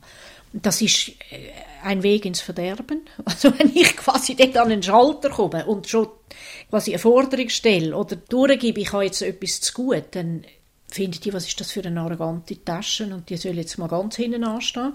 Das 0.54 0.82
ist 0.82 1.10
äh, 1.32 1.52
ein 1.84 2.04
Weg 2.04 2.26
ins 2.26 2.42
Verderben. 2.42 3.02
Also 3.26 3.52
wenn 3.58 3.76
ich 3.76 3.96
quasi 3.98 4.36
dort 4.36 4.58
an 4.58 4.72
einen 4.72 4.84
Schalter 4.84 5.30
komme 5.30 5.66
und 5.66 5.88
schon 5.88 6.08
quasi 6.70 6.92
eine 6.92 7.00
Forderung 7.00 7.50
stelle 7.50 7.96
oder 7.96 8.16
durchgebe, 8.16 8.82
ich 8.82 8.94
habe 8.94 9.06
jetzt 9.06 9.22
etwas 9.22 9.62
zu 9.62 9.74
gut, 9.74 10.06
dann 10.12 10.46
finden 10.88 11.20
die, 11.22 11.34
was 11.34 11.48
ist 11.48 11.60
das 11.60 11.72
für 11.72 11.84
eine 11.84 12.02
arrogante 12.02 12.64
Tasche 12.64 13.06
und 13.06 13.30
die 13.30 13.38
soll 13.38 13.58
jetzt 13.58 13.78
mal 13.78 13.88
ganz 13.88 14.16
hinten 14.16 14.44
anstehen. 14.44 14.94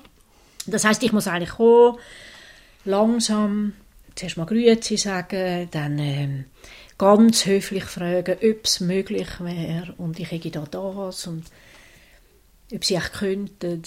Das 0.66 0.84
heißt, 0.84 1.02
ich 1.02 1.12
muss 1.12 1.26
eigentlich 1.26 1.50
kommen, 1.50 1.98
langsam, 2.84 3.74
zuerst 4.14 4.36
mal 4.36 4.46
Grüezi 4.46 4.96
sagen, 4.96 5.68
dann 5.70 5.98
ähm, 5.98 6.44
ganz 6.98 7.46
höflich 7.46 7.84
fragen, 7.84 8.36
ob 8.42 8.64
es 8.64 8.80
möglich 8.80 9.28
wäre 9.40 9.94
und 9.98 10.18
ich 10.18 10.30
hätte 10.30 10.50
da 10.50 10.64
das 10.64 11.26
und 11.26 11.44
ob 12.72 12.84
sie 12.84 12.94
echt 12.94 13.12
könnten. 13.12 13.82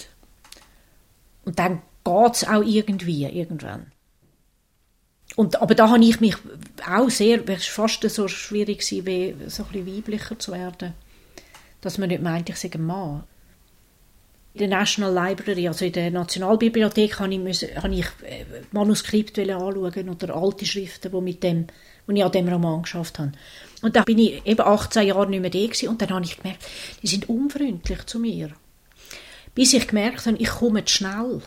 Und 1.44 1.58
dann 1.58 1.82
geht 2.04 2.34
es 2.34 2.46
auch 2.46 2.62
irgendwie, 2.62 3.24
irgendwann. 3.24 3.92
Und, 5.36 5.60
aber 5.62 5.74
da 5.74 5.90
habe 5.90 6.04
ich 6.04 6.20
mich 6.20 6.36
auch 6.86 7.10
sehr, 7.10 7.48
es 7.48 7.78
war 7.78 7.88
fast 7.88 8.08
so 8.10 8.28
schwierig, 8.28 8.80
gewesen, 8.80 9.06
wie 9.06 9.34
so 9.48 9.64
ein 9.64 9.68
bisschen 9.68 9.96
weiblicher 9.96 10.38
zu 10.38 10.52
werden, 10.52 10.94
dass 11.80 11.98
man 11.98 12.08
nicht 12.08 12.22
meint, 12.22 12.48
ich 12.48 12.74
ein 12.74 12.84
Mann. 12.84 13.24
In 14.58 14.70
der 14.70 14.78
National 14.80 15.14
Library, 15.14 15.68
also 15.68 15.84
in 15.84 15.92
der 15.92 16.10
Nationalbibliothek, 16.10 17.20
habe 17.20 17.32
ich, 17.32 17.38
müssen, 17.38 17.68
habe 17.80 17.94
ich 17.94 18.06
äh, 18.24 18.44
Manuskripte 18.72 19.42
anschauen 19.42 20.08
oder 20.08 20.34
alte 20.34 20.66
Schriften, 20.66 21.12
die 21.12 21.20
mit 21.20 21.44
dem, 21.44 21.68
wo 22.08 22.12
ich 22.12 22.24
an 22.24 22.32
dem 22.32 22.48
Roman 22.48 22.82
geschafft 22.82 23.20
habe. 23.20 23.30
Und 23.82 23.94
da 23.94 24.02
bin 24.02 24.18
ich 24.18 24.44
eben 24.44 24.60
18 24.60 25.06
Jahre 25.06 25.30
nicht 25.30 25.40
mehr 25.40 25.50
da 25.50 25.60
gewesen, 25.60 25.90
und 25.90 26.02
dann 26.02 26.10
habe 26.10 26.24
ich 26.24 26.38
gemerkt, 26.38 26.64
die 27.00 27.06
sind 27.06 27.28
unfreundlich 27.28 28.04
zu 28.06 28.18
mir. 28.18 28.50
Bis 29.54 29.74
ich 29.74 29.86
gemerkt 29.86 30.26
habe, 30.26 30.38
ich 30.38 30.48
komme 30.48 30.84
zu 30.84 30.94
schnell. 30.94 31.40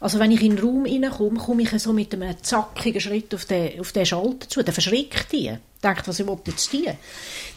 Also 0.00 0.18
wenn 0.18 0.32
ich 0.32 0.40
in 0.40 0.56
den 0.56 0.64
Raum 0.64 0.86
reinkomme, 0.86 1.38
komme 1.38 1.62
ich 1.62 1.70
so 1.82 1.92
mit 1.92 2.14
einem 2.14 2.42
zackigen 2.42 3.00
Schritt 3.02 3.34
auf 3.34 3.44
den, 3.44 3.78
auf 3.78 3.92
den 3.92 4.06
Schalter 4.06 4.48
zu. 4.48 4.62
Der 4.62 4.72
verschrickt 4.72 5.30
die. 5.32 5.52
Denkt, 5.84 6.08
was 6.08 6.18
ich 6.18 6.26
jetzt 6.46 6.72
die? 6.72 6.88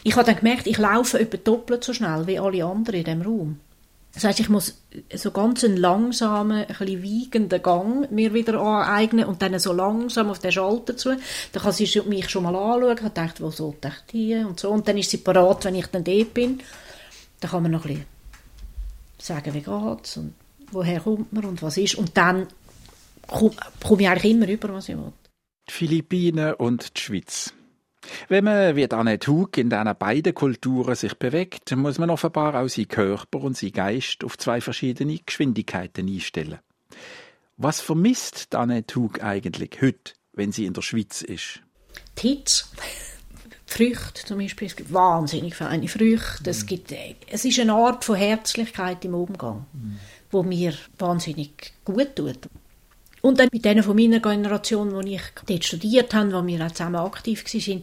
Ich 0.02 0.16
habe 0.16 0.26
dann 0.26 0.36
gemerkt, 0.36 0.66
ich 0.66 0.76
laufe 0.76 1.18
etwa 1.18 1.38
doppelt 1.38 1.82
so 1.82 1.94
schnell 1.94 2.26
wie 2.26 2.38
alle 2.38 2.62
anderen 2.62 2.98
in 3.00 3.04
dem 3.04 3.22
Raum. 3.22 3.60
Das 4.16 4.24
heißt, 4.24 4.40
ich 4.40 4.48
muss 4.48 4.82
so 5.14 5.30
ganz 5.30 5.62
einen 5.62 5.76
langsamen, 5.76 6.64
ein 6.64 6.66
bisschen 6.68 7.02
wiegenden 7.02 7.62
Gang 7.62 8.10
mir 8.10 8.32
wieder 8.32 8.58
aneignen 8.58 9.26
und 9.26 9.42
dann 9.42 9.58
so 9.58 9.74
langsam 9.74 10.30
auf 10.30 10.38
den 10.38 10.52
Schalter 10.52 10.96
zu. 10.96 11.18
Dann 11.52 11.62
kann 11.62 11.72
sie 11.72 12.00
mich 12.06 12.30
schon 12.30 12.44
mal 12.44 12.56
anschauen 12.56 12.98
und 12.98 13.16
denkt, 13.16 13.42
wo 13.42 13.50
sollte 13.50 13.88
ich 13.88 14.12
die 14.12 14.34
und 14.36 14.58
so. 14.58 14.70
Und 14.70 14.88
dann 14.88 14.96
ist 14.96 15.10
sie 15.10 15.18
parat, 15.18 15.66
wenn 15.66 15.74
ich 15.74 15.88
dann 15.88 16.02
dort 16.02 16.32
bin. 16.32 16.62
Dann 17.40 17.50
kann 17.50 17.62
man 17.62 17.72
noch 17.72 17.84
ein 17.84 17.88
bisschen 17.88 18.06
sagen, 19.18 19.52
wie 19.52 19.60
geht's 19.60 20.16
und 20.16 20.32
woher 20.72 21.00
kommt 21.00 21.34
man 21.34 21.44
und 21.44 21.60
was 21.60 21.76
ist. 21.76 21.96
Und 21.96 22.16
dann 22.16 22.46
komme 23.26 23.54
komm 23.84 24.00
ich 24.00 24.08
eigentlich 24.08 24.32
immer 24.32 24.48
über, 24.48 24.72
was 24.72 24.88
ich 24.88 24.96
will. 24.96 25.12
Die 25.68 25.72
Philippinen 25.72 26.54
und 26.54 26.96
die 26.96 27.02
Schweiz. 27.02 27.52
Wenn 28.28 28.44
man 28.44 28.76
wie 28.76 28.90
Annette 28.90 29.30
Hug 29.30 29.56
in 29.56 29.70
diesen 29.70 29.96
beiden 29.98 30.34
Kulturen 30.34 30.94
sich 30.94 31.14
bewegt, 31.14 31.74
muss 31.76 31.98
man 31.98 32.10
offenbar 32.10 32.54
auch 32.54 32.68
seinen 32.68 32.88
Körper 32.88 33.40
und 33.40 33.56
seinen 33.56 33.72
Geist 33.72 34.24
auf 34.24 34.38
zwei 34.38 34.60
verschiedene 34.60 35.18
Geschwindigkeiten 35.18 36.08
einstellen. 36.08 36.58
Was 37.56 37.80
vermisst 37.80 38.54
Annette 38.54 38.96
Hug 38.96 39.22
eigentlich 39.22 39.80
heute, 39.80 40.12
wenn 40.32 40.52
sie 40.52 40.66
in 40.66 40.74
der 40.74 40.82
Schweiz 40.82 41.22
ist? 41.22 41.62
Hits. 42.18 42.70
Früchte 43.66 44.24
zum 44.24 44.38
Beispiel, 44.38 44.68
es 44.68 44.76
gibt 44.76 44.92
wahnsinnig 44.92 45.54
feine 45.56 45.88
Früchte. 45.88 46.50
Es, 46.50 46.66
gibt, 46.66 46.94
es 47.28 47.44
ist 47.44 47.58
eine 47.58 47.74
Art 47.74 48.04
von 48.04 48.16
Herzlichkeit 48.16 49.04
im 49.04 49.14
Umgang, 49.14 49.66
wo 50.30 50.42
mir 50.42 50.72
wahnsinnig 50.98 51.72
gut 51.84 52.14
tut. 52.14 52.38
Und 53.26 53.40
dann 53.40 53.48
mit 53.50 53.64
denen 53.64 53.82
von 53.82 53.96
meiner 53.96 54.20
Generation, 54.20 54.94
wo 54.94 55.00
ich 55.00 55.20
dort 55.48 55.64
studiert 55.64 56.14
habe, 56.14 56.32
wo 56.32 56.46
wir 56.46 56.64
auch 56.64 56.70
zusammen 56.70 56.94
aktiv 56.94 57.42
waren, 57.44 57.82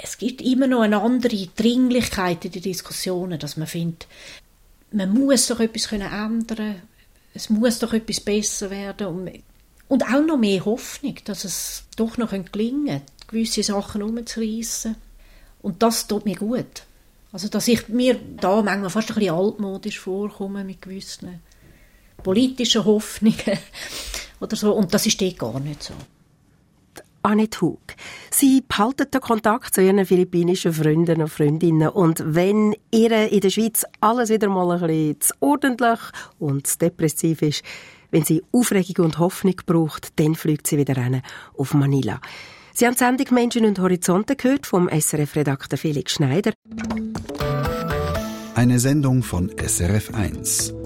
es 0.00 0.16
gibt 0.16 0.40
immer 0.42 0.68
noch 0.68 0.82
eine 0.82 1.00
andere 1.00 1.48
Dringlichkeit 1.56 2.44
in 2.44 2.52
den 2.52 2.62
Diskussionen, 2.62 3.40
dass 3.40 3.56
man 3.56 3.66
findet, 3.66 4.06
man 4.92 5.12
muss 5.12 5.48
doch 5.48 5.58
etwas 5.58 5.88
können 5.88 6.12
ändern 6.12 6.82
es 7.34 7.50
muss 7.50 7.80
doch 7.80 7.94
etwas 7.94 8.20
besser 8.20 8.70
werden 8.70 9.08
und, 9.08 9.30
und 9.88 10.04
auch 10.04 10.24
noch 10.24 10.38
mehr 10.38 10.64
Hoffnung, 10.64 11.16
dass 11.24 11.42
es 11.42 11.82
doch 11.96 12.16
noch 12.16 12.30
gelingen 12.30 12.86
könnte, 12.86 13.26
gewisse 13.26 13.64
Sachen 13.64 14.04
umzureißen. 14.04 14.94
Und 15.62 15.82
das 15.82 16.06
tut 16.06 16.26
mir 16.26 16.36
gut. 16.36 16.84
Also, 17.32 17.48
dass 17.48 17.66
ich 17.66 17.88
mir 17.88 18.20
da 18.40 18.62
manchmal 18.62 18.90
fast 18.90 19.10
ein 19.10 19.16
bisschen 19.16 19.34
altmodisch 19.34 19.98
vorkomme 19.98 20.62
mit 20.62 20.80
gewissen 20.80 21.40
politischen 22.22 22.84
Hoffnungen 22.84 23.58
oder 24.40 24.56
so. 24.56 24.72
Und 24.72 24.92
das 24.92 25.06
ist 25.06 25.20
dort 25.20 25.38
gar 25.38 25.60
nicht 25.60 25.82
so. 25.82 25.94
Annette 27.26 27.60
Hug. 27.60 27.80
Sie 28.30 28.62
behalten 28.66 29.10
den 29.12 29.20
Kontakt 29.20 29.74
zu 29.74 29.82
ihren 29.82 30.06
philippinischen 30.06 30.72
Freunden 30.72 31.22
und 31.22 31.28
Freundinnen. 31.28 31.88
Und 31.88 32.22
wenn 32.24 32.76
ihr 32.92 33.32
in 33.32 33.40
der 33.40 33.50
Schweiz 33.50 33.84
alles 34.00 34.30
wieder 34.30 34.48
mal 34.48 34.70
ein 34.70 34.80
bisschen 34.86 35.20
zu 35.20 35.34
ordentlich 35.40 35.98
und 36.38 36.68
zu 36.68 36.78
depressiv 36.78 37.42
ist, 37.42 37.64
wenn 38.12 38.24
sie 38.24 38.44
Aufregung 38.52 39.06
und 39.06 39.18
Hoffnung 39.18 39.56
braucht, 39.66 40.20
dann 40.20 40.36
fliegt 40.36 40.68
sie 40.68 40.78
wieder 40.78 40.96
rein 40.96 41.22
auf 41.56 41.74
Manila. 41.74 42.20
Sie 42.72 42.86
haben 42.86 42.94
die 42.94 42.98
Sendung 42.98 43.34
Menschen 43.34 43.64
und 43.64 43.78
Horizonte 43.80 44.36
gehört 44.36 44.66
vom 44.66 44.88
SRF-Redakteur 44.88 45.78
Felix 45.78 46.12
Schneider. 46.12 46.52
Eine 48.54 48.78
Sendung 48.78 49.22
von 49.22 49.50
SRF1. 49.50 50.85